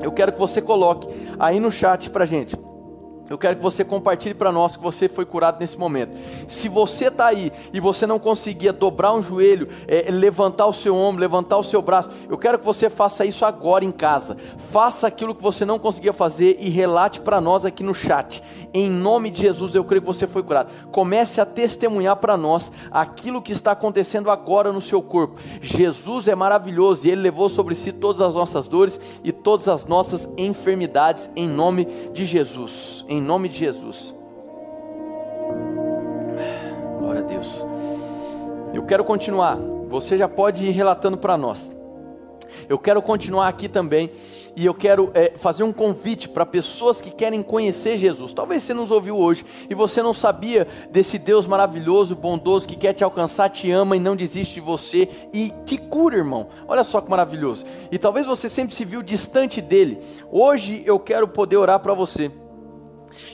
eu 0.00 0.12
quero 0.12 0.32
que 0.32 0.38
você 0.38 0.62
coloque 0.62 1.08
aí 1.36 1.58
no 1.58 1.72
chat 1.72 2.08
para 2.10 2.24
gente 2.24 2.56
eu 3.30 3.38
quero 3.38 3.54
que 3.54 3.62
você 3.62 3.84
compartilhe 3.84 4.34
para 4.34 4.50
nós 4.50 4.76
que 4.76 4.82
você 4.82 5.08
foi 5.08 5.24
curado 5.24 5.60
nesse 5.60 5.78
momento. 5.78 6.18
Se 6.48 6.68
você 6.68 7.04
está 7.04 7.28
aí 7.28 7.52
e 7.72 7.78
você 7.78 8.04
não 8.04 8.18
conseguia 8.18 8.72
dobrar 8.72 9.12
um 9.12 9.22
joelho, 9.22 9.68
é, 9.86 10.10
levantar 10.10 10.66
o 10.66 10.72
seu 10.72 10.96
ombro, 10.96 11.20
levantar 11.20 11.56
o 11.56 11.62
seu 11.62 11.80
braço, 11.80 12.10
eu 12.28 12.36
quero 12.36 12.58
que 12.58 12.64
você 12.64 12.90
faça 12.90 13.24
isso 13.24 13.44
agora 13.44 13.84
em 13.84 13.92
casa. 13.92 14.36
Faça 14.72 15.06
aquilo 15.06 15.32
que 15.32 15.42
você 15.42 15.64
não 15.64 15.78
conseguia 15.78 16.12
fazer 16.12 16.56
e 16.58 16.68
relate 16.68 17.20
para 17.20 17.40
nós 17.40 17.64
aqui 17.64 17.84
no 17.84 17.94
chat. 17.94 18.42
Em 18.74 18.90
nome 18.90 19.30
de 19.30 19.42
Jesus, 19.42 19.76
eu 19.76 19.84
creio 19.84 20.02
que 20.02 20.08
você 20.08 20.26
foi 20.26 20.42
curado. 20.42 20.72
Comece 20.90 21.40
a 21.40 21.46
testemunhar 21.46 22.16
para 22.16 22.36
nós 22.36 22.72
aquilo 22.90 23.42
que 23.42 23.52
está 23.52 23.72
acontecendo 23.72 24.28
agora 24.28 24.72
no 24.72 24.80
seu 24.80 25.00
corpo. 25.00 25.40
Jesus 25.60 26.26
é 26.26 26.34
maravilhoso 26.34 27.06
e 27.06 27.12
ele 27.12 27.22
levou 27.22 27.48
sobre 27.48 27.76
si 27.76 27.92
todas 27.92 28.20
as 28.20 28.34
nossas 28.34 28.66
dores 28.66 29.00
e 29.22 29.30
todas 29.30 29.68
as 29.68 29.86
nossas 29.86 30.28
enfermidades 30.36 31.30
em 31.36 31.48
nome 31.48 31.86
de 32.12 32.26
Jesus. 32.26 33.04
Em 33.08 33.19
nome 33.20 33.48
de 33.48 33.58
Jesus. 33.58 34.14
Glória 36.98 37.22
a 37.22 37.24
Deus. 37.24 37.64
Eu 38.72 38.82
quero 38.84 39.04
continuar. 39.04 39.56
Você 39.88 40.16
já 40.16 40.28
pode 40.28 40.64
ir 40.64 40.70
relatando 40.70 41.16
para 41.16 41.36
nós. 41.36 41.70
Eu 42.68 42.78
quero 42.78 43.02
continuar 43.02 43.48
aqui 43.48 43.68
também 43.68 44.10
e 44.56 44.66
eu 44.66 44.74
quero 44.74 45.10
é, 45.14 45.32
fazer 45.36 45.62
um 45.62 45.72
convite 45.72 46.28
para 46.28 46.44
pessoas 46.44 47.00
que 47.00 47.10
querem 47.10 47.42
conhecer 47.42 47.98
Jesus. 47.98 48.32
Talvez 48.32 48.62
você 48.62 48.74
nos 48.74 48.90
ouviu 48.90 49.16
hoje 49.16 49.44
e 49.68 49.74
você 49.74 50.02
não 50.02 50.12
sabia 50.12 50.66
desse 50.90 51.18
Deus 51.18 51.46
maravilhoso, 51.46 52.16
bondoso, 52.16 52.66
que 52.66 52.76
quer 52.76 52.92
te 52.92 53.04
alcançar, 53.04 53.48
te 53.48 53.70
ama 53.70 53.96
e 53.96 54.00
não 54.00 54.16
desiste 54.16 54.54
de 54.54 54.60
você 54.60 55.08
e 55.32 55.52
te 55.64 55.76
cura, 55.76 56.16
irmão. 56.16 56.48
Olha 56.66 56.84
só 56.84 57.00
que 57.00 57.10
maravilhoso. 57.10 57.64
E 57.90 57.98
talvez 57.98 58.26
você 58.26 58.48
sempre 58.48 58.74
se 58.74 58.84
viu 58.84 59.02
distante 59.02 59.60
dele. 59.60 60.00
Hoje 60.30 60.82
eu 60.84 60.98
quero 60.98 61.28
poder 61.28 61.56
orar 61.56 61.80
para 61.80 61.94
você. 61.94 62.30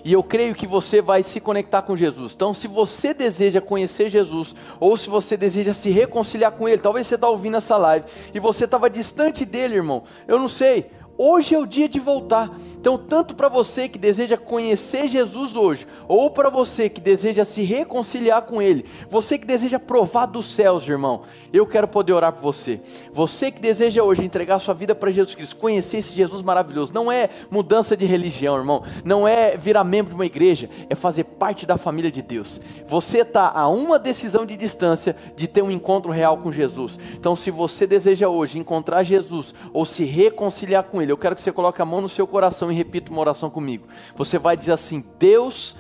E 0.04 0.12
eu 0.12 0.22
creio 0.22 0.54
que 0.54 0.66
você 0.66 1.00
vai 1.02 1.22
se 1.22 1.40
conectar 1.40 1.82
com 1.82 1.96
Jesus. 1.96 2.32
Então, 2.34 2.54
se 2.54 2.68
você 2.68 3.12
deseja 3.12 3.60
conhecer 3.60 4.08
Jesus, 4.08 4.54
ou 4.78 4.96
se 4.96 5.08
você 5.08 5.36
deseja 5.36 5.72
se 5.72 5.90
reconciliar 5.90 6.52
com 6.52 6.68
Ele, 6.68 6.78
talvez 6.78 7.06
você 7.06 7.14
está 7.16 7.28
ouvindo 7.28 7.56
essa 7.56 7.76
live 7.76 8.06
e 8.34 8.40
você 8.40 8.64
estava 8.64 8.90
distante 8.90 9.44
dele, 9.44 9.76
irmão. 9.76 10.04
Eu 10.26 10.38
não 10.38 10.48
sei. 10.48 10.90
Hoje 11.18 11.54
é 11.54 11.58
o 11.58 11.66
dia 11.66 11.88
de 11.88 11.98
voltar. 11.98 12.50
Então, 12.86 12.96
tanto 12.96 13.34
para 13.34 13.48
você 13.48 13.88
que 13.88 13.98
deseja 13.98 14.36
conhecer 14.36 15.08
Jesus 15.08 15.56
hoje, 15.56 15.88
ou 16.06 16.30
para 16.30 16.48
você 16.48 16.88
que 16.88 17.00
deseja 17.00 17.44
se 17.44 17.62
reconciliar 17.62 18.42
com 18.42 18.62
Ele, 18.62 18.84
você 19.10 19.36
que 19.36 19.44
deseja 19.44 19.76
provar 19.76 20.26
dos 20.26 20.54
céus, 20.54 20.86
irmão, 20.86 21.22
eu 21.52 21.66
quero 21.66 21.88
poder 21.88 22.12
orar 22.12 22.32
por 22.32 22.42
você. 22.42 22.80
Você 23.12 23.50
que 23.50 23.58
deseja 23.58 24.04
hoje 24.04 24.24
entregar 24.24 24.60
sua 24.60 24.72
vida 24.72 24.94
para 24.94 25.10
Jesus 25.10 25.34
Cristo, 25.34 25.56
conhecer 25.56 25.96
esse 25.96 26.14
Jesus 26.14 26.42
maravilhoso, 26.42 26.92
não 26.94 27.10
é 27.10 27.28
mudança 27.50 27.96
de 27.96 28.06
religião, 28.06 28.56
irmão, 28.56 28.84
não 29.04 29.26
é 29.26 29.56
virar 29.56 29.82
membro 29.82 30.10
de 30.10 30.14
uma 30.14 30.26
igreja, 30.26 30.70
é 30.88 30.94
fazer 30.94 31.24
parte 31.24 31.66
da 31.66 31.76
família 31.76 32.10
de 32.12 32.22
Deus. 32.22 32.60
Você 32.86 33.22
está 33.22 33.50
a 33.50 33.66
uma 33.68 33.98
decisão 33.98 34.46
de 34.46 34.56
distância 34.56 35.16
de 35.34 35.48
ter 35.48 35.60
um 35.60 35.72
encontro 35.72 36.12
real 36.12 36.38
com 36.38 36.52
Jesus. 36.52 37.00
Então, 37.14 37.34
se 37.34 37.50
você 37.50 37.84
deseja 37.84 38.28
hoje 38.28 38.60
encontrar 38.60 39.02
Jesus 39.02 39.52
ou 39.72 39.84
se 39.84 40.04
reconciliar 40.04 40.84
com 40.84 41.02
Ele, 41.02 41.10
eu 41.10 41.18
quero 41.18 41.34
que 41.34 41.42
você 41.42 41.50
coloque 41.50 41.82
a 41.82 41.84
mão 41.84 42.00
no 42.00 42.08
seu 42.08 42.28
coração 42.28 42.70
e 42.70 42.75
repita 42.76 43.10
uma 43.10 43.20
oração 43.20 43.50
comigo. 43.50 43.86
Você 44.16 44.38
vai 44.38 44.56
dizer 44.56 44.72
assim: 44.72 45.04
Deus, 45.18 45.76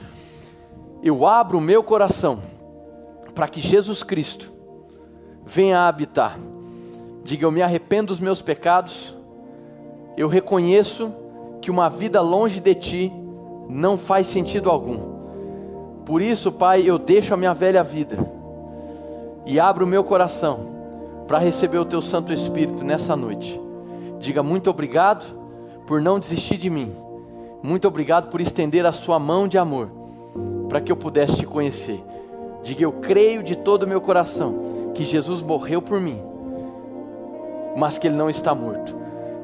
eu 1.02 1.26
abro 1.26 1.58
o 1.58 1.60
meu 1.60 1.82
coração 1.82 2.40
para 3.34 3.46
que 3.46 3.60
Jesus 3.60 4.02
Cristo 4.02 4.52
venha 5.44 5.86
habitar. 5.86 6.38
Diga, 7.22 7.44
eu 7.44 7.52
me 7.52 7.62
arrependo 7.62 8.08
dos 8.08 8.20
meus 8.20 8.40
pecados, 8.40 9.14
eu 10.16 10.28
reconheço 10.28 11.12
que 11.60 11.70
uma 11.70 11.88
vida 11.88 12.20
longe 12.20 12.60
de 12.60 12.74
Ti 12.74 13.12
não 13.68 13.98
faz 13.98 14.26
sentido 14.28 14.70
algum. 14.70 15.16
Por 16.04 16.22
isso, 16.22 16.52
Pai, 16.52 16.82
eu 16.88 16.98
deixo 16.98 17.34
a 17.34 17.36
minha 17.36 17.52
velha 17.52 17.82
vida 17.82 18.16
e 19.44 19.60
abro 19.60 19.84
o 19.84 19.88
meu 19.88 20.04
coração 20.04 20.74
para 21.26 21.38
receber 21.38 21.78
o 21.78 21.84
teu 21.84 22.00
Santo 22.00 22.32
Espírito 22.32 22.84
nessa 22.84 23.16
noite. 23.16 23.60
Diga 24.20 24.42
muito 24.42 24.70
obrigado 24.70 25.35
por 25.86 26.00
não 26.00 26.18
desistir 26.18 26.56
de 26.56 26.68
mim. 26.68 26.94
Muito 27.62 27.88
obrigado 27.88 28.28
por 28.28 28.40
estender 28.40 28.84
a 28.84 28.92
sua 28.92 29.18
mão 29.18 29.48
de 29.48 29.58
amor 29.58 29.90
para 30.68 30.80
que 30.80 30.90
eu 30.90 30.96
pudesse 30.96 31.36
te 31.36 31.46
conhecer. 31.46 32.02
Diga 32.62 32.82
eu 32.82 32.92
creio 32.92 33.42
de 33.42 33.56
todo 33.56 33.84
o 33.84 33.88
meu 33.88 34.00
coração 34.00 34.92
que 34.94 35.04
Jesus 35.04 35.40
morreu 35.42 35.80
por 35.80 36.00
mim, 36.00 36.20
mas 37.76 37.98
que 37.98 38.08
ele 38.08 38.16
não 38.16 38.28
está 38.28 38.54
morto. 38.54 38.94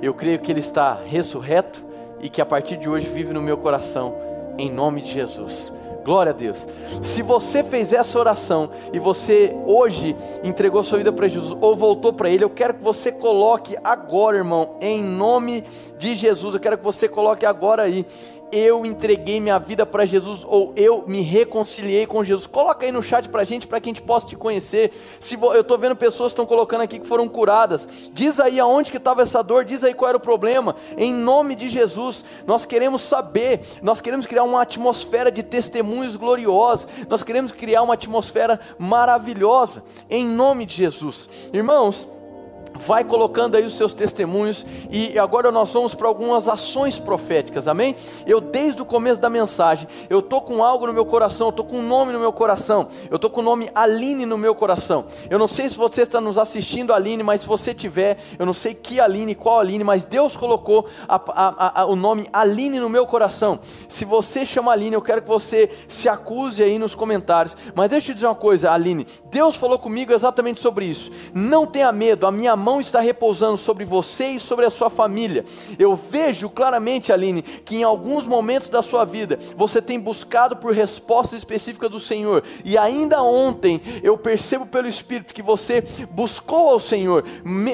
Eu 0.00 0.12
creio 0.14 0.40
que 0.40 0.50
ele 0.50 0.60
está 0.60 0.94
ressurreto 0.94 1.84
e 2.20 2.28
que 2.28 2.40
a 2.40 2.46
partir 2.46 2.76
de 2.76 2.88
hoje 2.88 3.08
vive 3.08 3.32
no 3.32 3.40
meu 3.40 3.56
coração, 3.58 4.14
em 4.58 4.70
nome 4.70 5.02
de 5.02 5.12
Jesus. 5.12 5.72
Glória 6.04 6.30
a 6.30 6.34
Deus. 6.34 6.66
Se 7.00 7.22
você 7.22 7.62
fez 7.62 7.92
essa 7.92 8.18
oração 8.18 8.70
e 8.92 8.98
você 8.98 9.56
hoje 9.64 10.16
entregou 10.42 10.82
sua 10.82 10.98
vida 10.98 11.12
para 11.12 11.28
Jesus 11.28 11.56
ou 11.60 11.76
voltou 11.76 12.12
para 12.12 12.28
Ele, 12.28 12.42
eu 12.42 12.50
quero 12.50 12.74
que 12.74 12.82
você 12.82 13.12
coloque 13.12 13.76
agora, 13.84 14.36
irmão, 14.36 14.76
em 14.80 15.00
nome 15.02 15.62
de 16.02 16.16
Jesus. 16.16 16.54
Eu 16.54 16.60
quero 16.60 16.76
que 16.76 16.84
você 16.84 17.08
coloque 17.08 17.46
agora 17.46 17.84
aí 17.84 18.04
eu 18.52 18.84
entreguei 18.84 19.40
minha 19.40 19.58
vida 19.58 19.86
para 19.86 20.04
Jesus 20.04 20.44
ou 20.46 20.74
eu 20.76 21.04
me 21.08 21.22
reconciliei 21.22 22.06
com 22.06 22.22
Jesus. 22.22 22.46
Coloca 22.46 22.84
aí 22.84 22.92
no 22.92 23.02
chat 23.02 23.26
para 23.30 23.42
gente, 23.44 23.66
para 23.66 23.80
que 23.80 23.88
a 23.88 23.92
gente 23.94 24.02
possa 24.02 24.26
te 24.26 24.36
conhecer. 24.36 24.92
Se 25.18 25.36
eu 25.36 25.62
estou 25.62 25.78
vendo 25.78 25.96
pessoas 25.96 26.32
estão 26.32 26.44
colocando 26.44 26.82
aqui 26.82 26.98
que 26.98 27.06
foram 27.06 27.26
curadas. 27.26 27.88
Diz 28.12 28.38
aí 28.38 28.60
aonde 28.60 28.90
que 28.90 28.98
estava 28.98 29.22
essa 29.22 29.42
dor, 29.42 29.64
diz 29.64 29.82
aí 29.82 29.94
qual 29.94 30.10
era 30.10 30.18
o 30.18 30.20
problema. 30.20 30.76
Em 30.98 31.14
nome 31.14 31.54
de 31.54 31.70
Jesus, 31.70 32.26
nós 32.46 32.66
queremos 32.66 33.00
saber, 33.00 33.62
nós 33.80 34.02
queremos 34.02 34.26
criar 34.26 34.42
uma 34.42 34.60
atmosfera 34.60 35.32
de 35.32 35.42
testemunhos 35.42 36.14
gloriosos. 36.14 36.86
Nós 37.08 37.22
queremos 37.22 37.52
criar 37.52 37.80
uma 37.80 37.94
atmosfera 37.94 38.60
maravilhosa. 38.78 39.82
Em 40.10 40.26
nome 40.26 40.66
de 40.66 40.74
Jesus. 40.74 41.26
Irmãos, 41.54 42.06
vai 42.78 43.04
colocando 43.04 43.56
aí 43.56 43.64
os 43.64 43.76
seus 43.76 43.92
testemunhos 43.92 44.64
e 44.90 45.18
agora 45.18 45.50
nós 45.52 45.72
vamos 45.72 45.94
para 45.94 46.08
algumas 46.08 46.48
ações 46.48 46.98
proféticas, 46.98 47.66
amém? 47.66 47.96
Eu 48.26 48.40
desde 48.40 48.82
o 48.82 48.84
começo 48.84 49.20
da 49.20 49.30
mensagem, 49.30 49.88
eu 50.08 50.20
tô 50.20 50.40
com 50.40 50.62
algo 50.62 50.86
no 50.86 50.92
meu 50.92 51.04
coração, 51.04 51.48
eu 51.48 51.52
tô 51.52 51.64
com 51.64 51.78
um 51.78 51.86
nome 51.86 52.12
no 52.12 52.18
meu 52.18 52.32
coração, 52.32 52.88
eu 53.10 53.18
tô 53.18 53.30
com 53.30 53.40
o 53.40 53.44
nome 53.44 53.70
Aline 53.74 54.26
no 54.26 54.36
meu 54.36 54.54
coração. 54.54 55.06
Eu 55.30 55.38
não 55.38 55.48
sei 55.48 55.68
se 55.68 55.76
você 55.76 56.02
está 56.02 56.20
nos 56.20 56.38
assistindo 56.38 56.92
Aline, 56.92 57.22
mas 57.22 57.42
se 57.42 57.46
você 57.46 57.74
tiver, 57.74 58.18
eu 58.38 58.46
não 58.46 58.54
sei 58.54 58.74
que 58.74 59.00
Aline, 59.00 59.34
qual 59.34 59.60
Aline, 59.60 59.84
mas 59.84 60.04
Deus 60.04 60.36
colocou 60.36 60.86
a, 61.08 61.16
a, 61.16 61.82
a, 61.82 61.86
o 61.86 61.96
nome 61.96 62.28
Aline 62.32 62.80
no 62.80 62.88
meu 62.88 63.06
coração. 63.06 63.60
Se 63.88 64.04
você 64.04 64.44
chama 64.44 64.72
Aline, 64.72 64.94
eu 64.94 65.02
quero 65.02 65.22
que 65.22 65.28
você 65.28 65.70
se 65.88 66.08
acuse 66.08 66.62
aí 66.62 66.78
nos 66.78 66.94
comentários. 66.94 67.56
Mas 67.74 67.90
deixa 67.90 68.10
eu 68.10 68.12
te 68.12 68.14
dizer 68.14 68.26
uma 68.26 68.34
coisa, 68.34 68.72
Aline, 68.72 69.06
Deus 69.30 69.56
falou 69.56 69.78
comigo 69.78 70.12
exatamente 70.12 70.60
sobre 70.60 70.86
isso. 70.86 71.10
Não 71.34 71.66
tenha 71.66 71.92
medo, 71.92 72.26
a 72.26 72.32
minha 72.32 72.56
mão 72.62 72.80
está 72.80 73.00
repousando 73.00 73.58
sobre 73.58 73.84
você 73.84 74.28
e 74.28 74.40
sobre 74.40 74.64
a 74.64 74.70
sua 74.70 74.88
família. 74.88 75.44
Eu 75.78 75.94
vejo 75.94 76.48
claramente, 76.48 77.12
Aline, 77.12 77.42
que 77.42 77.76
em 77.76 77.82
alguns 77.82 78.26
momentos 78.26 78.68
da 78.68 78.82
sua 78.82 79.04
vida 79.04 79.38
você 79.56 79.82
tem 79.82 79.98
buscado 80.00 80.56
por 80.56 80.72
respostas 80.72 81.38
específicas 81.38 81.90
do 81.90 82.00
Senhor, 82.00 82.44
e 82.64 82.78
ainda 82.78 83.22
ontem 83.22 83.80
eu 84.02 84.16
percebo 84.16 84.64
pelo 84.64 84.88
Espírito 84.88 85.34
que 85.34 85.42
você 85.42 85.82
buscou 86.10 86.70
ao 86.70 86.80
Senhor 86.80 87.24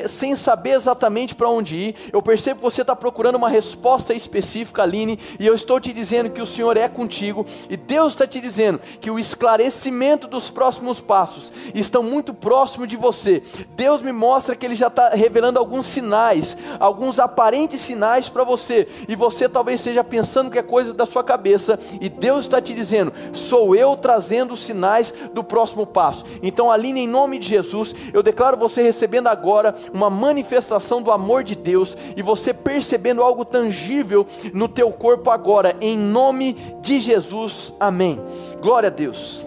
sem 0.09 0.34
saber 0.34 0.70
exatamente 0.70 1.34
para 1.34 1.49
onde 1.49 1.76
ir. 1.76 1.95
Eu 2.12 2.22
percebo 2.22 2.57
que 2.57 2.62
você 2.62 2.80
está 2.80 2.97
procurando 2.97 3.36
uma 3.36 3.49
resposta 3.49 4.14
específica, 4.14 4.82
Aline, 4.82 5.18
e 5.39 5.47
eu 5.47 5.55
estou 5.55 5.78
te 5.78 5.93
dizendo 5.93 6.30
que 6.30 6.41
o 6.41 6.47
Senhor 6.47 6.76
é 6.76 6.89
contigo, 6.89 7.45
e 7.68 7.76
Deus 7.76 8.14
está 8.14 8.26
te 8.26 8.41
dizendo 8.41 8.80
que 9.01 9.11
o 9.11 9.18
esclarecimento 9.18 10.26
dos 10.26 10.49
próximos 10.49 11.01
passos 11.01 11.53
estão 11.74 12.03
muito 12.03 12.32
próximo 12.32 12.86
de 12.86 12.97
você. 12.97 13.43
Deus 13.76 14.01
me 14.01 14.12
mostra 14.12 14.57
que 14.57 14.64
Ele 14.64 14.74
já 14.79 14.87
está 14.87 15.11
revelando 15.11 15.59
alguns 15.59 15.87
sinais, 15.87 16.57
alguns 16.79 17.18
aparentes 17.18 17.81
sinais 17.81 18.29
para 18.29 18.45
você, 18.45 18.89
e 19.09 19.14
você 19.14 19.49
talvez 19.49 19.81
esteja 19.81 20.03
pensando 20.03 20.51
que 20.51 20.59
é 20.59 20.62
coisa 20.62 20.95
da 20.95 21.07
sua 21.07 21.24
cabeça, 21.24 21.79
e 22.01 22.09
Deus 22.09 22.45
está 22.45 22.61
te 22.61 22.72
dizendo: 22.72 23.12
sou 23.33 23.74
eu 23.74 23.97
trazendo 23.97 24.55
os 24.55 24.61
sinais 24.61 25.12
do 25.33 25.43
próximo 25.43 25.87
passo. 25.87 26.24
Então, 26.43 26.70
Aline, 26.70 27.03
em 27.03 27.09
nome 27.09 27.39
de 27.39 27.49
Jesus, 27.49 27.95
eu 28.12 28.22
declaro 28.22 28.57
você 28.57 28.83
recebendo 28.83 29.26
agora 29.26 29.74
uma 29.93 30.09
manifestação 30.09 31.03
do 31.03 31.11
amor 31.11 31.43
de 31.43 31.55
Deus, 31.55 31.97
e 32.16 32.22
você 32.22 32.55
percebendo 32.55 33.22
algo 33.22 33.45
tangível 33.45 34.26
no 34.53 34.68
teu 34.68 34.91
corpo 34.93 35.31
agora, 35.31 35.76
em 35.81 35.97
nome 35.97 36.55
de 36.81 37.01
Jesus, 37.01 37.72
amém. 37.81 38.20
Glória 38.61 38.89
a 38.89 38.91
Deus. 38.91 39.45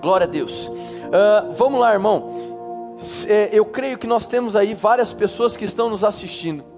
Glória 0.00 0.26
a 0.26 0.28
Deus. 0.28 0.68
Uh, 0.68 1.52
vamos 1.56 1.80
lá, 1.80 1.92
irmão 1.92 2.53
eu 3.52 3.64
creio 3.64 3.98
que 3.98 4.06
nós 4.06 4.26
temos 4.26 4.56
aí 4.56 4.74
várias 4.74 5.12
pessoas 5.12 5.56
que 5.56 5.64
estão 5.64 5.88
nos 5.90 6.02
assistindo. 6.04 6.73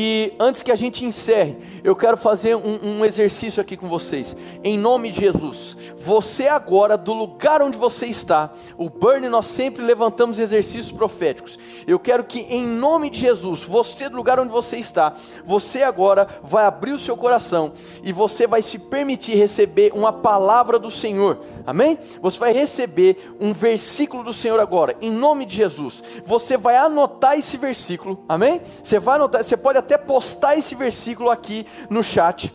E 0.00 0.32
antes 0.38 0.62
que 0.62 0.70
a 0.70 0.76
gente 0.76 1.04
encerre, 1.04 1.56
eu 1.82 1.96
quero 1.96 2.16
fazer 2.16 2.54
um, 2.54 2.78
um, 2.84 3.04
exercício 3.04 3.60
aqui 3.60 3.76
com 3.76 3.88
vocês. 3.88 4.36
Em 4.62 4.78
nome 4.78 5.10
de 5.10 5.18
Jesus, 5.18 5.76
você 5.96 6.46
agora, 6.46 6.96
do 6.96 7.12
lugar 7.12 7.60
onde 7.62 7.76
você 7.76 8.06
está, 8.06 8.52
o 8.76 8.88
Burn, 8.88 9.28
nós 9.28 9.46
sempre 9.46 9.84
levantamos 9.84 10.38
exercícios 10.38 10.92
proféticos. 10.92 11.58
Eu 11.84 11.98
quero 11.98 12.22
que, 12.22 12.42
em 12.42 12.64
nome 12.64 13.10
de 13.10 13.18
Jesus, 13.18 13.64
você, 13.64 14.08
do 14.08 14.14
lugar 14.14 14.38
onde 14.38 14.52
você 14.52 14.76
está, 14.76 15.14
você 15.44 15.82
agora 15.82 16.28
vai 16.44 16.64
abrir 16.64 16.92
o 16.92 16.98
seu 17.00 17.16
coração 17.16 17.72
e 18.04 18.12
você 18.12 18.46
vai 18.46 18.62
se 18.62 18.78
permitir 18.78 19.34
receber 19.34 19.90
uma 19.92 20.12
palavra 20.12 20.78
do 20.78 20.92
Senhor. 20.92 21.40
Amém? 21.66 21.98
Você 22.22 22.38
vai 22.38 22.52
receber 22.52 23.34
um 23.40 23.52
versículo 23.52 24.22
do 24.22 24.32
Senhor 24.32 24.60
agora, 24.60 24.96
em 25.02 25.10
nome 25.10 25.44
de 25.44 25.56
Jesus. 25.56 26.04
Você 26.24 26.56
vai 26.56 26.76
anotar 26.76 27.36
esse 27.36 27.56
versículo. 27.56 28.22
Amém? 28.28 28.60
Você 28.84 29.00
vai 29.00 29.16
anotar, 29.16 29.42
você 29.42 29.56
pode 29.56 29.78
até 29.87 29.87
postar 29.96 30.56
esse 30.56 30.74
versículo 30.74 31.30
aqui 31.30 31.66
no 31.88 32.02
chat. 32.02 32.54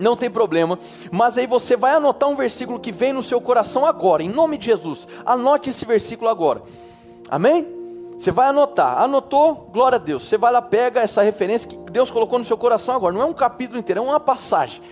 Não 0.00 0.16
tem 0.16 0.30
problema, 0.30 0.78
mas 1.10 1.38
aí 1.38 1.46
você 1.46 1.76
vai 1.76 1.94
anotar 1.94 2.28
um 2.28 2.34
versículo 2.34 2.80
que 2.80 2.90
vem 2.90 3.12
no 3.12 3.22
seu 3.22 3.40
coração 3.40 3.86
agora, 3.86 4.22
em 4.22 4.28
nome 4.28 4.58
de 4.58 4.66
Jesus. 4.66 5.06
Anote 5.24 5.70
esse 5.70 5.84
versículo 5.84 6.28
agora. 6.28 6.62
Amém? 7.30 7.66
Você 8.18 8.30
vai 8.30 8.48
anotar. 8.48 9.00
Anotou? 9.00 9.70
Glória 9.72 9.96
a 9.96 9.98
Deus. 9.98 10.24
Você 10.24 10.36
vai 10.36 10.52
lá, 10.52 10.60
pega 10.60 11.00
essa 11.00 11.22
referência 11.22 11.68
que 11.68 11.76
Deus 11.90 12.10
colocou 12.10 12.38
no 12.38 12.44
seu 12.44 12.58
coração 12.58 12.94
agora. 12.94 13.14
Não 13.14 13.22
é 13.22 13.24
um 13.24 13.32
capítulo 13.32 13.78
inteiro, 13.78 14.00
é 14.00 14.04
uma 14.04 14.20
passagem 14.20 14.82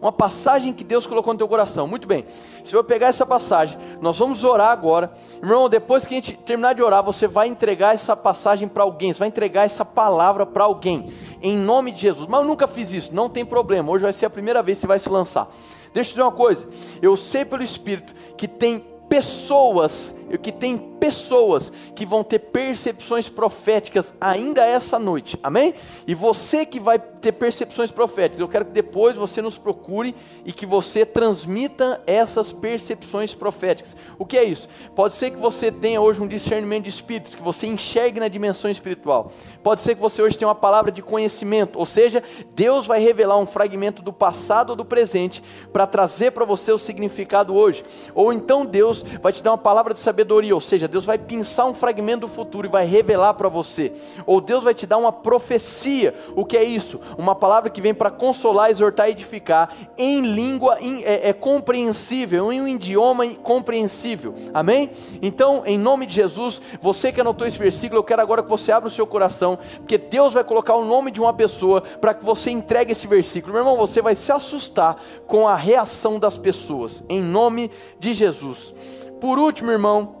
uma 0.00 0.10
passagem 0.10 0.72
que 0.72 0.82
Deus 0.82 1.06
colocou 1.06 1.32
no 1.34 1.38
teu 1.38 1.48
coração. 1.48 1.86
Muito 1.86 2.08
bem, 2.08 2.24
se 2.64 2.74
eu 2.74 2.82
pegar 2.82 3.08
essa 3.08 3.26
passagem, 3.26 3.78
nós 4.00 4.18
vamos 4.18 4.44
orar 4.44 4.70
agora. 4.70 5.12
Irmão, 5.42 5.68
depois 5.68 6.06
que 6.06 6.14
a 6.14 6.16
gente 6.16 6.36
terminar 6.38 6.74
de 6.74 6.82
orar, 6.82 7.02
você 7.02 7.28
vai 7.28 7.48
entregar 7.48 7.94
essa 7.94 8.16
passagem 8.16 8.66
para 8.66 8.82
alguém, 8.82 9.12
você 9.12 9.18
vai 9.18 9.28
entregar 9.28 9.64
essa 9.64 9.84
palavra 9.84 10.46
para 10.46 10.64
alguém, 10.64 11.12
em 11.42 11.56
nome 11.56 11.92
de 11.92 12.00
Jesus. 12.00 12.26
Mas 12.28 12.40
eu 12.40 12.46
nunca 12.46 12.66
fiz 12.66 12.92
isso, 12.92 13.14
não 13.14 13.28
tem 13.28 13.44
problema, 13.44 13.90
hoje 13.92 14.02
vai 14.02 14.12
ser 14.12 14.26
a 14.26 14.30
primeira 14.30 14.62
vez 14.62 14.78
que 14.78 14.82
você 14.82 14.86
vai 14.86 14.98
se 14.98 15.08
lançar. 15.08 15.48
Deixa 15.92 16.10
eu 16.10 16.14
dizer 16.14 16.22
uma 16.22 16.32
coisa, 16.32 16.68
eu 17.02 17.16
sei 17.16 17.44
pelo 17.44 17.62
Espírito 17.62 18.14
que 18.36 18.48
tem 18.48 18.84
pessoas, 19.08 20.14
que 20.38 20.52
tem 20.52 20.76
pessoas 20.76 21.72
que 21.94 22.04
vão 22.04 22.22
ter 22.22 22.38
percepções 22.38 23.28
proféticas 23.28 24.14
ainda 24.20 24.64
essa 24.64 24.98
noite, 24.98 25.38
amém? 25.42 25.74
E 26.06 26.14
você 26.14 26.66
que 26.66 26.78
vai 26.78 26.98
ter 26.98 27.32
percepções 27.32 27.90
proféticas, 27.90 28.40
eu 28.40 28.48
quero 28.48 28.66
que 28.66 28.72
depois 28.72 29.16
você 29.16 29.42
nos 29.42 29.58
procure 29.58 30.14
e 30.44 30.52
que 30.52 30.66
você 30.66 31.04
transmita 31.04 32.02
essas 32.06 32.52
percepções 32.52 33.34
proféticas. 33.34 33.96
O 34.18 34.24
que 34.24 34.38
é 34.38 34.44
isso? 34.44 34.68
Pode 34.94 35.14
ser 35.14 35.30
que 35.30 35.36
você 35.36 35.72
tenha 35.72 36.00
hoje 36.00 36.22
um 36.22 36.28
discernimento 36.28 36.84
de 36.84 36.90
espíritos, 36.90 37.34
que 37.34 37.42
você 37.42 37.66
enxergue 37.66 38.20
na 38.20 38.28
dimensão 38.28 38.70
espiritual. 38.70 39.32
Pode 39.62 39.80
ser 39.80 39.94
que 39.94 40.00
você 40.00 40.22
hoje 40.22 40.38
tenha 40.38 40.48
uma 40.48 40.54
palavra 40.54 40.92
de 40.92 41.02
conhecimento, 41.02 41.78
ou 41.78 41.86
seja, 41.86 42.22
Deus 42.54 42.86
vai 42.86 43.00
revelar 43.00 43.38
um 43.38 43.46
fragmento 43.46 44.02
do 44.02 44.12
passado 44.12 44.70
ou 44.70 44.76
do 44.76 44.84
presente 44.84 45.42
para 45.72 45.86
trazer 45.86 46.32
para 46.32 46.44
você 46.44 46.72
o 46.72 46.78
significado 46.78 47.54
hoje. 47.54 47.84
Ou 48.14 48.32
então 48.32 48.64
Deus 48.64 49.02
vai 49.22 49.32
te 49.32 49.42
dar 49.42 49.52
uma 49.52 49.58
palavra 49.58 49.92
de 49.92 50.00
sabedoria, 50.00 50.19
ou 50.52 50.60
seja, 50.60 50.88
Deus 50.88 51.04
vai 51.04 51.18
pensar 51.18 51.66
um 51.66 51.74
fragmento 51.74 52.20
do 52.20 52.28
futuro 52.28 52.66
e 52.66 52.70
vai 52.70 52.84
revelar 52.84 53.34
para 53.34 53.48
você. 53.48 53.92
Ou 54.26 54.40
Deus 54.40 54.64
vai 54.64 54.74
te 54.74 54.86
dar 54.86 54.96
uma 54.96 55.12
profecia. 55.12 56.14
O 56.34 56.44
que 56.44 56.56
é 56.56 56.64
isso? 56.64 57.00
Uma 57.16 57.34
palavra 57.34 57.70
que 57.70 57.80
vem 57.80 57.94
para 57.94 58.10
consolar, 58.10 58.70
exortar 58.70 59.08
e 59.08 59.12
edificar 59.12 59.74
em 59.96 60.20
língua 60.20 60.78
em, 60.80 61.02
é, 61.04 61.28
é 61.28 61.32
compreensível, 61.32 62.52
em 62.52 62.60
um 62.60 62.68
idioma 62.68 63.26
compreensível. 63.34 64.34
Amém? 64.52 64.90
Então, 65.22 65.62
em 65.66 65.78
nome 65.78 66.06
de 66.06 66.14
Jesus, 66.14 66.60
você 66.80 67.12
que 67.12 67.20
anotou 67.20 67.46
esse 67.46 67.58
versículo, 67.58 67.98
eu 67.98 68.04
quero 68.04 68.22
agora 68.22 68.42
que 68.42 68.48
você 68.48 68.72
abra 68.72 68.88
o 68.88 68.92
seu 68.92 69.06
coração, 69.06 69.58
porque 69.76 69.98
Deus 69.98 70.34
vai 70.34 70.44
colocar 70.44 70.74
o 70.74 70.84
nome 70.84 71.10
de 71.10 71.20
uma 71.20 71.32
pessoa 71.32 71.80
para 71.80 72.14
que 72.14 72.24
você 72.24 72.50
entregue 72.50 72.92
esse 72.92 73.06
versículo. 73.06 73.52
Meu 73.52 73.62
irmão, 73.62 73.76
você 73.76 74.00
vai 74.02 74.16
se 74.16 74.32
assustar 74.32 74.96
com 75.26 75.46
a 75.46 75.54
reação 75.54 76.18
das 76.18 76.38
pessoas, 76.38 77.02
em 77.08 77.20
nome 77.20 77.70
de 77.98 78.14
Jesus. 78.14 78.74
Por 79.20 79.38
último, 79.38 79.70
irmão, 79.70 80.16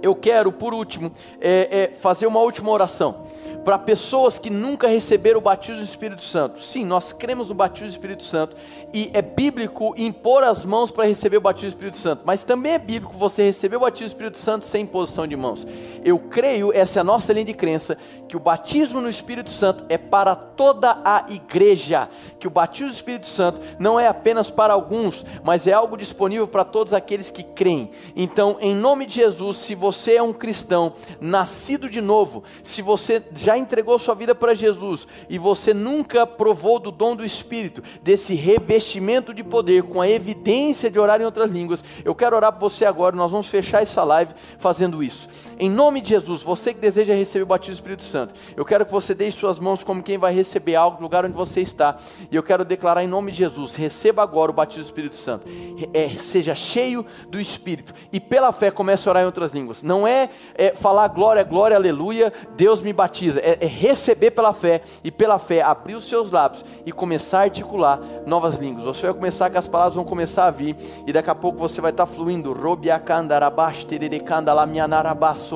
eu 0.00 0.14
quero, 0.14 0.52
por 0.52 0.72
último, 0.72 1.12
é, 1.40 1.90
é, 1.90 1.92
fazer 1.94 2.26
uma 2.26 2.40
última 2.40 2.70
oração. 2.70 3.26
Para 3.64 3.78
pessoas 3.78 4.38
que 4.38 4.50
nunca 4.50 4.88
receberam 4.88 5.38
o 5.38 5.42
batismo 5.42 5.82
do 5.82 5.88
Espírito 5.88 6.22
Santo. 6.22 6.62
Sim, 6.62 6.84
nós 6.84 7.12
cremos 7.12 7.48
no 7.48 7.54
batismo 7.54 7.88
do 7.88 7.90
Espírito 7.90 8.22
Santo 8.22 8.56
e 8.92 9.10
é 9.12 9.20
bíblico 9.20 9.94
impor 9.96 10.42
as 10.42 10.64
mãos 10.64 10.90
para 10.90 11.06
receber 11.06 11.36
o 11.36 11.40
batismo 11.40 11.70
do 11.70 11.74
Espírito 11.74 11.96
Santo, 11.98 12.22
mas 12.24 12.44
também 12.44 12.72
é 12.72 12.78
bíblico 12.78 13.16
você 13.16 13.42
receber 13.42 13.76
o 13.76 13.80
batismo 13.80 14.06
do 14.06 14.12
Espírito 14.12 14.38
Santo 14.38 14.64
sem 14.64 14.82
imposição 14.82 15.26
de 15.26 15.36
mãos. 15.36 15.66
Eu 16.04 16.18
creio, 16.18 16.72
essa 16.72 16.98
é 16.98 17.00
a 17.00 17.04
nossa 17.04 17.32
linha 17.32 17.44
de 17.44 17.54
crença, 17.54 17.98
que 18.28 18.36
o 18.36 18.40
batismo 18.40 19.00
no 19.00 19.08
Espírito 19.08 19.50
Santo 19.50 19.84
é 19.88 19.98
para 19.98 20.34
toda 20.34 21.00
a 21.04 21.26
igreja, 21.28 22.08
que 22.38 22.46
o 22.46 22.50
batismo 22.50 22.88
do 22.88 22.94
Espírito 22.94 23.26
Santo 23.26 23.60
não 23.78 23.98
é 23.98 24.06
apenas 24.06 24.50
para 24.50 24.72
alguns, 24.72 25.24
mas 25.42 25.66
é 25.66 25.72
algo 25.72 25.96
disponível 25.96 26.48
para 26.48 26.64
todos 26.64 26.92
aqueles 26.92 27.30
que 27.30 27.42
creem. 27.42 27.90
Então, 28.16 28.56
em 28.60 28.74
nome 28.74 29.06
de 29.06 29.16
Jesus, 29.16 29.58
se 29.58 29.74
você 29.74 30.14
é 30.14 30.22
um 30.22 30.32
cristão 30.32 30.94
nascido 31.20 31.90
de 31.90 32.00
novo, 32.00 32.42
se 32.62 32.80
você 32.82 33.22
já 33.34 33.47
entregou 33.56 33.98
sua 33.98 34.14
vida 34.14 34.34
para 34.34 34.54
Jesus 34.54 35.06
e 35.28 35.38
você 35.38 35.72
nunca 35.72 36.26
provou 36.26 36.78
do 36.78 36.90
dom 36.90 37.14
do 37.14 37.24
Espírito, 37.24 37.82
desse 38.02 38.34
revestimento 38.34 39.32
de 39.32 39.44
poder 39.44 39.84
com 39.84 40.00
a 40.00 40.08
evidência 40.08 40.90
de 40.90 40.98
orar 40.98 41.20
em 41.20 41.24
outras 41.24 41.50
línguas, 41.50 41.82
eu 42.04 42.14
quero 42.14 42.36
orar 42.36 42.52
por 42.52 42.68
você 42.68 42.84
agora. 42.84 43.16
Nós 43.16 43.30
vamos 43.30 43.46
fechar 43.46 43.82
essa 43.82 44.04
live 44.04 44.34
fazendo 44.58 45.02
isso. 45.02 45.28
Em 45.60 45.68
nome 45.68 46.00
de 46.00 46.10
Jesus, 46.10 46.40
você 46.40 46.72
que 46.72 46.78
deseja 46.78 47.12
receber 47.14 47.42
o 47.42 47.46
batismo 47.46 47.74
do 47.74 47.78
Espírito 47.78 48.02
Santo, 48.04 48.32
eu 48.56 48.64
quero 48.64 48.86
que 48.86 48.92
você 48.92 49.12
deixe 49.12 49.38
suas 49.38 49.58
mãos 49.58 49.82
como 49.82 50.04
quem 50.04 50.16
vai 50.16 50.32
receber 50.32 50.76
algo 50.76 50.98
no 50.98 51.02
lugar 51.02 51.24
onde 51.24 51.36
você 51.36 51.60
está. 51.60 51.96
E 52.30 52.36
eu 52.36 52.44
quero 52.44 52.64
declarar 52.64 53.02
em 53.02 53.08
nome 53.08 53.32
de 53.32 53.38
Jesus: 53.38 53.74
receba 53.74 54.22
agora 54.22 54.52
o 54.52 54.54
batismo 54.54 54.84
do 54.84 54.86
Espírito 54.86 55.16
Santo. 55.16 55.48
É, 55.92 56.10
seja 56.20 56.54
cheio 56.54 57.04
do 57.28 57.40
Espírito. 57.40 57.92
E 58.12 58.20
pela 58.20 58.52
fé 58.52 58.70
comece 58.70 59.08
a 59.08 59.10
orar 59.10 59.22
em 59.24 59.26
outras 59.26 59.52
línguas. 59.52 59.82
Não 59.82 60.06
é, 60.06 60.30
é 60.54 60.72
falar 60.74 61.08
glória, 61.08 61.42
glória, 61.42 61.76
aleluia, 61.76 62.32
Deus 62.54 62.80
me 62.80 62.92
batiza. 62.92 63.40
É, 63.40 63.58
é 63.60 63.66
receber 63.66 64.30
pela 64.30 64.52
fé 64.52 64.82
e 65.02 65.10
pela 65.10 65.40
fé 65.40 65.60
abrir 65.60 65.96
os 65.96 66.08
seus 66.08 66.30
lábios 66.30 66.64
e 66.86 66.92
começar 66.92 67.40
a 67.40 67.42
articular 67.42 67.98
novas 68.24 68.58
línguas. 68.58 68.84
Você 68.84 69.06
vai 69.06 69.14
começar 69.14 69.50
que 69.50 69.58
as 69.58 69.66
palavras 69.66 69.96
vão 69.96 70.04
começar 70.04 70.46
a 70.46 70.50
vir 70.52 70.76
e 71.04 71.12
daqui 71.12 71.30
a 71.30 71.34
pouco 71.34 71.58
você 71.58 71.80
vai 71.80 71.90
estar 71.90 72.06
fluindo. 72.06 72.52
Robiacandarabash, 72.52 73.84
tererecandalamianarabas. 73.84 75.47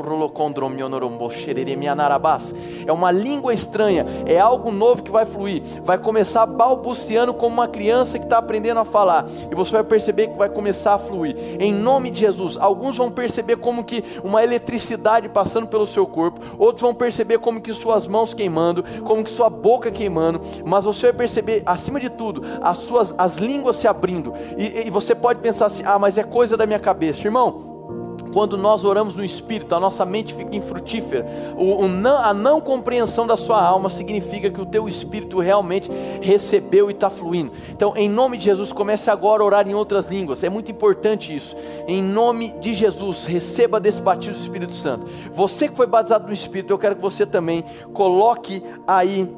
É 2.86 2.92
uma 2.92 3.10
língua 3.10 3.52
estranha, 3.52 4.06
é 4.26 4.38
algo 4.38 4.70
novo 4.70 5.02
que 5.02 5.10
vai 5.10 5.26
fluir, 5.26 5.62
vai 5.84 5.98
começar 5.98 6.46
balbuciando 6.46 7.34
como 7.34 7.54
uma 7.54 7.68
criança 7.68 8.18
que 8.18 8.24
está 8.24 8.38
aprendendo 8.38 8.80
a 8.80 8.84
falar, 8.84 9.26
e 9.50 9.54
você 9.54 9.72
vai 9.72 9.84
perceber 9.84 10.28
que 10.28 10.38
vai 10.38 10.48
começar 10.48 10.94
a 10.94 10.98
fluir, 10.98 11.36
em 11.58 11.72
nome 11.72 12.10
de 12.10 12.20
Jesus. 12.20 12.56
Alguns 12.58 12.96
vão 12.96 13.10
perceber 13.10 13.56
como 13.56 13.84
que 13.84 14.04
uma 14.22 14.42
eletricidade 14.42 15.28
passando 15.28 15.66
pelo 15.66 15.86
seu 15.86 16.06
corpo, 16.06 16.40
outros 16.58 16.82
vão 16.82 16.94
perceber 16.94 17.38
como 17.38 17.60
que 17.60 17.72
suas 17.72 18.06
mãos 18.06 18.34
queimando, 18.34 18.84
como 19.04 19.24
que 19.24 19.30
sua 19.30 19.50
boca 19.50 19.90
queimando, 19.90 20.40
mas 20.64 20.84
você 20.84 21.06
vai 21.06 21.12
perceber, 21.12 21.62
acima 21.66 21.98
de 21.98 22.10
tudo, 22.10 22.42
as 22.62 22.78
suas 22.78 23.14
as 23.18 23.36
línguas 23.36 23.76
se 23.76 23.86
abrindo, 23.86 24.32
e, 24.56 24.86
e 24.86 24.90
você 24.90 25.14
pode 25.14 25.40
pensar 25.40 25.66
assim: 25.66 25.82
ah, 25.84 25.98
mas 25.98 26.16
é 26.18 26.22
coisa 26.22 26.56
da 26.56 26.66
minha 26.66 26.78
cabeça, 26.78 27.26
irmão. 27.26 27.71
Quando 28.32 28.56
nós 28.56 28.84
oramos 28.84 29.14
no 29.14 29.24
Espírito, 29.24 29.74
a 29.74 29.80
nossa 29.80 30.04
mente 30.04 30.34
fica 30.34 30.54
infrutífera. 30.56 31.26
O, 31.56 31.84
o 31.84 31.88
não, 31.88 32.16
a 32.16 32.32
não 32.32 32.60
compreensão 32.60 33.26
da 33.26 33.36
sua 33.36 33.62
alma 33.62 33.90
significa 33.90 34.50
que 34.50 34.60
o 34.60 34.66
teu 34.66 34.88
Espírito 34.88 35.38
realmente 35.38 35.90
recebeu 36.20 36.90
e 36.90 36.94
está 36.94 37.10
fluindo. 37.10 37.52
Então, 37.70 37.92
em 37.96 38.08
nome 38.08 38.36
de 38.36 38.44
Jesus, 38.44 38.72
comece 38.72 39.10
agora 39.10 39.42
a 39.42 39.46
orar 39.46 39.68
em 39.68 39.74
outras 39.74 40.06
línguas. 40.08 40.42
É 40.42 40.48
muito 40.48 40.70
importante 40.70 41.34
isso. 41.34 41.54
Em 41.86 42.02
nome 42.02 42.54
de 42.60 42.74
Jesus, 42.74 43.26
receba 43.26 43.78
desse 43.78 44.00
batismo 44.00 44.34
do 44.34 44.42
Espírito 44.42 44.72
Santo. 44.72 45.06
Você 45.34 45.68
que 45.68 45.76
foi 45.76 45.86
batizado 45.86 46.26
no 46.26 46.32
Espírito, 46.32 46.72
eu 46.72 46.78
quero 46.78 46.96
que 46.96 47.02
você 47.02 47.26
também 47.26 47.64
coloque 47.92 48.62
aí 48.86 49.28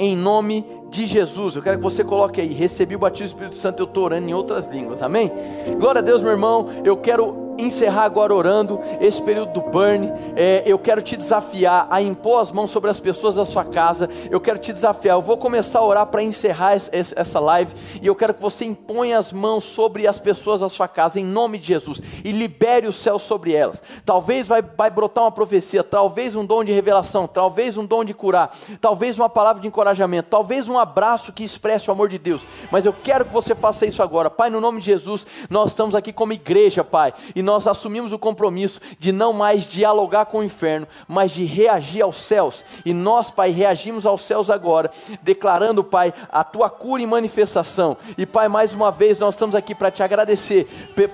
em 0.00 0.16
nome 0.16 0.62
de 0.62 0.79
Jesus. 0.92 1.56
Eu 1.56 1.62
quero 1.62 1.78
que 1.78 1.82
você 1.82 2.02
coloque 2.04 2.40
aí, 2.40 2.52
recebi 2.52 2.96
o 2.96 2.98
batismo 2.98 3.26
do 3.26 3.30
Espírito 3.30 3.56
Santo, 3.56 3.82
eu 3.82 3.86
estou 3.86 4.04
orando 4.04 4.28
em 4.28 4.34
outras 4.34 4.68
línguas, 4.68 5.02
amém? 5.02 5.30
Glória 5.78 6.00
a 6.00 6.02
Deus, 6.02 6.22
meu 6.22 6.32
irmão. 6.32 6.68
Eu 6.84 6.96
quero 6.96 7.50
encerrar 7.60 8.04
agora 8.04 8.34
orando 8.34 8.80
esse 9.00 9.20
período 9.20 9.52
do 9.52 9.60
burn. 9.60 10.10
É, 10.34 10.62
eu 10.66 10.78
quero 10.78 11.02
te 11.02 11.16
desafiar 11.16 11.86
a 11.90 12.00
impor 12.00 12.40
as 12.40 12.50
mãos 12.50 12.70
sobre 12.70 12.90
as 12.90 13.00
pessoas 13.00 13.34
da 13.34 13.44
sua 13.44 13.64
casa. 13.64 14.08
Eu 14.30 14.40
quero 14.40 14.58
te 14.58 14.72
desafiar. 14.72 15.16
Eu 15.16 15.22
vou 15.22 15.36
começar 15.36 15.80
a 15.80 15.84
orar 15.84 16.06
para 16.06 16.22
encerrar 16.22 16.74
essa 16.74 17.40
live. 17.40 17.74
E 18.00 18.06
eu 18.06 18.14
quero 18.14 18.34
que 18.34 18.42
você 18.42 18.64
imponha 18.64 19.18
as 19.18 19.32
mãos 19.32 19.64
sobre 19.64 20.06
as 20.06 20.18
pessoas 20.18 20.60
da 20.60 20.68
sua 20.68 20.88
casa, 20.88 21.20
em 21.20 21.24
nome 21.24 21.58
de 21.58 21.66
Jesus. 21.66 22.00
E 22.24 22.32
libere 22.32 22.86
o 22.86 22.92
céu 22.92 23.18
sobre 23.18 23.52
elas. 23.52 23.82
Talvez 24.04 24.46
vai, 24.46 24.62
vai 24.62 24.90
brotar 24.90 25.24
uma 25.24 25.32
profecia, 25.32 25.82
talvez 25.82 26.34
um 26.34 26.44
dom 26.44 26.64
de 26.64 26.72
revelação, 26.72 27.26
talvez 27.26 27.76
um 27.76 27.84
dom 27.84 28.04
de 28.04 28.14
curar, 28.14 28.56
talvez 28.80 29.18
uma 29.18 29.28
palavra 29.28 29.60
de 29.60 29.68
encorajamento, 29.68 30.28
talvez 30.30 30.68
um 30.68 30.78
abraço 30.80 31.32
que 31.32 31.44
expresse 31.44 31.88
o 31.88 31.92
amor 31.92 32.08
de 32.08 32.18
Deus. 32.18 32.46
Mas 32.70 32.84
eu 32.84 32.92
quero 32.92 33.24
que 33.24 33.32
você 33.32 33.54
faça 33.54 33.86
isso 33.86 34.02
agora. 34.02 34.30
Pai, 34.30 34.50
no 34.50 34.60
nome 34.60 34.80
de 34.80 34.86
Jesus, 34.86 35.26
nós 35.48 35.70
estamos 35.70 35.94
aqui 35.94 36.12
como 36.12 36.32
igreja, 36.32 36.82
Pai. 36.82 37.12
E 37.34 37.42
nós 37.42 37.66
assumimos 37.66 38.12
o 38.12 38.18
compromisso 38.18 38.80
de 38.98 39.12
não 39.12 39.32
mais 39.32 39.64
dialogar 39.64 40.26
com 40.26 40.38
o 40.38 40.44
inferno, 40.44 40.88
mas 41.06 41.32
de 41.32 41.44
reagir 41.44 42.02
aos 42.02 42.16
céus. 42.16 42.64
E 42.84 42.92
nós, 42.92 43.30
Pai, 43.30 43.50
reagimos 43.50 44.06
aos 44.06 44.22
céus 44.22 44.50
agora, 44.50 44.90
declarando, 45.22 45.84
Pai, 45.84 46.12
a 46.30 46.42
tua 46.42 46.70
cura 46.70 47.02
e 47.02 47.06
manifestação. 47.06 47.96
E, 48.16 48.26
Pai, 48.26 48.48
mais 48.48 48.74
uma 48.74 48.90
vez 48.90 49.18
nós 49.18 49.34
estamos 49.34 49.54
aqui 49.54 49.74
para 49.74 49.90
te 49.90 50.02
agradecer 50.02 50.64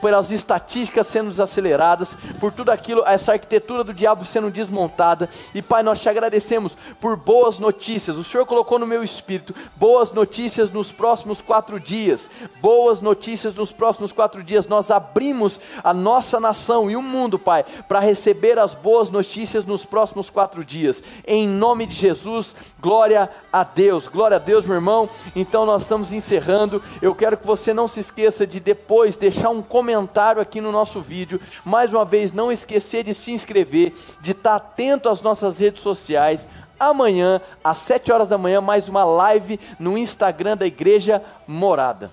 pelas 0.01 0.31
estatísticas 0.31 1.07
sendo 1.07 1.31
desaceleradas, 1.31 2.17
por 2.39 2.53
tudo 2.53 2.71
aquilo, 2.71 3.03
essa 3.07 3.33
arquitetura 3.33 3.83
do 3.83 3.95
diabo 3.95 4.25
sendo 4.25 4.51
desmontada. 4.51 5.29
E, 5.55 5.63
Pai, 5.63 5.83
nós 5.83 6.01
te 6.01 6.09
agradecemos 6.09 6.77
por 7.01 7.17
boas 7.17 7.59
notícias. 7.59 8.17
O 8.17 8.25
Senhor 8.25 8.47
colocou 8.47 8.79
no 8.79 8.87
meu 8.87 9.03
espírito 9.03 9.55
boas 9.77 10.13
notícias 10.13 10.71
nos 10.71 10.91
próximos 10.93 11.41
quatro 11.41 11.79
dias. 11.79 12.31
Boas 12.61 13.01
notícias 13.01 13.55
nos 13.55 13.73
próximos 13.73 14.13
quatro 14.13 14.43
dias. 14.43 14.67
Nós 14.67 14.91
abrimos 14.91 15.61
a 15.83 15.93
nossa 15.93 16.41
nação 16.41 16.91
e 16.91 16.97
o 16.97 17.03
mundo, 17.03 17.39
Pai, 17.39 17.65
para 17.89 18.01
receber 18.01 18.59
as 18.59 18.75
boas 18.75 19.11
notícias 19.11 19.65
nos 19.65 19.85
próximos 19.85 20.31
quatro 20.31 20.65
dias. 20.65 21.03
Em 21.27 21.47
nome 21.47 21.87
de 21.87 21.95
Jesus, 21.95 22.55
glória 22.81 23.31
a 23.53 23.65
Deus. 23.65 24.07
Glória 24.07 24.37
a 24.37 24.41
Deus, 24.41 24.67
meu 24.67 24.77
irmão. 24.77 25.09
Então 25.35 25.67
nós 25.67 25.83
estamos 25.83 26.13
encerrando. 26.13 26.83
Eu 27.01 27.15
quero 27.15 27.37
que 27.37 27.47
você 27.47 27.73
não 27.73 27.89
se 27.89 28.01
esqueça 28.01 28.47
de 28.47 28.61
depois 28.61 29.17
deixar 29.17 29.51
um 29.51 29.63
comentário 29.63 30.41
aqui 30.41 30.61
no 30.61 30.73
nosso 30.73 31.01
vídeo. 31.01 31.41
Mais 31.65 31.93
uma 31.93 32.05
vez, 32.05 32.33
não 32.33 32.51
esquecer 32.51 33.05
de 33.05 33.15
se 33.15 33.33
inscrever, 33.33 33.95
de 34.21 34.33
estar 34.33 34.57
atento 34.57 35.09
às 35.09 35.21
nossas 35.21 35.59
redes 35.59 35.83
sociais 35.83 36.47
amanhã, 36.79 37.41
às 37.63 37.79
7 37.79 38.13
horas 38.13 38.29
da 38.29 38.39
manhã, 38.39 38.61
mais 38.61 38.89
uma 38.89 39.05
live 39.05 39.59
no 39.79 39.97
Instagram 39.97 40.57
da 40.57 40.67
Igreja 40.67 41.23
Morada. 41.47 42.11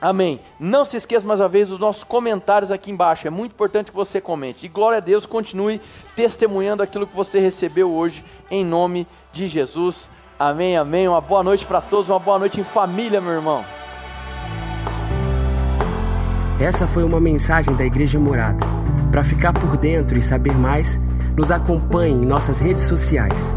Amém. 0.00 0.38
Não 0.60 0.84
se 0.84 0.96
esqueça 0.96 1.26
mais 1.26 1.40
uma 1.40 1.48
vez 1.48 1.68
dos 1.68 1.78
nossos 1.78 2.04
comentários 2.04 2.70
aqui 2.70 2.90
embaixo. 2.90 3.26
É 3.26 3.30
muito 3.30 3.52
importante 3.52 3.90
que 3.90 3.96
você 3.96 4.20
comente. 4.20 4.66
E 4.66 4.68
glória 4.68 4.98
a 4.98 5.00
Deus, 5.00 5.24
continue 5.24 5.80
testemunhando 6.14 6.82
aquilo 6.82 7.06
que 7.06 7.16
você 7.16 7.40
recebeu 7.40 7.90
hoje, 7.90 8.22
em 8.50 8.64
nome 8.64 9.06
de 9.32 9.48
Jesus. 9.48 10.10
Amém, 10.38 10.76
amém. 10.76 11.08
Uma 11.08 11.20
boa 11.20 11.42
noite 11.42 11.64
para 11.64 11.80
todos, 11.80 12.10
uma 12.10 12.18
boa 12.18 12.38
noite 12.38 12.60
em 12.60 12.64
família, 12.64 13.22
meu 13.22 13.32
irmão. 13.32 13.64
Essa 16.60 16.86
foi 16.86 17.02
uma 17.02 17.20
mensagem 17.20 17.74
da 17.74 17.84
Igreja 17.84 18.18
Morada. 18.18 18.66
Para 19.10 19.24
ficar 19.24 19.54
por 19.54 19.78
dentro 19.78 20.18
e 20.18 20.22
saber 20.22 20.52
mais, 20.58 21.00
nos 21.36 21.50
acompanhe 21.50 22.14
em 22.14 22.26
nossas 22.26 22.58
redes 22.58 22.84
sociais. 22.84 23.54